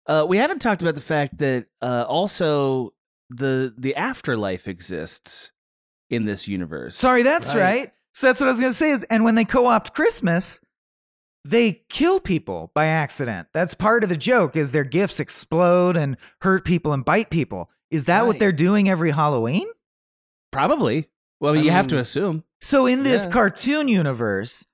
Uh, 0.07 0.25
we 0.27 0.37
haven't 0.37 0.59
talked 0.59 0.81
about 0.81 0.95
the 0.95 1.01
fact 1.01 1.37
that 1.39 1.65
uh, 1.81 2.05
also 2.07 2.93
the 3.29 3.73
the 3.77 3.95
afterlife 3.95 4.67
exists 4.67 5.51
in 6.09 6.25
this 6.25 6.47
universe. 6.47 6.95
Sorry, 6.95 7.23
that's 7.23 7.47
right. 7.49 7.59
Right. 7.61 7.91
So 8.13 8.27
that's 8.27 8.39
what 8.39 8.47
I 8.47 8.51
was 8.51 8.59
going 8.59 8.71
to 8.71 8.77
say 8.77 8.91
is 8.91 9.03
and 9.05 9.23
when 9.23 9.35
they 9.35 9.45
co-opt 9.45 9.93
Christmas, 9.93 10.61
they 11.43 11.83
kill 11.89 12.19
people 12.19 12.71
by 12.73 12.85
accident. 12.85 13.47
That's 13.53 13.73
part 13.73 14.03
of 14.03 14.09
the 14.09 14.15
joke 14.17 14.55
is 14.55 14.71
their 14.71 14.83
gifts 14.83 15.19
explode 15.19 15.97
and 15.97 16.17
hurt 16.41 16.65
people 16.65 16.93
and 16.93 17.03
bite 17.03 17.29
people. 17.29 17.69
Is 17.91 18.05
that 18.05 18.25
what 18.25 18.39
they're 18.39 18.51
doing 18.51 18.89
every 18.89 19.11
Halloween? 19.11 19.67
probably. 20.51 21.09
Well, 21.41 21.53
I 21.53 21.61
you 21.61 21.71
have 21.71 21.87
to 21.87 21.97
assume. 21.97 22.43
So 22.61 22.85
in 22.85 23.03
this 23.03 23.25
Yeah. 23.25 23.31
cartoon 23.31 23.87
universe, 23.89 24.65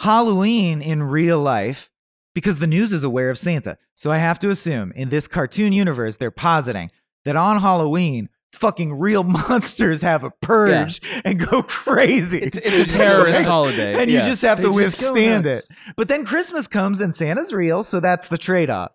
Halloween 0.00 0.80
in 0.80 1.02
real 1.02 1.40
life 1.40 1.90
because 2.36 2.58
the 2.58 2.66
news 2.66 2.92
is 2.92 3.02
aware 3.02 3.30
of 3.30 3.38
Santa. 3.38 3.78
So 3.94 4.10
I 4.12 4.18
have 4.18 4.38
to 4.40 4.50
assume 4.50 4.92
in 4.92 5.08
this 5.08 5.26
cartoon 5.26 5.72
universe 5.72 6.18
they're 6.18 6.30
positing 6.30 6.90
that 7.24 7.34
on 7.34 7.60
Halloween 7.60 8.28
fucking 8.52 8.92
real 8.98 9.22
monsters 9.48 10.02
have 10.02 10.22
a 10.22 10.30
purge 10.42 11.00
and 11.24 11.38
go 11.38 11.62
crazy. 11.66 12.40
It's, 12.40 12.58
it's 12.58 12.94
a 12.94 12.98
terrorist 12.98 13.42
holiday, 13.46 13.98
and 13.98 14.10
yeah. 14.10 14.18
you 14.18 14.24
just 14.28 14.42
have 14.42 14.58
They 14.58 14.64
to 14.64 14.68
just 14.68 15.00
withstand 15.00 15.46
it. 15.46 15.66
But 15.96 16.08
then 16.08 16.26
Christmas 16.26 16.68
comes 16.68 17.00
and 17.00 17.16
Santa's 17.16 17.54
real, 17.54 17.82
so 17.82 18.00
that's 18.00 18.28
the 18.28 18.36
trade-off. 18.36 18.92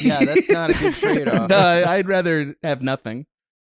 Yeah, 0.00 0.24
that's 0.24 0.48
not 0.48 0.70
a 0.70 0.74
good 0.74 0.94
trade-off. 0.94 1.48
no, 1.50 1.56
I- 1.58 1.96
I'd 1.96 2.06
rather 2.06 2.54
have 2.62 2.82
nothing 2.82 3.26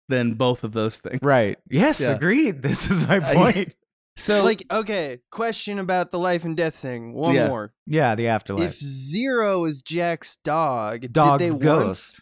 than 0.09 0.35
both 0.35 0.63
of 0.63 0.73
those 0.73 0.99
things. 0.99 1.19
Right. 1.23 1.57
Yes, 1.71 1.99
Yeah. 1.99 2.11
agreed. 2.11 2.61
This 2.61 2.89
is 2.91 3.07
my 3.07 3.19
point. 3.19 3.75
So, 4.17 4.43
like 4.43 4.63
okay, 4.71 5.19
question 5.31 5.79
about 5.79 6.11
the 6.11 6.19
life 6.19 6.43
and 6.43 6.55
death 6.55 6.75
thing. 6.75 7.13
One 7.13 7.33
Yeah. 7.35 7.47
more. 7.47 7.73
yeah, 7.87 8.13
the 8.15 8.27
afterlife. 8.27 8.69
If 8.75 8.79
Zero 8.79 9.65
is 9.65 9.81
Jack's 9.81 10.35
dog, 10.43 11.11
Dog's 11.11 11.43
did 11.45 11.53
they 11.53 11.59
ghost. 11.59 12.21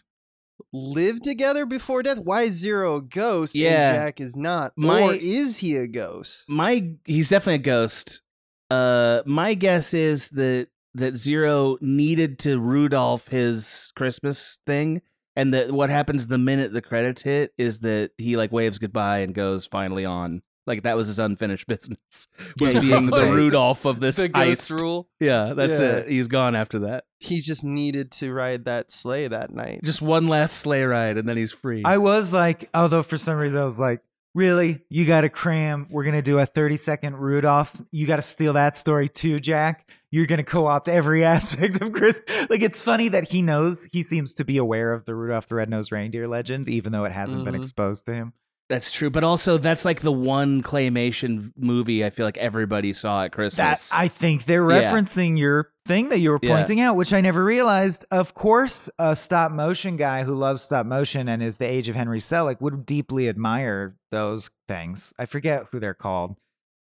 live 0.72 1.20
together 1.20 1.66
before 1.66 2.02
death? 2.02 2.18
Why 2.22 2.42
is 2.42 2.54
Zero 2.54 2.96
a 2.96 3.02
ghost 3.02 3.54
Yeah. 3.56 3.90
and 3.90 3.96
Jack 3.96 4.20
is 4.20 4.36
not? 4.36 4.72
My- 4.76 5.02
or 5.02 5.14
is 5.14 5.58
he 5.58 5.76
a 5.76 5.86
ghost? 5.88 6.48
my 6.48 6.92
he's 7.04 7.28
definitely 7.28 7.54
a 7.54 7.58
ghost. 7.58 8.22
Uh, 8.70 9.22
my 9.26 9.54
guess 9.54 9.92
is 9.92 10.28
that 10.30 10.68
that 10.94 11.16
Zero 11.16 11.76
needed 11.80 12.38
to 12.40 12.58
Rudolph 12.58 13.28
his 13.28 13.90
Christmas 13.96 14.58
thing, 14.66 15.02
and 15.36 15.52
that 15.54 15.72
what 15.72 15.90
happens 15.90 16.26
the 16.28 16.38
minute 16.38 16.72
the 16.72 16.82
credits 16.82 17.22
hit 17.22 17.52
is 17.58 17.80
that 17.80 18.10
he 18.16 18.36
like 18.36 18.52
waves 18.52 18.78
goodbye 18.78 19.18
and 19.18 19.34
goes 19.34 19.66
finally 19.66 20.04
on. 20.04 20.42
Like 20.66 20.82
that 20.82 20.96
was 20.96 21.06
his 21.08 21.18
unfinished 21.18 21.66
business, 21.68 22.28
was 22.60 22.74
Yeah, 22.74 22.80
being 22.80 23.06
the. 23.06 23.32
Rudolph 23.32 23.84
of 23.86 23.98
this 24.00 24.16
the 24.16 24.28
heist. 24.28 24.70
rule. 24.80 25.08
Yeah, 25.18 25.54
that's 25.54 25.80
Yeah. 25.80 25.96
it. 25.98 26.08
He's 26.08 26.28
gone 26.28 26.54
after 26.54 26.80
that. 26.80 27.04
He 27.18 27.40
just 27.40 27.64
needed 27.64 28.10
to 28.12 28.32
ride 28.32 28.64
that 28.66 28.90
sleigh 28.92 29.28
that 29.28 29.50
night. 29.52 29.80
Just 29.84 30.02
one 30.02 30.26
last 30.28 30.58
sleigh 30.58 30.84
ride, 30.84 31.16
and 31.18 31.28
then 31.28 31.36
he's 31.36 31.52
free. 31.52 31.82
I 31.84 31.98
was 31.98 32.32
like, 32.32 32.68
although 32.74 33.02
for 33.02 33.18
some 33.18 33.36
reason 33.36 33.58
I 33.60 33.64
was 33.64 33.80
like, 33.80 34.00
really? 34.34 34.80
You 34.90 35.06
got 35.06 35.22
to 35.22 35.28
cram. 35.28 35.86
We're 35.90 36.04
going 36.04 36.14
to 36.14 36.22
do 36.22 36.38
a 36.38 36.46
30 36.46 36.76
second 36.76 37.16
Rudolph. 37.16 37.74
You 37.90 38.06
got 38.06 38.16
to 38.16 38.22
steal 38.22 38.52
that 38.52 38.76
story 38.76 39.08
too, 39.08 39.40
Jack. 39.40 39.88
You're 40.12 40.26
going 40.26 40.38
to 40.38 40.44
co 40.44 40.66
opt 40.66 40.88
every 40.88 41.24
aspect 41.36 41.80
of 41.80 41.92
Chris. 41.92 42.20
Like, 42.48 42.62
it's 42.62 42.82
funny 42.82 43.08
that 43.08 43.30
he 43.30 43.42
knows, 43.42 43.88
he 43.92 44.02
seems 44.02 44.34
to 44.34 44.44
be 44.44 44.56
aware 44.56 44.92
of 44.92 45.04
the 45.04 45.14
Rudolph 45.14 45.48
the 45.48 45.54
Red-Nosed 45.56 45.90
Reindeer 45.92 46.26
legend, 46.28 46.68
even 46.68 46.92
though 46.92 47.04
it 47.04 47.12
hasn't 47.12 47.44
been 47.44 47.54
Mhm. 47.54 47.58
exposed 47.58 48.06
to 48.06 48.14
him. 48.14 48.32
That's 48.70 48.90
true, 48.92 49.10
but 49.10 49.24
also 49.24 49.58
that's 49.58 49.84
like 49.84 50.00
the 50.00 50.12
one 50.12 50.62
claymation 50.62 51.52
movie 51.58 52.04
I 52.04 52.10
feel 52.10 52.24
like 52.24 52.38
everybody 52.38 52.92
saw 52.92 53.22
at 53.24 53.24
That 53.24 53.32
Christmas. 53.32 53.90
I 53.92 54.06
think 54.08 54.44
they're 54.44 54.70
Yeah. 54.70 54.92
referencing 54.92 55.36
your 55.36 55.72
thing 55.86 56.08
that 56.10 56.20
you 56.20 56.30
were 56.30 56.38
Yeah. 56.40 56.54
pointing 56.56 56.80
out, 56.80 56.94
which 56.96 57.12
I 57.12 57.20
never 57.20 57.44
realized. 57.44 58.06
Of 58.12 58.32
course, 58.34 58.88
a 58.98 59.16
stop 59.16 59.50
motion 59.50 59.96
guy 59.96 60.22
who 60.22 60.36
loves 60.36 60.62
stop 60.62 60.86
motion 60.86 61.28
and 61.28 61.42
is 61.42 61.56
the 61.58 61.66
age 61.66 61.88
of 61.88 61.96
Henry 61.96 62.20
Selick 62.20 62.60
would 62.60 62.86
deeply 62.86 63.28
admire 63.28 63.96
those 64.12 64.50
things. 64.68 65.12
I 65.18 65.26
forget 65.26 65.66
who 65.72 65.80
they're 65.80 65.92
called, 65.92 66.36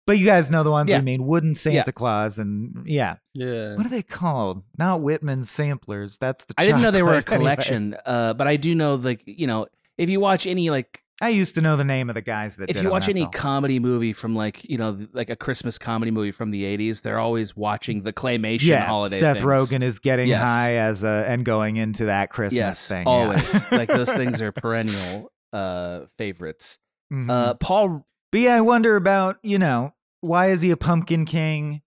but 0.05 0.19
you 0.19 0.25
guys 0.25 0.51
know 0.51 0.63
the 0.63 0.71
ones 0.71 0.89
Yeah. 0.91 0.99
we 0.99 1.05
mean. 1.05 1.25
Wooden 1.25 1.55
Santa 1.55 1.75
Yeah. 1.77 1.83
Claus 1.93 2.37
and 2.39 2.83
yeah, 2.85 3.15
yeah. 3.33 3.75
what 3.77 3.85
are 3.85 3.89
they 3.89 4.03
called? 4.03 4.63
Not 4.77 4.99
Whitman 5.01 5.43
samplers. 5.45 6.17
That's 6.17 6.43
the. 6.43 6.55
I 6.57 6.65
didn't 6.65 6.81
know 6.81 6.91
they 6.91 7.03
were 7.03 7.13
a 7.13 7.21
chocolate. 7.23 7.29
Anyway, 7.39 7.55
collection, 7.55 7.95
uh, 8.05 8.33
but 8.33 8.47
I 8.49 8.57
do 8.57 8.75
know 8.75 8.95
like 8.95 9.21
you 9.25 9.47
know 9.47 9.67
if 9.97 10.09
you 10.09 10.19
watch 10.19 10.45
any 10.45 10.69
like 10.69 11.01
I 11.21 11.29
used 11.29 11.55
to 11.55 11.61
know 11.61 11.75
the 11.75 11.83
name 11.83 12.07
of 12.09 12.15
the 12.15 12.21
guys 12.21 12.55
that. 12.57 12.69
if 12.69 12.81
you 12.81 12.89
watch 12.89 13.07
that's 13.07 13.17
any 13.17 13.25
all. 13.25 13.31
comedy 13.31 13.77
movie 13.79 14.13
from 14.13 14.35
like 14.35 14.63
you 14.69 14.77
know 14.77 15.05
like 15.11 15.29
a 15.29 15.35
Christmas 15.35 15.77
comedy 15.77 16.11
movie 16.11 16.31
from 16.31 16.51
the 16.51 16.63
'80s, 16.63 17.01
they're 17.01 17.19
always 17.19 17.55
watching 17.57 18.03
the 18.03 18.13
claymation 18.13 18.63
yeah, 18.67 18.85
holiday. 18.85 19.19
Seth 19.19 19.37
things. 19.37 19.45
Rogen 19.45 19.81
is 19.81 19.99
getting 19.99 20.29
Yes. 20.29 20.47
high 20.47 20.75
as 20.75 21.03
a 21.03 21.25
and 21.27 21.43
going 21.43 21.75
into 21.77 22.05
that 22.05 22.29
Christmas 22.29 22.57
yes, 22.57 22.87
thing. 22.87 23.05
yeah. 23.05 23.11
always 23.13 23.71
like 23.71 23.89
those 23.89 24.11
things 24.13 24.41
are 24.41 24.51
perennial 24.51 25.31
uh 25.51 26.01
favorites. 26.17 26.77
Mhm. 27.11 27.29
Uh, 27.29 27.53
Paul, 27.55 28.05
But 28.31 28.41
yeah, 28.41 28.55
I 28.55 28.61
wonder 28.61 28.95
about, 28.95 29.37
you 29.41 29.57
know, 29.57 29.93
why 30.21 30.51
is 30.51 30.61
he 30.61 30.69
a 30.71 30.77
pumpkin 30.77 31.25
king? 31.25 31.81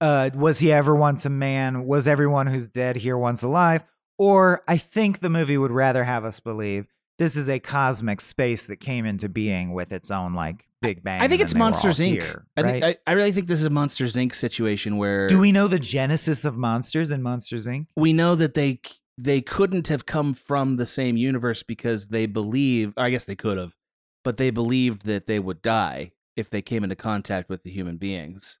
Uh, 0.00 0.28
was 0.34 0.58
he 0.58 0.70
ever 0.70 0.94
once 0.94 1.24
a 1.24 1.30
man? 1.30 1.84
Was 1.86 2.06
everyone 2.06 2.46
who's 2.48 2.68
dead 2.68 2.96
here 2.96 3.16
once 3.16 3.42
alive? 3.42 3.82
Or 4.18 4.62
I 4.68 4.76
think 4.76 5.20
the 5.20 5.30
movie 5.30 5.56
would 5.56 5.70
rather 5.72 6.04
have 6.04 6.24
us 6.24 6.38
believe 6.38 6.86
this 7.18 7.36
is 7.36 7.48
a 7.48 7.58
cosmic 7.58 8.20
space 8.20 8.66
that 8.66 8.76
came 8.78 9.04
into 9.04 9.28
being 9.28 9.72
with 9.72 9.92
its 9.92 10.10
own 10.10 10.34
like 10.34 10.68
Big 10.80 11.02
Bang. 11.02 11.20
I 11.20 11.28
think 11.28 11.42
it's 11.42 11.52
then 11.52 11.58
they 11.58 11.64
were 11.64 11.70
Monsters 11.70 11.98
Inc. 11.98 12.12
here, 12.12 12.46
I, 12.56 12.62
right? 12.62 12.82
think, 12.82 12.98
I, 13.06 13.10
I 13.10 13.14
really 13.14 13.32
think 13.32 13.48
this 13.48 13.58
is 13.58 13.66
a 13.66 13.70
Monsters 13.70 14.14
Inc. 14.14 14.34
situation 14.34 14.96
where 14.96 15.26
Do 15.26 15.40
we 15.40 15.50
know 15.52 15.66
the 15.66 15.78
genesis 15.80 16.44
of 16.44 16.56
monsters 16.56 17.10
in 17.10 17.22
Monsters 17.22 17.66
Inc? 17.66 17.86
we 17.96 18.12
know 18.12 18.34
that 18.36 18.54
they 18.54 18.80
they 19.16 19.40
couldn't 19.40 19.88
have 19.88 20.06
come 20.06 20.32
from 20.32 20.76
the 20.76 20.86
same 20.86 21.16
universe 21.16 21.64
because 21.64 22.08
they 22.08 22.26
believe 22.26 22.94
I 22.96 23.10
guess 23.10 23.24
they 23.24 23.34
could 23.34 23.58
have, 23.58 23.74
but 24.22 24.36
they 24.36 24.50
believed 24.50 25.04
that 25.06 25.26
they 25.26 25.40
would 25.40 25.60
die 25.60 26.12
if 26.36 26.48
they 26.50 26.62
came 26.62 26.84
into 26.84 26.94
contact 26.94 27.48
with 27.48 27.64
the 27.64 27.70
human 27.70 27.96
beings. 27.96 28.60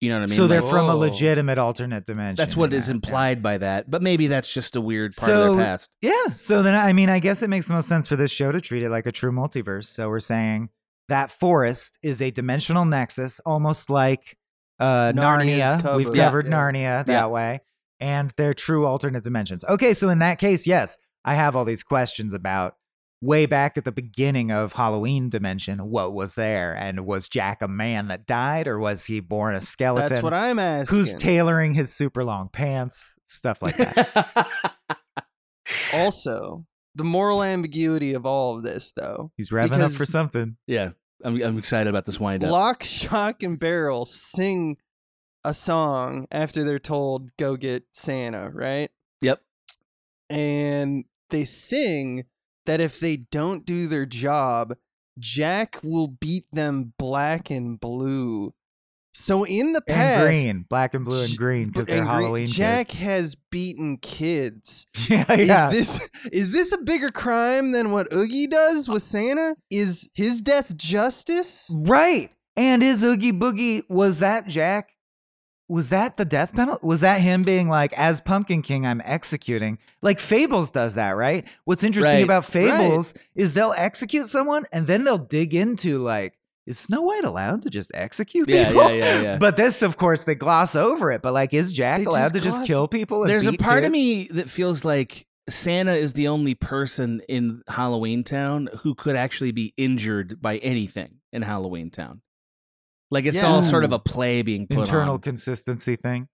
You 0.00 0.10
know 0.10 0.16
what 0.16 0.24
I 0.24 0.26
mean? 0.26 0.36
so 0.36 0.46
they're 0.46 0.60
Like, 0.60 0.70
from 0.70 0.88
a 0.90 0.94
legitimate 0.94 1.56
alternate 1.56 2.04
dimension. 2.04 2.36
that's 2.36 2.56
what 2.56 2.72
in 2.72 2.78
is 2.78 2.86
that, 2.86 2.92
yeah. 2.92 2.96
implied 2.96 3.42
by 3.42 3.58
that, 3.58 3.90
but 3.90 4.02
maybe 4.02 4.26
that's 4.26 4.52
just 4.52 4.76
a 4.76 4.80
weird 4.80 5.14
part 5.16 5.30
of 5.30 5.36
So- 5.36 5.56
their 5.56 5.64
past. 5.64 5.90
Yeah. 6.02 6.26
So 6.32 6.62
then, 6.62 6.74
I 6.74 6.92
mean, 6.92 7.08
I 7.08 7.20
guess 7.20 7.42
it 7.42 7.48
makes 7.48 7.68
the 7.68 7.74
most 7.74 7.88
sense 7.88 8.06
for 8.06 8.16
this 8.16 8.30
show 8.30 8.52
to 8.52 8.60
treat 8.60 8.82
it 8.82 8.90
like 8.90 9.06
a 9.06 9.12
true 9.12 9.32
multiverse. 9.32 9.86
So 9.86 10.08
we're 10.10 10.20
saying 10.20 10.68
that 11.08 11.30
forest 11.30 11.98
is 12.02 12.20
a 12.20 12.30
dimensional 12.30 12.84
nexus, 12.84 13.40
almost 13.46 13.88
like 13.88 14.36
uh, 14.80 15.12
Narnia's 15.14 15.82
Narnia. 15.82 15.96
We've 15.96 16.06
cover. 16.08 16.16
covered 16.18 16.46
Yeah. 16.46 16.52
Narnia 16.52 17.06
that 17.06 17.08
Yeah. 17.08 17.26
way, 17.28 17.60
and 18.00 18.32
they're 18.36 18.54
true 18.54 18.86
alternate 18.86 19.22
dimensions. 19.22 19.64
Okay. 19.64 19.94
So 19.94 20.08
in 20.10 20.18
that 20.18 20.38
case, 20.38 20.66
yes, 20.66 20.98
I 21.24 21.34
have 21.34 21.54
all 21.56 21.64
these 21.64 21.82
questions 21.84 22.34
about 22.34 22.74
way 23.20 23.46
back 23.46 23.78
at 23.78 23.84
the 23.84 23.92
beginning 23.92 24.50
of 24.50 24.74
Halloween 24.74 25.28
dimension. 25.28 25.90
What 25.90 26.12
was 26.12 26.34
there, 26.34 26.74
and 26.74 27.06
was 27.06 27.28
Jack 27.28 27.62
a 27.62 27.68
man 27.68 28.08
that 28.08 28.26
died, 28.26 28.68
or 28.68 28.78
was 28.78 29.06
he 29.06 29.20
born 29.20 29.54
a 29.54 29.62
skeleton? 29.62 30.08
That's 30.08 30.22
what 30.22 30.34
I'm 30.34 30.58
asking. 30.58 30.96
Who's 30.96 31.14
tailoring 31.14 31.74
his 31.74 31.92
super 31.92 32.24
long 32.24 32.48
pants? 32.48 33.18
Stuff 33.26 33.62
like 33.62 33.76
that. 33.76 34.50
also, 35.94 36.66
the 36.94 37.04
moral 37.04 37.42
ambiguity 37.42 38.14
of 38.14 38.26
all 38.26 38.56
of 38.56 38.62
this, 38.62 38.92
though. 38.96 39.32
He's 39.36 39.50
revving 39.50 39.80
up 39.80 39.90
for 39.90 40.06
something. 40.06 40.56
yeah, 40.66 40.90
I'm 41.24 41.40
I'm 41.42 41.58
excited 41.58 41.88
about 41.88 42.06
this 42.06 42.20
wind 42.20 42.44
up. 42.44 42.50
Lock, 42.50 42.82
Shock, 42.82 43.42
and 43.42 43.58
Barrel 43.58 44.04
sing 44.04 44.76
a 45.44 45.54
song 45.54 46.26
after 46.30 46.64
they're 46.64 46.78
told, 46.78 47.36
go 47.36 47.56
get 47.56 47.84
Santa, 47.92 48.50
right? 48.50 48.90
Yep. 49.20 49.40
And 50.30 51.04
they 51.30 51.44
sing 51.44 52.24
that 52.66 52.80
if 52.80 53.00
they 53.00 53.16
don't 53.16 53.64
do 53.66 53.86
their 53.86 54.06
job, 54.06 54.74
Jack 55.18 55.78
will 55.82 56.08
beat 56.08 56.46
them 56.52 56.92
black 56.98 57.50
and 57.50 57.78
blue. 57.78 58.52
So 59.16 59.44
in 59.44 59.74
the 59.74 59.82
and 59.86 59.96
past, 59.96 60.24
green, 60.24 60.66
black 60.68 60.92
and 60.92 61.04
blue 61.04 61.22
and 61.22 61.36
green 61.36 61.68
because 61.68 61.86
they're 61.86 61.98
green- 61.98 62.06
Halloween. 62.08 62.46
Jack 62.48 62.90
has 62.92 63.36
beaten 63.36 63.96
kids. 63.98 64.86
kids. 64.92 65.08
yeah, 65.08 65.32
Is 65.32 65.46
yeah. 65.46 65.70
this 65.70 66.00
is 66.32 66.50
this 66.52 66.72
a 66.72 66.78
bigger 66.78 67.10
crime 67.10 67.70
than 67.70 67.92
what 67.92 68.12
Oogie 68.12 68.48
does 68.48 68.88
uh 68.88 68.94
with 68.94 69.04
Santa? 69.04 69.54
Is 69.70 70.08
his 70.14 70.40
death 70.40 70.76
justice? 70.76 71.72
right. 71.86 72.30
And 72.56 72.82
is 72.84 73.04
Oogie 73.04 73.32
Boogie 73.32 73.82
was 73.88 74.18
that 74.20 74.46
Jack? 74.48 74.93
Was 75.68 75.88
that 75.88 76.16
the 76.18 76.24
death 76.26 76.52
penalty? 76.52 76.86
Was 76.86 77.00
that 77.00 77.20
him 77.22 77.42
being 77.42 77.68
like, 77.68 77.92
as 77.98 78.20
Pumpkin 78.20 78.60
King, 78.62 78.84
I'm 78.86 79.00
executing? 79.04 79.78
Like 80.02 80.18
Fables 80.20 80.70
does 80.70 80.94
that, 80.94 81.12
right? 81.12 81.46
What's 81.64 81.82
interesting 81.82 82.16
Right. 82.16 82.22
about 82.24 82.44
Fables 82.44 83.14
is 83.34 83.54
they'll 83.54 83.74
execute 83.76 84.28
someone 84.28 84.66
and 84.72 84.86
then 84.86 85.04
they'll 85.04 85.16
dig 85.16 85.54
into 85.54 85.98
like, 85.98 86.34
is 86.66 86.78
Snow 86.78 87.02
White 87.02 87.24
allowed 87.24 87.62
to 87.62 87.70
just 87.70 87.90
execute 87.94 88.48
Yeah, 88.48 88.68
people? 88.68 88.82
yeah, 88.90 88.90
yeah, 89.04 89.20
yeah. 89.22 89.36
But 89.40 89.56
this, 89.56 89.80
of 89.82 89.96
course, 89.96 90.24
they 90.24 90.34
gloss 90.34 90.76
over 90.76 91.12
it. 91.12 91.22
But 91.22 91.32
like, 91.32 91.54
is 91.54 91.72
Jack 91.72 91.98
They 92.00 92.04
allowed 92.04 92.32
just 92.32 92.34
to 92.34 92.40
just 92.40 92.66
kill 92.66 92.86
people? 92.88 93.22
And 93.22 93.30
There's 93.30 93.46
a 93.46 93.52
part 93.54 93.84
of 93.84 93.90
me 93.92 94.28
that 94.32 94.50
feels 94.50 94.84
like 94.84 95.26
Santa 95.48 95.92
is 95.92 96.12
the 96.14 96.28
only 96.28 96.54
person 96.54 97.20
in 97.28 97.62
Halloween 97.68 98.24
Town 98.24 98.68
who 98.82 98.94
could 98.94 99.16
actually 99.16 99.52
be 99.52 99.72
injured 99.76 100.40
by 100.40 100.56
anything 100.58 101.20
in 101.32 101.42
Halloween 101.42 101.90
Town. 101.90 102.22
Like 103.10 103.26
it's 103.26 103.42
all 103.42 103.62
sort 103.62 103.84
of 103.84 103.92
a 103.92 103.98
play 103.98 104.42
being 104.42 104.66
put 104.66 104.78
internal 104.78 105.14
on. 105.14 105.20
consistency 105.20 105.96
thing. 105.96 106.28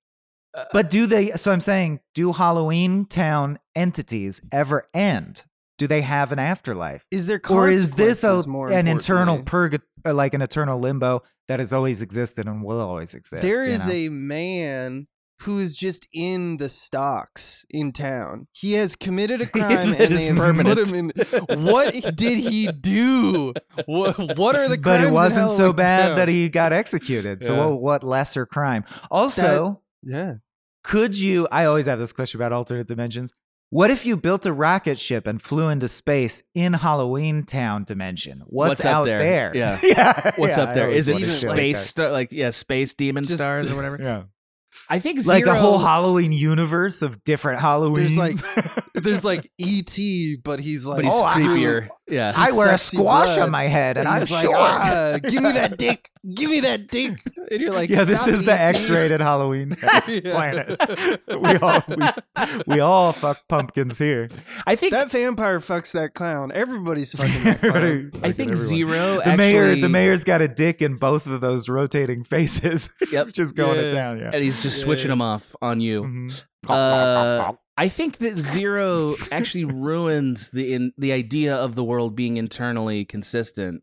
Uh, 0.56 0.64
But 0.72 0.90
do 0.90 1.06
they? 1.06 1.30
So 1.32 1.52
I'm 1.52 1.60
saying, 1.60 2.00
do 2.14 2.32
Halloween 2.32 3.04
Town 3.06 3.58
entities 3.76 4.40
ever 4.52 4.88
end? 4.94 5.44
Do 5.78 5.86
they 5.86 6.02
have 6.02 6.30
an 6.30 6.38
afterlife, 6.38 7.06
Is 7.10 7.26
there 7.26 7.40
or 7.48 7.70
is 7.70 7.92
this 7.92 8.22
a, 8.22 8.46
more 8.46 8.70
an 8.70 8.86
internal 8.86 9.36
importantly? 9.36 9.78
purga, 9.78 10.10
uh, 10.10 10.14
like 10.14 10.34
an 10.34 10.42
eternal 10.42 10.78
limbo 10.78 11.22
that 11.48 11.58
has 11.58 11.72
always 11.72 12.02
existed 12.02 12.46
and 12.46 12.62
will 12.62 12.80
always 12.80 13.14
exist? 13.14 13.40
There 13.42 13.66
is 13.66 13.86
know? 13.86 13.94
a 13.94 14.08
man 14.10 15.06
who 15.42 15.58
is 15.58 15.74
just 15.76 16.06
in 16.12 16.56
the 16.58 16.68
stocks 16.68 17.64
in 17.70 17.92
town. 17.92 18.46
He 18.52 18.72
has 18.74 18.94
committed 18.96 19.40
a 19.42 19.46
crime 19.58 19.90
That 19.92 20.00
and 20.02 20.12
is 20.12 20.18
they 20.18 20.24
have 20.26 20.36
permanent. 20.36 20.78
put 20.78 20.88
him 20.88 21.10
in. 21.48 21.62
What 21.64 21.92
did 22.16 22.38
he 22.38 22.70
do? 22.72 23.52
What, 23.86 24.18
what 24.38 24.56
are 24.56 24.68
the 24.68 24.76
crimes? 24.78 24.82
but 24.82 25.00
it 25.02 25.12
wasn't 25.12 25.50
so 25.50 25.72
bad 25.72 26.08
Town? 26.08 26.16
that 26.16 26.28
he 26.28 26.48
got 26.48 26.72
executed. 26.72 27.42
So 27.42 27.54
Yeah. 27.54 27.66
what, 27.66 27.80
what 27.80 28.04
lesser 28.04 28.46
crime? 28.46 28.84
Also, 29.10 29.82
Yeah. 30.02 30.34
could 30.84 31.18
you? 31.18 31.48
I 31.50 31.64
always 31.64 31.86
have 31.86 31.98
this 31.98 32.12
question 32.12 32.38
about 32.38 32.52
alternate 32.52 32.86
dimensions. 32.86 33.32
What 33.72 33.90
if 33.90 34.04
you 34.04 34.16
built 34.16 34.46
a 34.46 34.52
rocket 34.52 34.98
ship 34.98 35.28
and 35.28 35.40
flew 35.40 35.68
into 35.68 35.86
space 35.86 36.42
in 36.56 36.72
Halloween 36.72 37.44
Town 37.44 37.84
dimension? 37.84 38.42
What's, 38.46 38.70
What's 38.70 38.84
out 38.84 39.04
there? 39.04 39.20
there? 39.20 39.52
Yeah. 39.54 39.78
yeah. 39.84 40.30
What's 40.36 40.56
yeah, 40.56 40.62
up 40.64 40.68
I 40.70 40.74
there? 40.74 40.84
always 40.86 41.06
Is 41.06 41.08
it 41.08 41.12
wondered 41.12 41.26
even 41.28 41.38
shit 41.40 41.48
like 41.50 41.56
space 41.58 41.76
that. 41.78 41.84
star 41.88 42.10
like 42.10 42.32
yeah, 42.32 42.50
space 42.50 42.94
demon 42.94 43.22
Just- 43.22 43.42
stars 43.42 43.70
or 43.70 43.76
whatever? 43.76 43.98
Yeah. 44.00 44.22
I 44.88 44.98
think 44.98 45.24
like 45.26 45.46
a 45.46 45.54
whole 45.54 45.78
Halloween 45.78 46.32
universe 46.32 47.02
of 47.02 47.22
different 47.24 47.60
Halloween. 47.60 48.04
There's 48.04 48.16
like 48.16 48.36
there's 49.04 49.24
like 49.24 49.50
E.T., 49.58 50.36
but 50.44 50.60
he's 50.60 50.86
like 50.86 50.96
but 50.96 51.04
he's 51.04 51.14
Oh, 51.14 51.24
I- 51.24 51.38
creepier. 51.40 51.88
Yeah. 52.08 52.32
I 52.36 52.50
wear 52.50 52.70
a 52.74 52.78
squash 52.78 53.26
blood. 53.36 53.38
on 53.38 53.50
my 53.52 53.68
head 53.68 53.96
and 53.96 54.08
I'm 54.08 54.18
like, 54.22 54.28
short. 54.28 54.56
"Ah, 54.58 55.18
give 55.22 55.44
me 55.44 55.52
that 55.52 55.78
dick, 55.78 56.10
give 56.34 56.50
me 56.50 56.58
that 56.60 56.88
dick, 56.88 57.20
and 57.52 57.60
you're 57.60 57.72
like, 57.72 57.88
yeah, 57.88 58.02
this 58.02 58.26
is 58.26 58.40
the 58.44 58.52
E.T." 58.52 58.60
X-rated 58.78 59.20
Halloween 59.20 59.70
planet. 60.24 60.76
we 61.28 61.56
all 61.58 61.82
we, 61.86 62.06
we 62.66 62.80
all 62.80 63.12
fuck 63.12 63.38
pumpkins 63.48 63.96
here. 63.98 64.28
I 64.66 64.74
think 64.74 64.90
That 64.90 65.10
vampire 65.12 65.60
fucks 65.60 65.92
that 65.92 66.14
clown. 66.14 66.50
Everybody's 66.52 67.12
fucking 67.12 67.44
that 67.44 67.60
clown. 67.60 67.76
Everybody- 67.76 68.26
I 68.28 68.32
think 68.32 68.52
everyone. 68.52 68.56
Zero 68.56 68.98
The 69.18 69.26
actually 69.28 69.36
mayor, 69.36 69.76
the 69.76 69.88
mayor's 69.88 70.24
got 70.24 70.42
a 70.42 70.48
dick 70.48 70.82
in 70.82 70.96
both 70.96 71.26
of 71.28 71.40
those 71.40 71.68
rotating 71.68 72.24
faces. 72.24 72.90
Yep. 73.12 73.22
it's 73.22 73.32
just 73.32 73.54
going 73.54 73.78
it 73.78 73.92
down. 73.92 74.18
Yeah. 74.18 74.30
and 74.34 74.42
he's 74.42 74.62
just 74.64 74.78
Yeah. 74.78 74.84
switching 74.84 75.10
them 75.10 75.22
off 75.22 75.54
on 75.62 75.80
you. 75.80 76.02
Mhm. 76.02 76.44
Uh, 76.68 77.52
I 77.80 77.88
think 77.88 78.18
that 78.18 78.38
Zero 78.38 79.16
actually 79.32 79.64
ruins 79.88 80.50
the 80.50 80.72
in, 80.74 80.92
the 80.98 81.12
idea 81.12 81.54
of 81.56 81.74
the 81.74 81.84
world 81.84 82.14
being 82.14 82.36
internally 82.36 83.04
consistent 83.04 83.82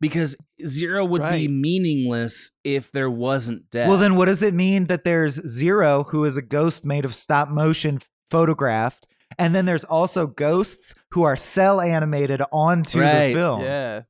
because 0.00 0.36
Zero 0.66 1.04
would 1.04 1.22
be 1.22 1.48
meaningless 1.48 2.50
if 2.62 2.92
there 2.92 3.10
wasn't 3.10 3.70
death. 3.70 3.88
Well, 3.88 3.96
then 3.98 4.16
what 4.16 4.26
does 4.26 4.42
it 4.42 4.52
mean 4.54 4.84
that 4.86 5.04
there's 5.04 5.34
Zero, 5.48 6.04
who 6.04 6.24
is 6.24 6.36
a 6.36 6.42
ghost 6.42 6.84
made 6.84 7.04
of 7.04 7.14
stop 7.14 7.48
motion 7.48 8.00
photographed, 8.30 9.06
and 9.38 9.54
then 9.54 9.64
there's 9.64 9.84
also 9.84 10.26
ghosts 10.26 10.94
who 11.12 11.22
are 11.22 11.36
cell 11.36 11.80
animated 11.80 12.42
onto 12.52 13.00
Right. 13.00 13.28
the 13.28 13.34
film? 13.34 13.60
Yeah. 13.62 14.02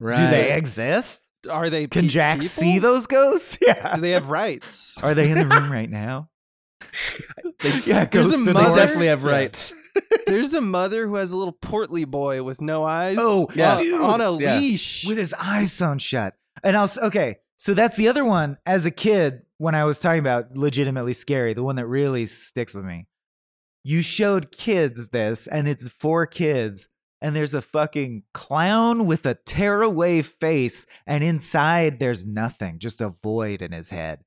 right. 0.00 0.16
Do 0.16 0.26
they 0.26 0.52
exist? 0.56 1.20
Are 1.50 1.68
they? 1.68 1.86
Can 1.86 2.02
pe- 2.04 2.08
Jack 2.08 2.36
people? 2.36 2.48
see 2.48 2.78
those 2.78 3.06
ghosts? 3.06 3.58
Yeah. 3.66 3.94
Do 3.96 4.00
they 4.00 4.12
have 4.12 4.30
rights? 4.30 4.96
Are 5.02 5.12
they 5.14 5.30
in 5.30 5.36
the 5.38 5.44
room 5.54 5.70
right 5.80 5.90
now? 5.90 6.30
yeah, 7.86 8.04
There's 8.06 8.30
a 8.32 8.34
in 8.34 8.44
the 8.44 8.52
They 8.52 8.62
mother- 8.62 8.74
definitely 8.80 9.06
have 9.08 9.24
rights. 9.24 9.72
There's 10.26 10.54
a 10.54 10.60
mother 10.60 11.06
who 11.06 11.14
has 11.16 11.32
a 11.32 11.36
little 11.36 11.52
portly 11.52 12.04
boy 12.04 12.42
with 12.42 12.60
no 12.60 12.84
eyes. 12.84 13.16
Oh, 13.20 13.48
Yeah. 13.54 13.74
on- 13.76 13.82
dude. 13.82 14.00
on 14.00 14.20
a 14.20 14.38
Yeah. 14.40 14.56
leash. 14.58 15.06
with 15.06 15.18
his 15.18 15.32
eyes 15.34 15.72
sewn 15.72 15.98
shut. 15.98 16.34
And 16.62 16.76
I 16.76 16.80
was 16.80 16.98
okay. 16.98 17.36
So 17.56 17.74
that's 17.74 17.96
the 17.96 18.08
other 18.08 18.24
one. 18.24 18.58
As 18.66 18.86
a 18.86 18.90
kid, 18.90 19.42
when 19.58 19.74
I 19.74 19.84
was 19.84 19.98
talking 20.00 20.18
about 20.18 20.56
legitimately 20.56 21.12
scary, 21.12 21.54
the 21.54 21.62
one 21.62 21.76
that 21.76 21.86
really 21.86 22.26
sticks 22.26 22.74
with 22.74 22.84
me. 22.84 23.06
You 23.84 24.02
showed 24.02 24.50
kids 24.50 25.08
this, 25.08 25.46
and 25.46 25.68
it's 25.68 25.88
for 25.88 26.26
kids, 26.26 26.88
and 27.20 27.36
there's 27.36 27.54
a 27.54 27.62
fucking 27.62 28.22
clown 28.32 29.06
with 29.06 29.26
a 29.26 29.34
tearaway 29.46 30.22
face, 30.22 30.86
and 31.06 31.22
inside 31.22 32.00
there's 32.00 32.26
nothing, 32.26 32.78
just 32.78 33.00
a 33.00 33.14
void 33.22 33.62
in 33.62 33.72
his 33.72 33.90
head. 33.90 34.20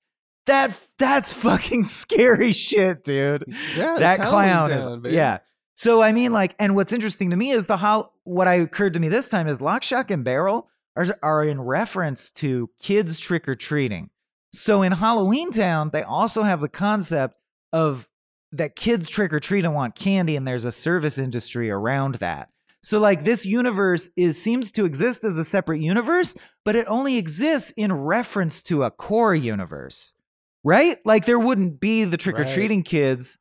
That 0.47 0.79
that's 0.97 1.31
fucking 1.33 1.83
scary 1.83 2.51
shit, 2.51 3.03
dude 3.03 3.43
yeah, 3.75 3.97
that 3.99 4.19
clown 4.21 4.71
is 4.71 4.87
baby. 4.87 5.15
yeah. 5.15 5.39
So 5.75 6.01
I 6.01 6.11
mean, 6.11 6.33
like, 6.33 6.55
and 6.59 6.75
what's 6.75 6.91
interesting 6.91 7.29
to 7.29 7.35
me 7.35 7.51
is 7.51 7.67
the 7.67 7.77
how 7.77 8.11
what 8.23 8.47
I 8.47 8.55
occurred 8.55 8.93
to 8.93 8.99
me 8.99 9.09
this 9.09 9.29
time 9.29 9.47
is 9.47 9.61
Lock, 9.61 9.83
Shock, 9.83 10.09
and 10.09 10.23
Barrel 10.23 10.69
are 10.95 11.05
are 11.21 11.43
in 11.43 11.61
reference 11.61 12.31
to 12.31 12.69
kids 12.79 13.19
trick 13.19 13.47
or 13.47 13.55
treating. 13.55 14.09
So 14.51 14.81
in 14.81 14.93
Halloween 14.93 15.51
Town, 15.51 15.91
they 15.91 16.03
also 16.03 16.43
have 16.43 16.61
the 16.61 16.69
concept 16.69 17.35
of 17.71 18.09
that 18.53 18.75
kids 18.75 19.09
trick 19.09 19.33
or 19.33 19.39
treat 19.39 19.65
and 19.65 19.75
want 19.75 19.95
candy, 19.95 20.35
and 20.35 20.47
there's 20.47 20.65
a 20.65 20.71
service 20.71 21.17
industry 21.17 21.69
around 21.69 22.15
that. 22.15 22.49
So 22.81 22.99
like 22.99 23.23
this 23.23 23.45
universe 23.45 24.09
is 24.15 24.41
seems 24.41 24.71
to 24.73 24.85
exist 24.85 25.23
as 25.23 25.37
a 25.37 25.43
separate 25.43 25.81
universe, 25.81 26.35
but 26.63 26.75
it 26.75 26.87
only 26.87 27.17
exists 27.17 27.71
in 27.75 27.91
reference 27.91 28.61
to 28.63 28.83
a 28.83 28.91
core 28.91 29.35
universe. 29.35 30.15
Right? 30.63 30.97
Like 31.05 31.25
there 31.25 31.39
wouldn't 31.39 31.79
be 31.79 32.03
the 32.03 32.17
trick-or-treating 32.17 32.83
kids 32.83 33.37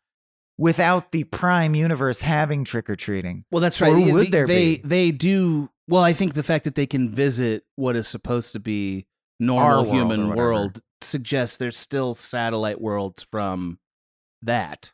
without 0.58 1.12
the 1.12 1.24
prime 1.24 1.74
universe 1.74 2.20
having 2.22 2.64
trick-or-treating. 2.64 3.44
Well, 3.50 3.60
that's 3.60 3.80
Or 3.82 3.86
right. 3.92 4.12
Would 4.12 4.26
they, 4.26 4.30
there 4.30 4.46
they, 4.46 4.76
be? 4.76 4.82
They 4.84 5.10
do. 5.10 5.68
Well, 5.88 6.02
I 6.02 6.12
think 6.12 6.34
the 6.34 6.42
fact 6.42 6.64
that 6.64 6.74
they 6.74 6.86
can 6.86 7.10
visit 7.10 7.64
what 7.76 7.96
is 7.96 8.06
supposed 8.08 8.52
to 8.52 8.60
be 8.60 9.06
normal 9.38 9.82
world 9.84 9.88
human 9.94 10.34
world 10.34 10.80
suggests 11.02 11.56
there's 11.58 11.76
still 11.76 12.14
satellite 12.14 12.80
worlds 12.80 13.26
from 13.30 13.78
that. 14.42 14.92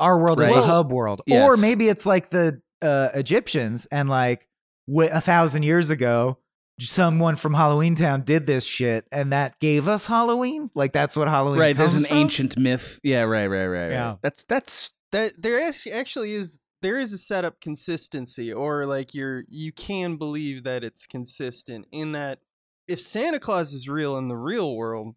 Our 0.00 0.18
world 0.18 0.40
is 0.40 0.48
Right. 0.48 0.54
the 0.56 0.62
hub 0.66 0.92
world. 0.92 1.22
Or 1.30 1.56
maybe 1.56 1.88
it's 1.88 2.06
like 2.06 2.30
the 2.30 2.60
uh, 2.82 3.10
Egyptians 3.14 3.86
and 3.90 4.08
like 4.08 4.46
wh- 4.92 5.10
a 5.10 5.20
thousand 5.20 5.64
years 5.64 5.90
ago, 5.90 6.38
someone 6.78 7.36
from 7.36 7.54
Halloween 7.54 7.94
Town 7.94 8.22
did 8.22 8.46
this 8.46 8.64
shit 8.64 9.06
and 9.10 9.32
that 9.32 9.58
gave 9.60 9.88
us 9.88 10.06
Halloween. 10.06 10.70
Like 10.74 10.92
that's 10.92 11.16
what 11.16 11.28
Halloween 11.28 11.60
right. 11.60 11.76
There's 11.76 11.94
an 11.94 12.04
from? 12.04 12.16
ancient 12.16 12.58
myth. 12.58 13.00
Yeah. 13.02 13.22
Right. 13.22 13.46
Right. 13.46 13.66
Right. 13.66 13.90
Yeah. 13.90 14.08
Right. 14.10 14.18
That's 14.22 14.44
that's 14.44 14.92
that 15.12 15.32
there 15.40 15.58
is 15.58 15.86
actually 15.90 16.32
is 16.32 16.60
there 16.82 16.98
is 16.98 17.12
a 17.12 17.18
setup 17.18 17.60
consistency 17.60 18.52
or 18.52 18.84
like 18.86 19.14
you're 19.14 19.44
you 19.48 19.72
can 19.72 20.16
believe 20.16 20.64
that 20.64 20.84
it's 20.84 21.06
consistent 21.06 21.86
in 21.90 22.12
that 22.12 22.40
if 22.86 23.00
Santa 23.00 23.38
Claus 23.40 23.72
is 23.72 23.88
real 23.88 24.16
in 24.18 24.28
the 24.28 24.36
real 24.36 24.76
world, 24.76 25.14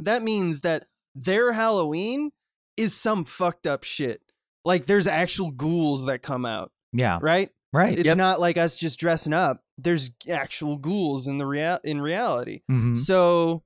that 0.00 0.22
means 0.22 0.60
that 0.60 0.86
their 1.14 1.52
Halloween 1.52 2.32
is 2.76 2.94
some 2.94 3.24
fucked 3.24 3.66
up 3.66 3.84
shit. 3.84 4.20
Like 4.64 4.86
there's 4.86 5.06
actual 5.06 5.50
ghouls 5.50 6.04
that 6.06 6.22
come 6.22 6.44
out, 6.44 6.70
Yeah. 6.92 7.18
right? 7.22 7.50
Right. 7.72 7.98
It's 7.98 8.16
not 8.16 8.40
like 8.40 8.58
us 8.58 8.76
just 8.76 8.98
dressing 8.98 9.32
up. 9.32 9.62
There's 9.78 10.10
actual 10.30 10.76
ghouls 10.76 11.26
in 11.26 11.38
the 11.38 11.46
real 11.46 11.78
in 11.84 12.00
reality. 12.00 12.62
Mhm. 12.70 12.96
So, 12.96 13.62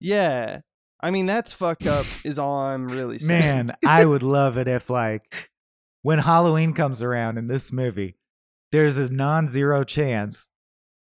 yeah. 0.00 0.60
I 1.00 1.10
mean, 1.10 1.26
that's 1.26 1.52
fucked 1.52 1.86
up 1.86 2.06
is 2.24 2.38
all 2.38 2.60
I'm 2.60 2.88
really 2.88 3.18
saying. 3.18 3.66
Man, 3.66 3.72
I 3.84 4.04
would 4.04 4.22
love 4.38 4.56
it 4.56 4.68
if 4.68 4.88
like 4.88 5.50
when 6.02 6.20
Halloween 6.20 6.72
comes 6.72 7.02
around 7.02 7.36
in 7.36 7.48
this 7.48 7.72
movie, 7.72 8.16
there's 8.72 8.96
a 8.96 9.12
non-zero 9.12 9.84
chance 9.84 10.48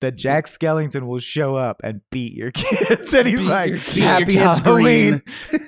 that 0.02 0.16
Jack 0.16 0.46
Skellington 0.46 1.08
will 1.08 1.20
show 1.20 1.56
up 1.56 1.82
and 1.84 2.02
beat 2.10 2.34
your 2.34 2.52
kids. 2.54 3.14
And 3.14 3.28
he's 3.28 3.42
Beat 3.42 3.50
like, 3.50 3.96
your. 3.96 4.06
Happy 4.06 4.26
Beat 4.26 4.34
your 4.36 4.54
kids 4.54 4.64
Halloween. 4.64 5.22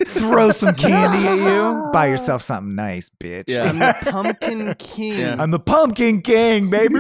Throw 0.06 0.52
some 0.52 0.76
candy 0.76 1.28
at 1.28 1.38
you. 1.38 1.90
Buy 1.94 2.08
yourself 2.08 2.42
something 2.42 2.76
nice, 2.76 3.10
bitch. 3.22 3.46
Yeah. 3.48 3.70
I'm 3.70 3.80
the 3.80 3.96
pumpkin 4.12 4.76
king. 4.80 5.20
Yeah. 5.20 5.36
I'm 5.38 5.52
the 5.52 5.60
Pumpkin 5.60 6.22
King, 6.22 6.70
baby. 6.70 6.96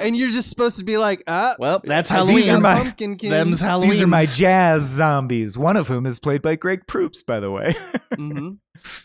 and 0.00 0.16
you're 0.16 0.30
just 0.30 0.48
supposed 0.50 0.78
to 0.78 0.84
be 0.84 0.98
like, 0.98 1.22
ah, 1.26 1.54
well. 1.58 1.80
That's 1.84 2.10
Uh, 2.10 2.14
Halloween. 2.14 2.36
these 2.36 2.50
are 2.50 2.60
my- 2.60 2.74
pumpkin 2.82 3.16
king. 3.16 3.30
Them's 3.30 3.60
Halloween. 3.60 3.90
These 3.90 4.02
are 4.02 4.06
my 4.06 4.26
jazz 4.26 4.82
zombies, 4.82 5.56
one 5.56 5.76
of 5.76 5.88
whom 5.88 6.06
is 6.06 6.18
played 6.18 6.42
by 6.42 6.56
Greg 6.56 6.86
Proops, 6.86 7.22
by 7.22 7.40
the 7.40 7.50
way. 7.50 7.74
Mhm. 8.14 8.58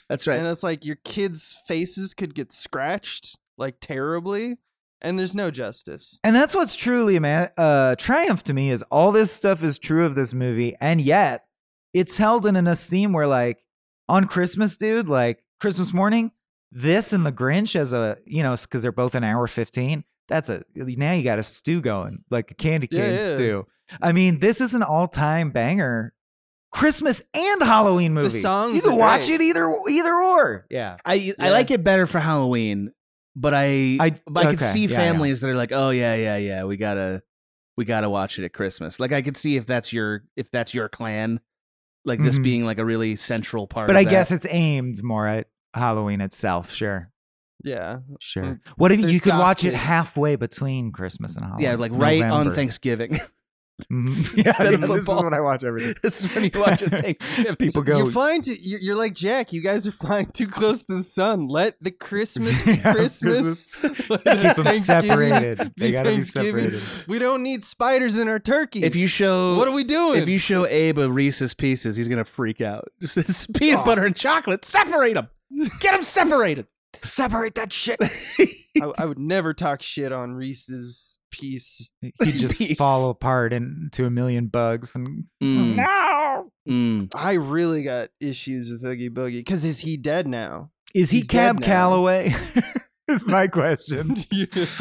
That's 0.10 0.26
right. 0.28 0.40
And 0.40 0.48
it's 0.48 0.64
like 0.64 0.86
your 0.86 0.98
kids' 1.06 1.58
faces 1.68 2.14
could 2.14 2.34
get 2.34 2.52
scratched 2.52 3.38
like 3.58 3.76
terribly, 3.82 4.58
and 5.02 5.18
there's 5.20 5.36
no 5.36 5.52
justice. 5.52 6.20
And 6.24 6.36
that's 6.36 6.56
what's 6.56 6.76
truly 6.76 7.20
man 7.20 7.50
uh 7.58 7.96
triumph 7.96 8.44
to 8.44 8.54
me 8.54 8.70
is 8.72 8.82
all 8.84 9.12
this 9.12 9.32
stuff 9.32 9.64
is 9.64 9.78
true 9.80 10.06
of 10.06 10.16
this 10.16 10.34
movie 10.34 10.76
and 10.82 11.00
yet 11.02 11.46
it's 11.94 12.18
held 12.18 12.46
in 12.46 12.56
an 12.56 12.68
esteem 12.68 13.14
where 13.14 13.28
like 13.28 13.64
on 14.10 14.26
Christmas 14.26 14.78
dude 14.78 15.08
like 15.08 15.44
Christmas 15.60 15.94
morning 15.94 16.32
this 16.72 17.14
and 17.14 17.26
the 17.26 17.32
Grinch 17.32 17.76
as 17.76 17.94
a 17.94 18.18
you 18.26 18.44
know 18.44 18.56
cuz 18.70 18.82
they're 18.82 18.92
both 18.92 19.16
an 19.16 19.24
hour 19.24 19.48
15 19.48 20.04
that's 20.28 20.50
a 20.50 20.64
now 20.76 21.14
you 21.14 21.24
got 21.24 21.40
a 21.40 21.44
stew 21.44 21.80
going 21.82 22.24
like 22.30 22.52
a 22.52 22.56
candy 22.56 22.88
cane 22.88 23.00
Yeah, 23.00 23.12
yeah. 23.12 23.34
stew. 23.36 23.68
I 24.02 24.12
mean 24.12 24.40
this 24.40 24.60
is 24.62 24.74
an 24.74 24.84
all-time 24.84 25.52
banger 25.52 26.14
Christmas 26.74 27.22
and 27.34 27.62
Halloween 27.64 28.14
movie. 28.14 28.30
songs 28.40 28.76
you 28.76 28.82
can 28.82 28.98
watch 28.98 29.28
great. 29.28 29.36
it 29.40 29.42
either 29.46 29.74
either 29.90 30.14
or. 30.14 30.66
Yeah. 30.70 30.98
I 31.06 31.34
I 31.40 31.50
like 31.52 31.72
it 31.72 31.82
better 31.84 32.06
for 32.06 32.20
Halloween, 32.20 32.92
but 33.40 33.54
I 33.54 33.98
I- 34.00 34.06
I, 34.06 34.10
could 34.12 34.56
okay, 34.56 34.66
see 34.72 34.86
yeah, 34.88 34.96
families 34.98 35.40
that 35.42 35.50
are 35.50 35.56
like, 35.56 35.72
oh 35.72 35.92
yeah, 35.92 36.16
yeah, 36.16 36.38
yeah, 36.38 36.64
we 36.66 36.76
gotta 36.78 37.22
we 37.78 37.86
gotta 37.86 38.10
watch 38.10 38.40
it 38.40 38.44
at 38.46 38.52
Christmas. 38.54 39.00
Like 39.00 39.12
I 39.14 39.22
could 39.22 39.38
see 39.38 39.56
if 39.56 39.66
that's 39.66 39.94
your 39.94 40.24
if 40.36 40.50
that's 40.52 40.74
your 40.74 40.90
clan, 40.90 41.40
like 42.04 42.22
this 42.22 42.40
Mhm. 42.40 42.44
being 42.44 42.66
like 42.66 42.80
a 42.80 42.86
really 42.86 43.16
central 43.16 43.68
part. 43.68 43.88
But 43.88 43.96
I 43.96 44.04
that. 44.04 44.10
guess 44.10 44.32
it's 44.32 44.48
aimed 44.50 45.04
more 45.04 45.28
at 45.28 45.48
Halloween 45.74 46.20
itself, 46.22 46.72
sure. 46.74 47.12
Yeah. 47.64 48.00
Sure. 48.20 48.44
Mm, 48.44 48.60
What 48.78 48.92
if 48.92 49.00
you 49.00 49.20
could 49.20 49.34
watch 49.34 49.64
it 49.66 49.74
halfway 49.74 50.36
between 50.36 50.92
Christmas 50.92 51.36
and 51.36 51.46
Halloween? 51.46 51.64
yeah, 51.64 51.76
like 51.76 51.92
right 51.94 52.22
on 52.24 52.54
Thanksgiving. 52.54 53.20
Mhm. 53.92 54.38
yeah, 54.38 54.48
instead 54.48 54.74
of 54.74 54.80
yeah, 54.82 54.88
this 54.88 55.00
is 55.00 55.06
football. 55.06 55.24
what 55.24 55.34
I 55.34 55.40
watch 55.42 55.64
everything. 55.64 55.96
this 56.04 56.24
is 56.24 56.34
when 56.34 56.46
you 56.46 56.52
watch 56.56 56.82
it 56.82 56.90
Thanksgiving. 57.02 57.56
People 57.58 57.84
go. 57.84 57.98
You're 58.00 58.12
flying 58.12 58.42
to. 58.42 58.56
You're, 58.60 58.96
like 58.96 59.14
Jack. 59.14 59.54
You 59.54 59.62
guys 59.62 59.86
are 59.86 59.92
flying 59.92 60.26
too 60.28 60.48
close 60.48 60.86
to 60.86 60.96
the 60.96 61.04
sun. 61.04 61.48
Let 61.48 61.76
the 61.82 61.92
Christmas 61.92 62.60
be 62.64 62.74
Yeah, 62.74 62.94
Christmas. 62.94 63.82
Keep 63.82 64.08
them 64.08 64.80
separated. 64.80 65.74
They 65.78 65.92
gotta 65.92 66.10
be 66.16 66.22
separated. 66.22 66.82
We 67.08 67.20
don't 67.20 67.44
need 67.44 67.64
spiders 67.64 68.18
in 68.18 68.28
our 68.28 68.40
turkeys. 68.40 68.84
if 68.84 68.96
you 68.96 69.08
show 69.08 69.56
what 69.56 69.68
are 69.68 69.74
we 69.74 69.84
doing? 69.84 70.22
if 70.22 70.30
you 70.30 70.40
show 70.40 70.66
Abe 70.66 70.98
a 70.98 71.10
Reese's 71.12 71.54
Pieces, 71.54 71.96
he's 71.96 72.08
gonna 72.08 72.26
freak 72.26 72.62
out. 72.62 72.90
Just 73.00 73.54
peanut 73.54 73.82
Aw. 73.82 73.86
butter 73.86 74.06
and 74.06 74.16
chocolate. 74.16 74.66
Separate 74.66 75.14
them. 75.14 75.30
Get 75.80 75.92
them 75.92 76.04
separated. 76.04 76.68
Separate 77.04 77.56
that 77.56 77.72
shit. 77.74 78.00
I, 78.82 78.92
I 78.98 79.06
would 79.06 79.20
never 79.20 79.54
talk 79.54 79.82
shit 79.82 80.12
on 80.12 80.34
Reese's 80.34 81.18
piece. 81.32 81.90
He'd 82.02 82.14
just 82.34 82.58
Peace. 82.60 82.78
fall 82.78 83.10
apart 83.10 83.54
into 83.54 84.06
a 84.06 84.10
million 84.10 84.48
bugs 84.48 84.94
and 84.96 85.26
Mm. 85.42 85.76
no. 85.76 86.52
Mm. 86.70 87.12
I 87.16 87.34
really 87.34 87.84
got 87.84 88.10
issues 88.20 88.70
with 88.72 88.84
Oogie 88.86 89.10
Boogie 89.10 89.38
because 89.40 89.64
is 89.64 89.80
he 89.80 89.98
dead 89.98 90.28
now? 90.28 90.72
Is 90.94 91.10
he 91.10 91.18
He's 91.20 91.28
Cab. 91.28 91.62
Calloway? 91.62 92.34
is 93.08 93.26
my 93.26 93.48
question. 93.48 94.16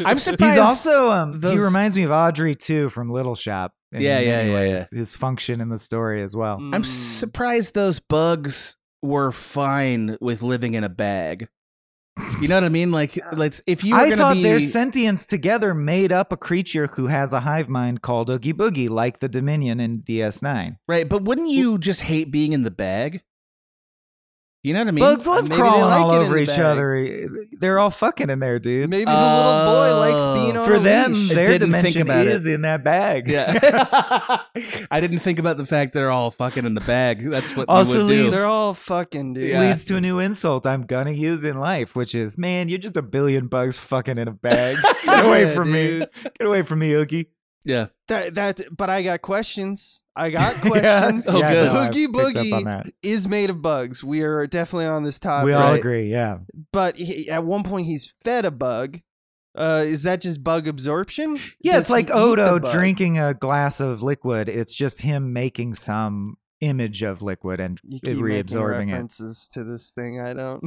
I'm 0.05 0.19
surprised. 0.19 0.53
He's 0.53 0.57
also 0.59 1.09
um 1.09 1.41
he 1.41 1.57
reminds 1.57 1.95
me 1.95 2.03
of 2.03 2.11
Audrey 2.11 2.55
II 2.69 2.89
from 2.89 3.09
Little 3.09 3.35
Shop. 3.35 3.73
in 3.91 4.01
Yeah, 4.01 4.19
yeah, 4.19 4.31
many 4.37 4.49
yeah, 4.49 4.55
ways. 4.79 4.87
His 4.91 5.15
function 5.15 5.61
in 5.61 5.69
the 5.69 5.77
story 5.77 6.21
as 6.21 6.35
well. 6.35 6.57
I'm 6.57 6.83
Mm. 6.83 6.85
surprised 6.85 7.73
those 7.73 7.99
bugs 7.99 8.75
were 9.01 9.31
fine 9.31 10.17
with 10.19 10.41
living 10.41 10.73
in 10.73 10.83
a 10.83 10.89
bag. 10.89 11.47
You 12.41 12.47
know 12.47 12.55
what 12.55 12.63
I 12.63 12.69
mean? 12.69 12.91
Like, 12.91 13.19
let's 13.33 13.61
if 13.65 13.83
you 13.83 13.95
I 13.95 14.11
thought 14.11 14.35
be, 14.35 14.43
their 14.43 14.59
sentience 14.59 15.25
together 15.25 15.73
made 15.73 16.11
up 16.11 16.31
a 16.31 16.37
creature 16.37 16.87
who 16.87 17.07
has 17.07 17.33
a 17.33 17.41
hive 17.41 17.69
mind 17.69 18.01
called 18.01 18.29
Oogie 18.29 18.53
Boogie, 18.53 18.89
like 18.89 19.19
the 19.19 19.29
Dominion 19.29 19.79
in 19.79 20.01
DS9. 20.01 20.77
right, 20.87 21.07
but 21.07 21.23
wouldn't 21.23 21.49
you 21.49 21.77
just 21.77 22.01
hate 22.01 22.31
being 22.31 22.53
in 22.53 22.63
the 22.63 22.71
bag? 22.71 23.21
You 24.67 24.73
know 24.73 24.79
what 24.81 24.87
I 24.89 24.91
mean? 24.91 25.01
Bugs 25.03 25.25
love 25.25 25.43
maybe 25.47 25.55
crawling 25.61 25.81
like 25.81 26.01
all 26.01 26.11
over 26.11 26.37
each 26.37 26.47
bag. 26.49 26.59
other. 26.59 27.29
They're 27.53 27.79
all 27.79 27.89
fucking 27.89 28.29
in 28.29 28.39
there, 28.39 28.59
dude. 28.59 28.89
Maybe 28.89 29.05
the 29.05 29.11
little 29.11 29.65
boy 29.65 29.99
likes 29.99 30.21
oh. 30.27 30.33
being 30.33 30.57
Oh. 30.57 30.61
on 30.61 30.67
For 30.67 30.73
a 30.75 30.79
them, 30.79 31.13
leash. 31.13 31.29
Their 31.29 31.57
dimension 31.57 32.01
about 32.01 32.27
it. 32.27 32.33
is 32.33 32.45
in 32.45 32.61
that 32.63 32.83
bag. 32.83 33.27
Yeah. 33.29 33.57
I 34.91 34.99
didn't 34.99 35.19
think 35.19 35.39
about 35.39 35.55
the 35.57 35.65
fact 35.65 35.93
they're 35.93 36.11
all 36.11 36.31
fucking 36.31 36.65
in 36.65 36.73
the 36.73 36.81
bag. 36.81 37.29
That's 37.29 37.55
what 37.55 37.69
Also 37.69 37.93
you 37.93 37.97
would 38.05 38.07
do. 38.11 38.23
leads- 38.23 38.35
They're 38.35 38.45
all 38.45 38.73
fucking 38.73 39.33
dude. 39.35 39.49
Yeah. 39.49 39.61
Leads 39.61 39.85
to 39.85 39.95
a 39.95 40.01
new 40.01 40.19
insult 40.19 40.65
I'm 40.67 40.83
gonna 40.85 41.11
use 41.11 41.43
in 41.45 41.57
life, 41.59 41.95
which 41.95 42.13
is, 42.13 42.37
man, 42.37 42.67
you're 42.69 42.77
just 42.79 42.97
a 42.97 43.01
billion 43.01 43.47
bugs 43.47 43.77
fucking 43.77 44.17
in 44.17 44.27
a 44.27 44.31
bag. 44.33 44.75
Get 45.05 45.25
away 45.25 45.43
Yeah, 45.45 45.53
from 45.53 45.71
me. 45.71 45.99
Get 45.99 46.45
away 46.47 46.61
from 46.63 46.79
me, 46.79 46.91
Oogie. 46.93 47.29
Yeah. 47.63 47.87
That 48.07 48.35
that. 48.35 48.61
But 48.75 48.89
I 48.89 49.03
got 49.03 49.21
questions. 49.21 50.01
I 50.17 50.29
got 50.31 50.55
Yeah. 50.55 50.61
questions. 50.61 51.27
Oh, 51.29 51.33
good. 51.33 51.41
no, 51.41 51.73
I've 51.79 51.89
Oogie 51.89 52.07
picked 52.07 52.37
up 52.37 52.45
Boogie 52.45 52.91
is 53.03 53.27
made 53.27 53.49
of 53.49 53.61
bugs. 53.61 54.03
We 54.03 54.21
are 54.23 54.47
definitely 54.47 54.87
on 54.87 55.03
this 55.03 55.19
topic. 55.19 55.45
We 55.45 55.53
all 55.53 55.61
right. 55.71 55.79
agree, 55.79 56.09
yeah. 56.11 56.39
But 56.73 56.95
he, 56.97 57.29
at 57.29 57.43
one 57.43 57.63
point, 57.63 57.85
he's 57.85 58.13
fed 58.23 58.43
a 58.45 58.51
bug. 58.51 58.99
Uh, 59.55 59.83
is 59.87 60.03
that 60.03 60.21
just 60.21 60.43
bug 60.43 60.67
absorption? 60.67 61.39
Yeah, 61.61 61.73
Does 61.73 61.85
it's 61.85 61.89
like 61.89 62.07
he 62.07 62.11
eat 62.13 62.15
the 62.15 62.19
Odo 62.51 62.59
drinking 62.59 63.17
a 63.17 63.33
glass 63.33 63.79
of 63.79 64.03
liquid. 64.03 64.49
It's 64.49 64.73
just 64.75 65.01
him 65.01 65.33
making 65.33 65.73
some 65.75 66.37
image 66.61 67.03
of 67.03 67.21
liquid 67.21 67.59
and 67.59 67.79
You 67.83 67.97
it 67.97 68.01
keep 68.03 68.17
making 68.17 68.23
reabsorbing 68.57 68.89
it. 68.89 68.91
references 68.91 69.47
to 69.53 69.63
this 69.63 69.89
thing. 69.91 70.19
I 70.19 70.33
don't. 70.33 70.61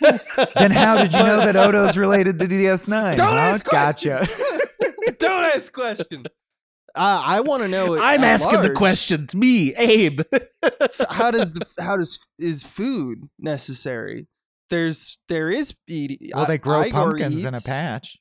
Then 0.54 0.70
how 0.70 0.96
did 0.98 1.12
you 1.12 1.18
know 1.20 1.44
that 1.44 1.56
Odo's 1.56 1.96
related 1.96 2.38
to 2.38 2.46
DS9? 2.46 3.16
Don't 3.16 3.28
huh? 3.28 3.34
ask 3.36 3.64
Gotcha. 3.70 4.16
questions. 4.18 5.16
don't 5.18 5.44
ask 5.56 5.72
questions. 5.72 6.26
Uh, 6.94 7.22
I 7.24 7.40
want 7.40 7.62
to 7.62 7.68
know. 7.68 7.98
I'm 8.00 8.24
at 8.24 8.40
asking 8.40 8.62
the 8.62 8.70
questions. 8.70 9.34
Me, 9.34 9.74
Abe. 9.76 10.20
How 11.08 11.30
does 11.30 11.52
the 11.52 11.82
how 11.82 11.96
does 11.96 12.28
is 12.38 12.62
food 12.62 13.28
necessary? 13.38 14.26
There's 14.70 15.18
there 15.28 15.50
is 15.50 15.74
eating. 15.88 16.30
Well, 16.34 16.46
they 16.46 16.58
grow 16.58 16.84
Igor 16.84 17.10
pumpkins 17.10 17.44
in 17.44 17.54
a 17.54 17.60
patch. 17.60 18.18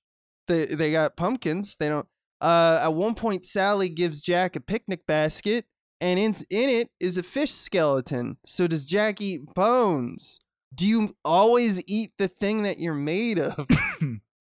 They 0.47 0.65
they 0.65 0.91
got 0.91 1.15
pumpkins. 1.17 1.75
They 1.75 1.89
don't. 1.89 2.07
Uh, 2.41 2.79
at 2.83 2.93
one 2.93 3.15
point, 3.15 3.45
Sally 3.45 3.89
gives 3.89 4.21
Jack 4.21 4.55
a 4.55 4.61
picnic 4.61 5.05
basket, 5.05 5.65
and 6.01 6.19
in 6.19 6.35
in 6.49 6.69
it 6.69 6.89
is 6.99 7.17
a 7.17 7.23
fish 7.23 7.51
skeleton. 7.51 8.37
So 8.45 8.67
does 8.67 8.85
Jack 8.85 9.21
eat 9.21 9.41
bones? 9.53 10.39
Do 10.73 10.85
you 10.87 11.15
always 11.25 11.83
eat 11.87 12.11
the 12.17 12.27
thing 12.27 12.63
that 12.63 12.79
you're 12.79 12.93
made 12.93 13.39
of? 13.39 13.67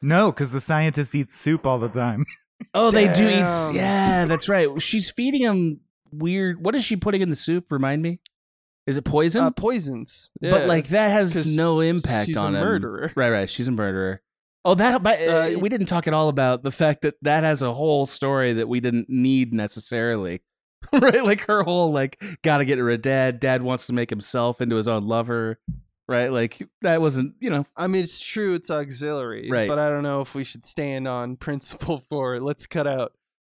No, 0.01 0.31
because 0.31 0.53
the 0.53 0.61
scientist 0.61 1.14
eats 1.14 1.35
soup 1.37 1.66
all 1.66 1.79
the 1.79 1.89
time. 1.89 2.24
Oh, 2.74 2.90
they 2.90 3.12
do 3.12 3.28
eat. 3.28 3.74
Yeah, 3.74 4.24
that's 4.26 4.48
right. 4.48 4.68
She's 4.80 5.11
feeding 5.11 5.42
him 5.42 5.80
weird. 6.12 6.62
What 6.64 6.74
is 6.74 6.84
she 6.84 6.96
putting 6.96 7.22
in 7.22 7.30
the 7.30 7.36
soup? 7.36 7.70
Remind 7.70 8.02
me. 8.02 8.20
Is 8.86 8.96
it 8.96 9.02
poison? 9.04 9.42
Uh, 9.42 9.50
poisons. 9.50 10.30
But 10.40 10.66
like 10.66 10.88
that 10.88 11.11
has 11.11 11.54
no 11.56 11.80
impact 11.80 12.26
she's 12.28 12.38
on 12.38 12.54
a 12.54 12.59
him. 12.59 12.64
murderer. 12.64 13.12
Right, 13.16 13.30
right. 13.30 13.50
She's 13.50 13.68
a 13.68 13.72
murderer. 13.72 14.22
Oh, 14.64 14.74
that. 14.74 15.02
But 15.02 15.20
uh, 15.20 15.24
Uh, 15.24 15.59
we 15.61 15.68
didn't 15.68 15.86
talk 15.86 16.06
at 16.06 16.14
all 16.14 16.28
about 16.28 16.62
the 16.62 16.70
fact 16.70 17.02
that 17.02 17.14
that 17.22 17.44
has 17.44 17.61
a 17.62 17.72
whole 17.72 18.06
story 18.06 18.54
that 18.54 18.68
we 18.68 18.80
didn't 18.80 19.06
need 19.11 19.52
necessarily. 19.52 20.42
right, 20.92 21.24
like 21.24 21.42
her 21.46 21.62
whole 21.64 21.92
like 21.92 22.22
got 22.42 22.59
to 22.59 22.64
get 22.64 22.78
her 22.78 22.88
a 22.90 22.96
dad. 22.98 23.40
Dad 23.40 23.62
wants 23.62 23.86
to 23.88 23.92
make 23.92 24.09
himself 24.11 24.61
into 24.61 24.76
his 24.76 24.88
own 24.88 25.06
lover. 25.06 25.59
Right, 26.09 26.32
like 26.32 26.66
that 26.80 27.02
wasn't 27.02 27.34
you 27.38 27.50
know. 27.50 27.66
I 27.76 27.86
mean, 27.86 28.02
it's 28.02 28.18
true. 28.18 28.54
It's 28.54 28.70
auxiliary, 28.70 29.50
Right. 29.50 29.68
But 29.68 29.78
I 29.78 29.90
don't 29.90 30.02
know 30.02 30.22
if 30.22 30.34
we 30.34 30.42
should 30.42 30.64
stand 30.64 31.06
on 31.06 31.36
principle 31.36 32.00
for 32.09 32.40
let's 32.40 32.66
cut 32.66 32.86
out 32.86 33.12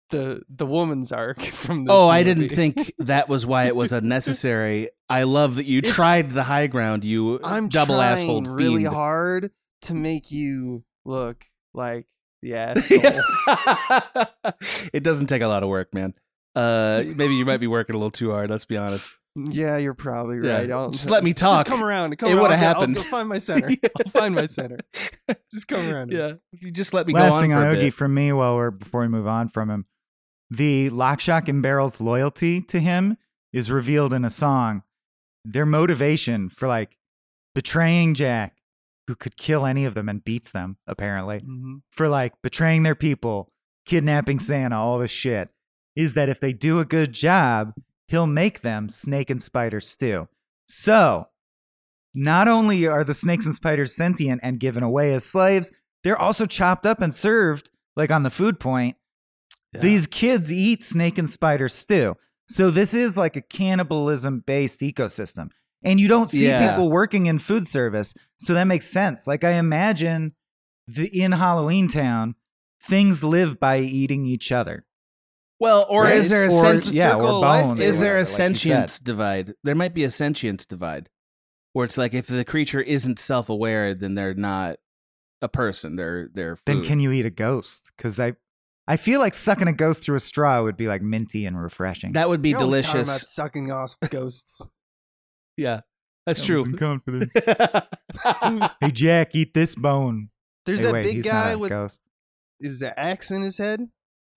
the 0.10 0.42
the 0.50 0.66
woman's 0.66 1.12
arc 1.12 1.40
from 1.44 1.86
this. 1.86 1.92
oh, 1.96 2.10
I 2.10 2.24
didn't 2.24 2.50
think 2.50 2.92
that 2.98 3.30
was 3.30 3.46
why 3.46 3.66
it 3.66 3.76
was 3.76 3.94
unnecessary. 4.02 4.90
I 5.08 5.24
love 5.24 5.58
that 5.58 5.66
you 5.68 5.78
It's- 5.78 5.94
tried 5.94 6.32
the 6.32 6.42
high 6.44 6.66
ground. 6.66 7.04
You 7.06 7.40
I'm 7.44 7.70
double 7.70 8.02
asshole 8.02 8.42
really 8.42 8.82
fiend. 8.82 8.96
hard 8.96 9.52
to 9.84 9.94
make 9.94 10.32
you 10.32 10.84
look 11.06 11.46
like 11.76 12.08
the 12.42 12.56
asshole. 12.56 14.26
it 14.94 15.04
doesn't 15.04 15.28
take 15.28 15.42
a 15.44 15.48
lot 15.48 15.62
of 15.62 15.70
work, 15.70 15.94
man. 15.94 16.14
Uh, 16.56 17.04
maybe 17.06 17.36
you 17.36 17.46
might 17.46 17.60
be 17.60 17.68
working 17.68 17.96
a 17.96 17.98
little 18.00 18.10
too 18.12 18.32
hard. 18.32 18.50
Let's 18.50 18.66
be 18.66 18.76
honest. 18.78 19.12
Yeah, 19.36 19.78
you're 19.78 19.94
probably 19.94 20.38
Yeah, 20.48 20.58
right. 20.58 20.72
I'll, 20.72 20.90
just 20.92 21.10
let 21.10 21.24
me 21.24 21.34
talk. 21.34 21.66
Just 21.66 21.66
come 21.66 21.84
around. 21.84 22.18
Come 22.18 22.30
It 22.30 22.34
around. 22.34 22.42
would've 22.44 22.54
I'll 22.54 22.58
happened. 22.60 22.98
I'll 22.98 23.04
go 23.04 23.10
find 23.10 23.30
my 23.30 23.38
center. 23.40 23.70
I'll 23.70 24.12
find 24.12 24.36
my 24.36 24.46
center. 24.46 24.78
Just 25.52 25.68
come 25.68 25.88
around. 25.90 26.12
Yeah, 26.12 26.34
if 26.54 26.62
you 26.62 26.72
just 26.72 26.94
let 26.94 27.08
me 27.08 27.14
go 27.14 27.20
Last 27.20 27.34
on 27.34 27.42
thing 27.42 27.52
for 27.52 27.58
on 27.58 27.64
a 27.64 27.72
Oogie 27.72 27.90
from 27.92 28.14
me 28.14 28.32
while 28.34 28.56
we're 28.56 28.72
before 28.72 29.02
we 29.02 29.08
move 29.08 29.28
on 29.28 29.50
from 29.50 29.70
him. 29.70 29.86
The 30.52 30.90
Lock, 30.90 31.20
Shock, 31.20 31.48
and 31.48 31.62
Barrel's 31.62 32.02
loyalty 32.02 32.62
to 32.62 32.80
him 32.80 33.18
is 33.54 33.70
revealed 33.72 34.14
in 34.14 34.26
a 34.26 34.30
song. 34.30 34.84
Their 35.46 35.66
motivation 35.66 36.50
for 36.50 36.68
like 36.68 36.98
betraying 37.56 38.14
Jack, 38.16 38.58
who 39.08 39.16
could 39.16 39.38
kill 39.38 39.66
any 39.66 39.86
of 39.86 39.94
them 39.94 40.10
and 40.10 40.24
beats 40.24 40.52
them, 40.52 40.78
apparently, 40.88 41.40
Mhm. 41.42 41.82
for 41.92 42.08
like 42.10 42.34
betraying 42.42 42.84
their 42.84 42.96
people, 42.96 43.50
kidnapping 43.86 44.40
Santa, 44.40 44.76
all 44.78 45.00
this 45.00 45.12
shit, 45.12 45.50
is 45.96 46.14
that 46.16 46.30
if 46.30 46.40
they 46.40 46.54
do 46.54 46.80
a 46.80 46.86
good 46.86 47.14
job, 47.14 47.74
he'll 48.10 48.28
make 48.28 48.62
them 48.62 48.90
snake 48.90 49.30
and 49.30 49.42
spider 49.42 49.80
stew. 49.80 50.28
So, 50.68 51.28
not 52.16 52.48
only 52.48 52.88
are 52.88 53.04
the 53.04 53.14
snakes 53.14 53.46
and 53.46 53.54
spiders 53.54 53.96
sentient 53.96 54.42
and 54.44 54.60
given 54.60 54.84
away 54.84 55.14
as 55.14 55.24
slaves, 55.24 55.72
they're 56.04 56.18
also 56.18 56.46
chopped 56.46 56.86
up 56.86 57.02
and 57.02 57.14
served, 57.14 57.70
like 57.96 58.10
on 58.12 58.24
the 58.24 58.30
food 58.30 58.60
point. 58.60 58.96
Yeah. 59.74 59.82
These 59.82 60.08
kids 60.08 60.52
eat 60.52 60.82
snake 60.84 61.18
and 61.18 61.30
spider 61.30 61.70
stew. 61.70 62.16
So, 62.48 62.72
this 62.72 62.94
is 62.94 63.16
like 63.16 63.36
a 63.36 63.42
cannibalism 63.42 64.44
based 64.46 64.80
ecosystem. 64.82 65.50
And 65.84 66.00
you 66.00 66.08
don't 66.08 66.30
see 66.30 66.48
Yeah. 66.48 66.72
people 66.72 66.90
working 66.92 67.28
in 67.28 67.38
food 67.40 67.68
service. 67.68 68.14
So, 68.40 68.54
that 68.56 68.66
makes 68.66 68.88
sense. 68.88 69.28
Like, 69.28 69.44
I 69.44 69.52
imagine 69.52 70.34
the, 70.88 71.06
in 71.08 71.34
Halloween 71.34 71.88
Town, 71.88 72.34
things 72.82 73.24
live 73.24 73.60
by 73.60 73.80
eating 73.80 74.26
each 74.26 74.52
other. 74.52 74.86
Well, 75.60 75.86
or 75.90 76.04
Right, 76.04 76.16
is 76.18 76.30
there 76.30 76.46
a 76.46 76.54
or, 76.54 76.62
sense? 76.62 76.94
yeah, 76.94 77.12
circle 77.12 77.26
or 77.26 77.30
of 77.32 77.40
life, 77.42 77.64
bones. 77.66 77.82
is 77.82 78.00
there 78.00 78.16
a 78.16 78.20
whatever, 78.20 78.20
like 78.20 78.30
you 78.30 78.36
sentience 78.36 79.00
divide? 79.00 79.54
There 79.64 79.76
might 79.76 79.94
be 79.94 80.04
a 80.06 80.10
sentience 80.12 80.66
divide, 80.66 81.10
where 81.74 81.86
it's 81.86 81.98
like 81.98 82.14
if 82.14 82.28
the 82.28 82.46
creature 82.46 82.82
isn't 82.82 83.20
self-aware, 83.20 83.94
then 83.94 84.16
they're 84.16 84.34
not 84.34 84.78
a 85.42 85.50
person. 85.50 85.96
They're 85.98 86.30
they're 86.34 86.56
food. 86.56 86.64
Then 86.66 86.84
can 86.84 87.00
you 87.00 87.12
eat 87.12 87.26
a 87.26 87.30
ghost? 87.30 87.92
Because 87.98 88.20
I, 88.20 88.34
I 88.88 88.96
feel 88.98 89.20
like 89.20 89.34
sucking 89.34 89.68
a 89.68 89.74
ghost 89.74 90.04
through 90.04 90.16
a 90.16 90.20
straw 90.22 90.64
would 90.64 90.78
be 90.78 90.88
like 90.88 91.02
minty 91.02 91.46
and 91.46 91.62
refreshing. 91.62 92.14
that 92.14 92.30
would 92.30 92.42
be 92.42 92.52
You're 92.52 92.62
always 92.62 92.86
talking 92.86 93.02
about 93.02 93.06
delicious. 93.08 93.30
sucking 93.36 93.72
off 93.72 93.96
ghosts. 94.10 94.72
Yeah, 95.58 95.82
that's 96.26 96.40
That 96.40 96.46
true. 96.46 96.58
was 96.64 96.66
in 96.68 96.78
confidence. 96.78 97.34
hey 98.82 98.92
Jack, 98.92 99.36
eat 99.36 99.54
this 99.54 99.76
bone. 99.76 100.30
There's 100.66 100.80
Hey, 100.80 100.86
that 100.86 100.94
wait, 100.94 101.04
big 101.16 101.24
guy 101.24 101.52
a 101.52 101.58
with 101.58 101.70
ghost. 101.70 102.00
is 102.62 102.80
the 102.80 102.98
axe 103.00 103.30
in 103.32 103.42
his 103.42 103.58
head. 103.58 103.90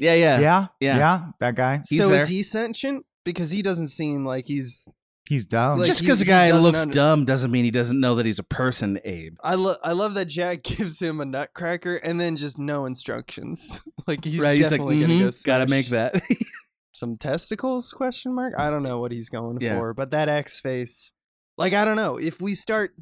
Yeah, 0.03 0.15
yeah, 0.15 0.41
Yeah, 0.41 0.67
yeah. 0.81 0.97
yeah, 0.99 1.25
that 1.41 1.55
guy. 1.55 1.81
He's 1.89 1.99
so 2.01 2.09
there. 2.09 2.23
is 2.23 2.29
he 2.29 2.43
sentient? 2.43 3.07
Because 3.25 3.51
he 3.51 3.63
doesn't 3.63 3.89
seem 3.89 4.25
like 4.27 4.47
he's. 4.47 4.89
He's 5.29 5.47
dumb. 5.47 5.79
Like, 5.79 5.87
Just 5.87 6.01
because 6.01 6.21
a 6.21 6.25
guy 6.25 6.51
looks 6.51 6.81
under- 6.81 6.93
dumb 6.93 7.25
doesn't 7.25 7.51
mean 7.53 7.65
he 7.65 7.71
doesn't 7.71 7.99
know 8.01 8.17
that 8.17 8.27
he's 8.27 8.41
a 8.41 8.43
person, 8.43 8.99
Abe. 9.05 9.37
I 9.43 9.55
love. 9.55 9.77
I 9.85 9.93
love 9.93 10.15
that 10.15 10.27
Jack 10.27 10.63
gives 10.65 11.01
him 11.01 11.21
a 11.21 11.25
nutcracker 11.25 11.97
and 11.97 12.21
then 12.21 12.37
just 12.37 12.59
no 12.59 12.85
instructions. 12.87 13.81
like 14.09 14.25
he's 14.25 14.41
right? 14.41 14.53
He's 14.59 14.63
like, 14.63 14.81
definitely 14.81 15.01
gonna 15.01 15.19
go. 15.21 15.29
"Mhm, 15.29 15.45
gotta 15.45 15.67
make 15.69 15.87
that. 15.89 16.21
some 16.93 17.17
testicles? 17.17 17.93
Question 17.93 18.35
mark. 18.35 18.55
I 18.59 18.69
don't 18.69 18.83
know 18.83 18.99
what 18.99 19.13
he's 19.13 19.29
going 19.31 19.59
Yeah. 19.61 19.79
for, 19.79 19.95
but 19.95 20.11
that 20.11 20.29
X 20.29 20.59
face. 20.59 21.13
Like 21.57 21.73
I 21.73 21.85
don't 21.85 21.97
know 21.97 22.17
if 22.19 22.41
we 22.41 22.55
start 22.57 22.95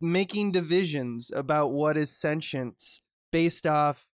making 0.00 0.52
divisions 0.52 1.30
about 1.34 1.72
what 1.72 1.96
is 1.96 2.10
sentience 2.18 3.00
based 3.30 3.66
off 3.66 4.06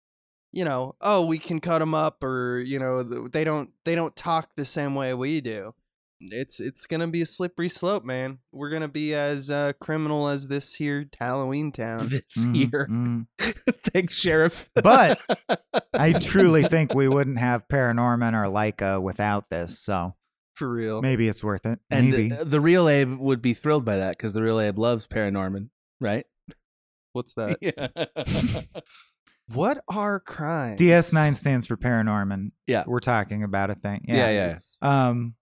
you 0.51 0.63
know 0.65 0.95
oh 1.01 1.25
we 1.25 1.37
can 1.37 1.59
cut 1.59 1.79
them 1.79 1.93
up 1.93 2.23
or 2.23 2.59
you 2.59 2.79
know 2.79 3.03
they 3.03 3.43
don't 3.43 3.69
they 3.85 3.95
don't 3.95 4.15
talk 4.15 4.49
the 4.55 4.65
same 4.65 4.95
way 4.95 5.13
we 5.13 5.41
do 5.41 5.73
it's 6.21 6.59
it's 6.59 6.85
gonna 6.85 7.07
be 7.07 7.21
a 7.21 7.25
slippery 7.25 7.69
slope 7.69 8.03
man 8.03 8.39
we're 8.51 8.69
gonna 8.69 8.87
be 8.87 9.13
as 9.13 9.49
uh, 9.49 9.71
criminal 9.79 10.27
as 10.27 10.47
this 10.47 10.73
here 10.73 11.05
halloween 11.19 11.71
town 11.73 12.09
this 12.09 12.45
Mhm, 12.45 12.55
year. 12.55 12.87
mhm. 12.89 13.27
Thanks, 13.93 14.15
Sheriff. 14.15 14.69
But 14.75 15.21
I 15.93 16.13
truly 16.13 16.63
think 16.67 16.93
we 16.93 17.07
wouldn't 17.07 17.39
have 17.39 17.67
Paranorman 17.69 18.33
or 18.33 18.49
Laika 18.51 19.01
without 19.01 19.49
this. 19.49 19.79
So 19.79 20.15
for 20.55 20.69
real 20.69 21.01
maybe 21.01 21.27
it's 21.29 21.41
worth 21.43 21.65
it. 21.65 21.79
and 21.89 22.09
Maybe. 22.11 22.33
uh, 22.35 22.43
the 22.43 22.59
real 22.59 22.89
Abe 22.89 23.17
would 23.17 23.41
be 23.41 23.53
thrilled 23.53 23.85
by 23.85 23.95
that 23.97 24.17
because 24.17 24.33
the 24.33 24.41
real 24.43 24.59
Abe 24.59 24.77
loves 24.77 25.07
Paranorman, 25.07 25.69
right? 26.01 26.25
what's 27.13 27.33
that 27.35 27.57
yeah. 27.61 27.87
What 29.53 29.83
are 29.87 30.19
crimes 30.19 30.79
DS9 30.79 31.35
stands 31.35 31.65
for 31.67 31.77
Paranorman. 31.77 32.51
Yeah. 32.67 32.83
We're 32.87 32.99
talking 32.99 33.43
about 33.43 33.69
a 33.69 33.75
thing. 33.75 34.05
Yeah, 34.07 34.29
Yeah. 34.29 34.55
yeah. 34.81 35.07
Um, 35.09 35.35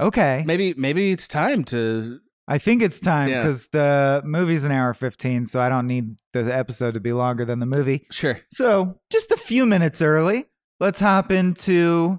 okay. 0.00 0.44
maybe 0.46 0.74
maybe 0.76 1.10
it's 1.12 1.28
time 1.28 1.64
to 1.64 2.18
I 2.48 2.58
think 2.58 2.82
it's 2.82 2.98
time 3.00 3.28
Yeah. 3.30 3.38
because 3.38 3.68
the 3.68 4.20
movie's 4.24 4.64
an 4.64 4.72
hour 4.72 4.92
15, 4.94 5.46
so 5.46 5.60
I 5.60 5.68
don't 5.68 5.86
need 5.86 6.16
the 6.32 6.54
episode 6.56 6.94
to 6.94 7.00
be 7.00 7.12
longer 7.12 7.44
than 7.44 7.60
the 7.60 7.66
movie. 7.66 8.06
sure. 8.10 8.40
So, 8.50 8.98
just 9.10 9.30
a 9.30 9.36
few 9.36 9.64
minutes 9.64 10.02
early, 10.02 10.46
let's 10.80 10.98
hop 10.98 11.30
into 11.30 12.18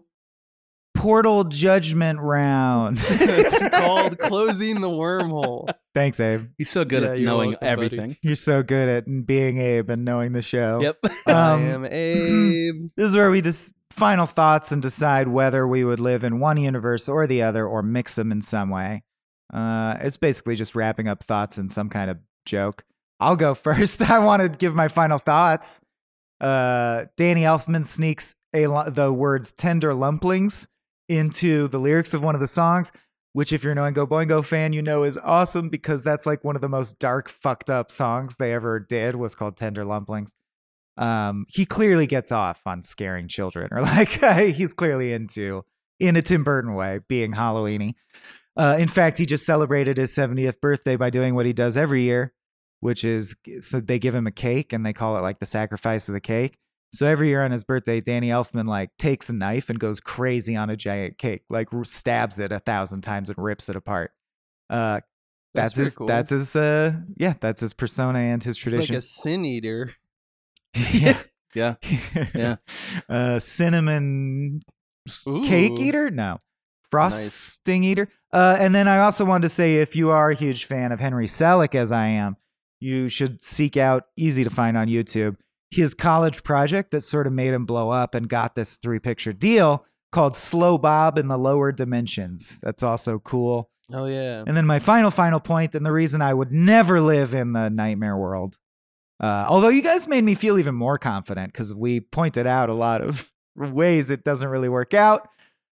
Portal 0.93 1.43
Judgment 1.43 2.19
Round. 2.19 2.97
it's 3.09 3.67
called 3.75 4.17
closing 4.19 4.81
the 4.81 4.89
wormhole 4.89 5.73
Thanks, 5.93 6.19
Abe. 6.19 6.47
He's 6.57 6.69
so 6.69 6.85
good 6.85 7.03
Yeah, 7.03 7.11
at 7.13 7.19
knowing 7.19 7.49
welcome, 7.51 7.59
buddy. 7.67 7.71
everything. 7.71 8.17
You're 8.21 8.35
so 8.35 8.63
good 8.63 8.89
at 8.89 9.25
being 9.27 9.59
Abe 9.59 9.89
and 9.91 10.03
knowing 10.05 10.33
the 10.33 10.41
show. 10.41 10.79
Yep. 10.81 10.97
i 11.27 11.31
Um, 11.31 11.61
am 11.65 11.85
abe 11.85 12.91
This 12.97 13.09
is 13.09 13.15
where 13.15 13.29
we 13.29 13.41
just 13.41 13.73
final 13.91 14.25
thoughts 14.25 14.71
and 14.71 14.81
decide 14.81 15.27
whether 15.27 15.67
we 15.67 15.83
would 15.83 15.99
live 15.99 16.23
in 16.23 16.39
one 16.39 16.57
universe 16.57 17.07
or 17.07 17.27
the 17.27 17.43
other 17.43 17.67
or 17.67 17.83
mix 17.83 18.15
them 18.15 18.31
in 18.31 18.41
some 18.41 18.69
way. 18.69 19.03
Uh, 19.53 19.97
it's 20.01 20.17
basically 20.17 20.55
just 20.55 20.73
wrapping 20.73 21.07
up 21.07 21.23
thoughts 21.23 21.57
in 21.59 21.69
some 21.69 21.89
kind 21.89 22.09
of 22.09 22.17
joke. 22.45 22.83
I'll 23.19 23.35
go 23.35 23.53
first. 23.53 24.01
I 24.09 24.17
want 24.19 24.41
to 24.41 24.49
give 24.49 24.73
my 24.73 24.87
final 24.87 25.19
thoughts. 25.19 25.79
Uh, 26.41 27.05
Danny 27.17 27.41
Elfman 27.41 27.85
sneaks 27.85 28.33
a 28.53 28.65
lo- 28.67 28.89
the 28.89 29.13
words 29.13 29.51
"tender 29.53 29.93
lumplings" 29.93 30.67
into 31.17 31.67
the 31.67 31.79
lyrics 31.79 32.13
of 32.13 32.23
one 32.23 32.35
of 32.35 32.41
the 32.41 32.47
songs, 32.47 32.91
which, 33.33 33.51
if 33.51 33.63
you're 33.63 33.71
an 33.71 33.77
Oingo 33.77 34.07
Boingo 34.07 34.43
fan, 34.43 34.73
you 34.73 34.81
know 34.81 35.03
is 35.03 35.17
awesome 35.17 35.69
because 35.69 36.03
that's 36.03 36.25
like 36.25 36.43
one 36.43 36.55
of 36.55 36.61
the 36.61 36.69
most 36.69 36.99
dark, 36.99 37.29
fucked 37.29 37.69
up 37.69 37.91
songs 37.91 38.35
they 38.35 38.53
ever 38.53 38.79
did. 38.79 39.15
Was 39.15 39.35
called 39.35 39.57
"Tender 39.57 39.83
Lumplings." 39.83 40.31
um, 40.97 41.45
he 41.49 41.65
clearly 41.65 42.07
gets 42.07 42.31
off 42.31 42.61
on 42.65 42.83
scaring 42.83 43.27
children, 43.27 43.69
or 43.71 43.81
like 43.81 44.09
he's 44.09 44.73
clearly 44.73 45.13
into, 45.13 45.63
in 45.99 46.15
a 46.15 46.21
Tim 46.21 46.43
Burton 46.43 46.75
way, 46.75 46.99
being 47.07 47.33
Halloweeny. 47.33 47.93
Uh, 48.55 48.77
in 48.79 48.87
fact, 48.87 49.17
he 49.17 49.25
just 49.25 49.45
celebrated 49.45 49.97
his 49.97 50.15
70th 50.15 50.61
birthday 50.61 50.95
by 50.95 51.09
doing 51.09 51.33
what 51.33 51.47
he 51.47 51.53
does 51.53 51.75
every 51.75 52.03
year, 52.03 52.33
which 52.81 53.03
is 53.03 53.35
so 53.61 53.79
they 53.79 53.97
give 53.97 54.13
him 54.13 54.27
a 54.27 54.31
cake 54.31 54.71
and 54.71 54.85
they 54.85 54.93
call 54.93 55.17
it 55.17 55.21
like 55.21 55.39
the 55.39 55.45
sacrifice 55.45 56.07
of 56.07 56.13
the 56.13 56.21
cake. 56.21 56.57
So 56.93 57.07
every 57.07 57.27
year 57.29 57.43
on 57.43 57.51
his 57.51 57.63
birthday, 57.63 58.01
Danny 58.01 58.27
Elfman 58.29 58.67
like 58.67 58.95
takes 58.97 59.27
a 59.29 59.33
knife 59.33 59.69
and 59.69 59.79
goes 59.79 59.99
crazy 59.99 60.55
on 60.55 60.69
a 60.69 60.75
giant 60.77 61.17
cake, 61.17 61.41
like 61.49 61.69
stabs 61.83 62.39
it 62.39 62.51
a 62.51 62.59
thousand 62.59 63.01
times 63.01 63.29
and 63.29 63.37
rips 63.39 63.67
it 63.67 63.75
apart. 63.75 64.11
Uh, 64.69 65.01
That's 65.55 65.73
that's, 65.73 65.77
his. 65.77 65.95
cool. 65.95 66.07
That's 66.07 66.29
his. 66.29 66.55
Uh, 66.55 66.93
yeah, 67.17 67.33
that's 67.39 67.61
his 67.61 67.73
persona 67.73 68.19
and 68.19 68.43
his 68.43 68.57
It's 68.57 68.65
like 68.65 68.73
tradition. 68.73 68.95
a 68.95 69.01
sin 69.01 69.43
eater 69.45 69.91
yeah. 70.93 71.19
Yeah. 71.55 71.75
Yeah. 72.33 72.55
uh, 73.09 73.39
cinnamon 73.39 74.61
s- 75.07 75.25
cake 75.45 75.79
eater? 75.79 76.09
No. 76.09 76.39
Frosting 76.89 77.83
eater. 77.83 78.07
Uh, 78.31 78.57
and 78.59 78.73
then 78.73 78.87
I 78.87 78.99
also 78.99 79.25
wanted 79.25 79.43
to 79.43 79.49
say 79.49 79.75
if 79.75 79.95
you 79.95 80.09
are 80.11 80.29
a 80.29 80.35
huge 80.35 80.65
fan 80.65 80.91
of 80.91 80.99
Henry 80.99 81.27
Selick, 81.27 81.75
as 81.75 81.91
I 81.91 82.07
am, 82.07 82.37
you 82.79 83.09
should 83.09 83.41
seek 83.43 83.77
out, 83.77 84.05
easy 84.15 84.43
to 84.43 84.49
find 84.49 84.77
on 84.77 84.87
YouTube. 84.87 85.37
His 85.75 85.93
college 85.93 86.43
project 86.43 86.91
that 86.91 87.01
sort 87.01 87.27
of 87.27 87.33
made 87.33 87.53
him 87.53 87.65
blow 87.65 87.89
up 87.89 88.15
and 88.15 88.29
got 88.29 88.55
this 88.55 88.77
three 88.77 88.99
picture 88.99 89.33
deal 89.33 89.85
called 90.11 90.35
Slow 90.35 90.77
Bob 90.77 91.17
in 91.17 91.27
the 91.27 91.37
Lower 91.37 91.71
Dimensions. 91.71 92.59
That's 92.61 92.83
also 92.83 93.19
cool. 93.19 93.69
Oh 93.91 94.05
yeah. 94.05 94.43
And 94.45 94.55
then 94.55 94.65
my 94.65 94.79
final, 94.79 95.11
final 95.11 95.39
point, 95.39 95.75
and 95.75 95.85
the 95.85 95.91
reason 95.91 96.21
I 96.21 96.33
would 96.33 96.51
never 96.51 97.01
live 97.01 97.33
in 97.33 97.53
the 97.53 97.69
nightmare 97.69 98.17
world. 98.17 98.57
Uh, 99.19 99.45
although 99.47 99.69
you 99.69 99.81
guys 99.81 100.07
made 100.07 100.23
me 100.23 100.35
feel 100.35 100.57
even 100.59 100.75
more 100.75 100.97
confident 100.97 101.51
because 101.51 101.73
we 101.73 101.99
pointed 101.99 102.47
out 102.47 102.69
a 102.69 102.73
lot 102.73 103.01
of 103.01 103.29
ways 103.55 104.09
it 104.09 104.23
doesn't 104.23 104.49
really 104.49 104.69
work 104.69 104.93
out. 104.93 105.27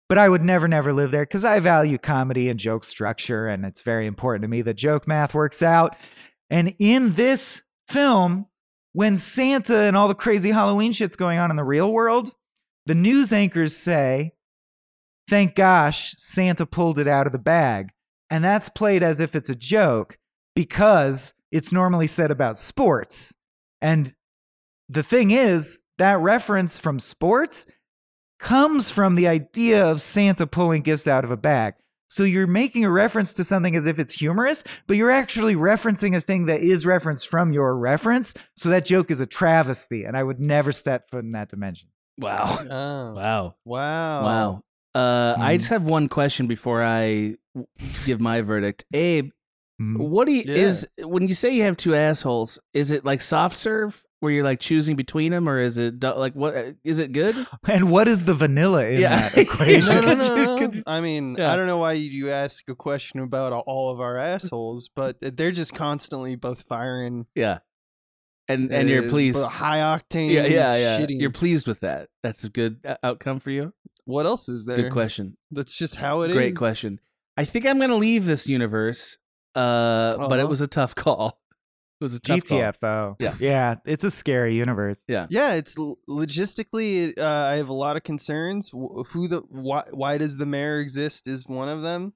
But 0.07 0.19
I 0.19 0.29
would 0.29 0.43
never, 0.43 0.67
never 0.67 0.93
live 0.93 1.09
there 1.09 1.23
because 1.23 1.43
I 1.43 1.59
value 1.59 1.97
comedy 1.97 2.47
and 2.47 2.59
joke 2.59 2.83
structure, 2.83 3.47
and 3.47 3.65
it's 3.65 3.81
very 3.81 4.05
important 4.05 4.43
to 4.43 4.47
me 4.47 4.61
that 4.61 4.75
joke 4.75 5.07
math 5.07 5.33
works 5.33 5.63
out. 5.63 5.97
And 6.51 6.75
in 6.77 7.15
this 7.15 7.63
film, 7.87 8.45
when 8.95 9.17
Santa 9.17 9.79
and 9.79 9.97
all 9.97 10.07
the 10.07 10.15
crazy 10.15 10.51
Halloween 10.51 10.93
shit's 10.93 11.17
going 11.17 11.37
on 11.37 11.49
in 11.51 11.57
the 11.57 11.65
real 11.65 11.91
world, 11.91 12.33
the 12.85 12.95
news 12.95 13.33
anchors 13.33 13.75
say, 13.75 14.31
Thank 15.27 15.53
gosh, 15.53 16.15
Santa 16.17 16.65
pulled 16.65 16.97
it 16.97 17.07
out 17.07 17.25
of 17.25 17.33
the 17.33 17.39
bag. 17.39 17.89
And 18.29 18.41
that's 18.41 18.69
played 18.69 19.03
as 19.03 19.19
if 19.19 19.35
it's 19.35 19.49
a 19.49 19.55
joke 19.55 20.17
because 20.55 21.33
it's 21.51 21.73
normally 21.73 22.07
said 22.07 22.31
about 22.31 22.57
sports. 22.57 23.35
And 23.81 24.13
the 24.87 25.03
thing 25.03 25.31
is, 25.31 25.81
that 25.97 26.19
reference 26.19 26.79
from 26.79 26.99
sports 26.99 27.65
comes 28.39 28.91
from 28.91 29.15
the 29.15 29.27
idea 29.27 29.85
of 29.85 30.01
Santa 30.01 30.47
pulling 30.47 30.83
gifts 30.83 31.07
out 31.07 31.25
of 31.25 31.31
a 31.31 31.37
bag. 31.37 31.73
So 32.07 32.23
you're 32.23 32.47
making 32.47 32.85
a 32.85 32.91
reference 32.91 33.33
to 33.33 33.43
something 33.43 33.75
as 33.75 33.87
if 33.87 33.97
it's 33.99 34.13
humorous, 34.13 34.63
but 34.87 34.95
you're 34.97 35.11
actually 35.11 35.55
referencing 35.55 36.15
a 36.15 36.21
thing 36.21 36.45
that 36.45 36.61
is 36.61 36.85
referenced 36.85 37.27
from 37.27 37.51
your 37.51 37.75
reference. 37.77 38.33
So 38.55 38.69
that 38.69 38.85
joke 38.85 39.09
is 39.11 39.19
a 39.21 39.25
travesty, 39.25 40.03
and 40.03 40.15
I 40.15 40.23
would 40.23 40.39
never 40.39 40.71
step 40.71 41.09
foot 41.09 41.23
in 41.23 41.31
that 41.31 41.49
dimension. 41.49 41.89
Wow. 42.17 42.57
Oh. 42.69 43.13
Wow. 43.13 43.55
Wow. 43.65 44.23
Wow. 44.23 44.61
Uh, 44.93 45.35
I 45.37 45.55
Mhm. 45.55 45.59
just 45.59 45.69
have 45.71 45.83
one 45.83 46.07
question 46.07 46.47
before 46.47 46.81
I 46.83 47.35
give 48.05 48.21
my 48.21 48.41
verdict. 48.41 48.85
Abe, 48.93 49.31
Mhm. 49.81 49.97
what 49.97 50.25
do 50.25 50.31
you 50.31 50.43
Yeah. 50.47 50.55
is 50.55 50.87
when 50.99 51.27
you 51.27 51.33
say 51.33 51.53
you 51.53 51.63
have 51.63 51.75
two 51.75 51.93
assholes? 51.95 52.59
Is 52.73 52.91
it 52.91 53.03
like 53.03 53.19
soft 53.21 53.57
serve 53.57 54.03
where 54.25 54.33
you're 54.33 54.43
like 54.43 54.59
choosing 54.59 54.97
between 54.97 55.31
them, 55.31 55.47
or 55.47 55.59
is 55.59 55.77
it 55.77 56.03
like 56.03 56.33
what? 56.33 56.53
uh, 56.55 56.71
it 56.83 57.11
good? 57.13 57.35
And 57.69 57.89
what 57.89 58.09
is 58.09 58.25
the 58.25 58.33
vanilla 58.33 58.85
in 58.85 58.99
Yeah. 58.99 59.29
that 59.29 59.37
equation? 59.45 59.87
No, 59.87 60.01
no, 60.01 60.13
no, 60.15 60.35
you- 60.35 60.45
no, 60.45 60.55
no. 60.57 60.71
you- 60.73 60.83
I 60.85 60.99
mean, 60.99 61.35
Yeah. 61.39 61.53
I 61.53 61.55
don't 61.55 61.67
know 61.67 61.77
why 61.77 61.93
you, 61.93 62.09
you 62.09 62.31
ask 62.31 62.67
a 62.67 62.75
question 62.75 63.21
about 63.21 63.53
all 63.65 63.89
of 63.91 64.01
our 64.01 64.17
assholes, 64.17 64.89
but 64.93 65.15
they're 65.21 65.51
just 65.53 65.73
constantly 65.73 66.35
both 66.35 66.63
firing. 66.67 67.27
Yeah. 67.35 67.59
And 68.47 68.71
and 68.71 68.89
you're 68.89 69.05
uh, 69.07 69.09
pleased. 69.09 69.43
high 69.43 69.79
octane. 69.79 70.31
Yeah, 70.31 70.45
yeah, 70.45 70.75
yeah. 70.77 70.99
Shitting. 70.99 71.19
You're 71.21 71.31
pleased 71.31 71.67
with 71.67 71.79
that. 71.79 72.09
That's 72.21 72.43
a 72.43 72.49
good 72.49 72.79
uh, 72.85 72.97
outcome 73.01 73.39
for 73.39 73.49
you. 73.51 73.73
what 74.05 74.25
else 74.27 74.49
is 74.49 74.65
there? 74.65 74.77
Good 74.77 74.91
question. 74.91 75.37
That's 75.49 75.75
just 75.77 75.95
how 75.95 76.21
it 76.21 76.29
is. 76.31 76.35
Great 76.35 76.55
question. 76.55 76.99
I 77.37 77.43
think 77.45 77.65
I'm 77.65 77.79
gonna 77.79 77.95
leave 77.95 78.25
this 78.25 78.47
universe, 78.47 79.17
uh, 79.55 80.15
but 80.17 80.33
it 80.39 80.43
Uh-huh. 80.43 80.47
was 80.47 80.61
a 80.61 80.67
tough 80.67 80.93
call. 81.03 81.41
It 81.99 82.03
was 82.03 82.13
a 82.13 82.19
tough 82.19 82.43
call. 82.43 82.59
GTFO. 82.59 83.15
Yeah. 83.19 83.35
Yeah. 83.39 83.75
It's 83.85 84.03
a 84.03 84.11
scary 84.11 84.55
universe. 84.55 85.03
Yeah. 85.07 85.27
Yeah, 85.29 85.53
it's 85.53 85.77
logistically. 86.09 87.17
Uh, 87.17 87.23
I 87.25 87.53
have 87.55 87.69
a 87.69 87.73
lot 87.73 87.95
of 87.95 88.03
concerns. 88.03 88.69
Who 88.71 89.27
the 89.27 89.43
why? 89.49 89.83
Why 89.91 90.17
does 90.17 90.35
the 90.37 90.45
mayor 90.45 90.79
exist? 90.79 91.27
Is 91.27 91.47
one 91.47 91.69
of 91.69 91.81
them. 91.81 92.13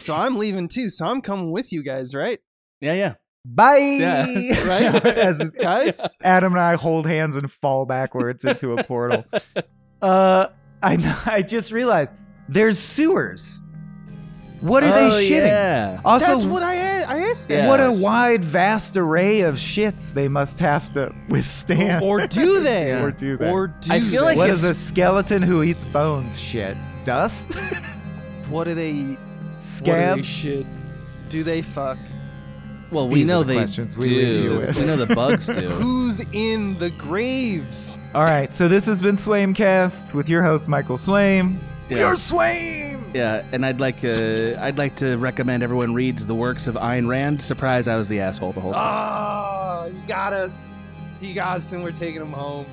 So 0.00 0.14
I'm 0.14 0.36
leaving 0.36 0.68
too. 0.68 0.88
So 0.90 1.06
I'm 1.06 1.20
coming 1.20 1.50
with 1.52 1.72
you 1.72 1.82
guys, 1.82 2.14
right? 2.14 2.38
Yeah, 2.80 2.94
yeah. 2.94 3.14
Bye. 3.44 3.98
Yeah. 4.00 4.64
Right? 4.66 5.06
As 5.06 5.50
Guys? 5.50 6.06
Adam 6.22 6.52
and 6.52 6.60
I 6.60 6.74
hold 6.76 7.06
hands 7.06 7.36
and 7.36 7.50
fall 7.50 7.86
backwards 7.86 8.44
into 8.44 8.76
a 8.76 8.84
portal. 8.84 9.24
Uh, 10.00 10.46
I 10.80 11.22
I 11.26 11.42
just 11.42 11.72
realized 11.72 12.14
there's 12.48 12.78
sewers. 12.78 13.60
What 14.60 14.82
are 14.82 14.88
Oh, 14.92 15.10
they 15.12 15.28
shitting? 15.30 15.46
Yeah. 15.46 16.00
Also, 16.04 16.26
That's 16.34 16.44
what 16.44 16.62
I 16.64 16.74
a- 16.74 17.06
I 17.06 17.18
asked 17.30 17.48
them. 17.48 17.64
Yeah. 17.64 17.68
what 17.68 17.78
a 17.80 17.92
wide, 17.92 18.44
vast 18.44 18.96
array 18.96 19.42
of 19.42 19.54
shits 19.54 20.12
they 20.12 20.26
must 20.28 20.58
have 20.58 20.90
to 20.92 21.14
withstand. 21.28 22.02
Or 22.02 22.26
do 22.26 22.60
they? 22.62 22.92
Or 23.00 23.10
do 23.12 23.36
they? 23.36 23.50
Or 23.50 23.68
do 23.68 23.92
I 23.92 24.00
feel 24.00 24.22
they? 24.22 24.26
like 24.30 24.36
what 24.38 24.50
is 24.50 24.64
a 24.64 24.74
skeleton 24.74 25.42
who 25.42 25.62
eats 25.62 25.84
bones? 25.84 26.38
Shit, 26.38 26.76
dust, 27.04 27.46
What 28.48 28.64
do 28.64 28.74
they 28.74 28.90
eat? 28.90 29.18
What 29.18 29.84
do 29.84 29.92
they 30.16 30.22
shit? 30.22 30.66
Do 31.28 31.42
they 31.42 31.62
fuck? 31.62 31.98
Well, 32.90 33.06
we 33.08 33.16
These 33.16 33.28
know 33.28 33.40
the 33.42 33.52
they 33.52 33.58
questions 33.58 33.98
we 33.98 34.08
do. 34.08 34.14
leave 34.14 34.50
with. 34.66 34.76
We 34.78 34.86
know 34.86 34.96
the 34.96 35.14
bugs 35.14 35.46
do. 35.46 35.52
Who's 35.68 36.20
in 36.32 36.78
the 36.78 36.88
graves? 36.90 37.98
All 38.14 38.22
right, 38.24 38.50
so 38.52 38.66
this 38.66 38.86
has 38.86 39.02
been 39.02 39.16
Swaimcast 39.16 40.14
with 40.14 40.28
your 40.30 40.42
host 40.42 40.68
Michael 40.68 40.96
Swaim. 40.96 41.58
Yeah. 41.90 41.98
You're 41.98 42.14
Swaim. 42.14 42.87
Yeah, 43.18 43.44
and 43.50 43.66
I'd 43.66 43.80
like 43.80 44.04
uh, 44.04 44.54
I'd 44.60 44.78
like 44.78 44.94
to 44.96 45.16
recommend 45.16 45.64
everyone 45.64 45.92
reads 45.92 46.24
the 46.24 46.36
works 46.36 46.68
of 46.68 46.76
Ayn 46.76 47.08
Rand. 47.08 47.42
Surprise, 47.42 47.88
I 47.88 47.96
was 47.96 48.06
the 48.06 48.20
asshole 48.20 48.52
the 48.52 48.60
whole 48.60 48.72
time. 48.72 48.80
Oh, 48.80 49.86
you 49.92 50.00
got 50.06 50.32
us. 50.32 50.76
He 51.20 51.34
got 51.34 51.56
us, 51.56 51.72
and 51.72 51.82
we're 51.82 51.90
taking 51.90 52.20
him 52.20 52.30
home. 52.30 52.64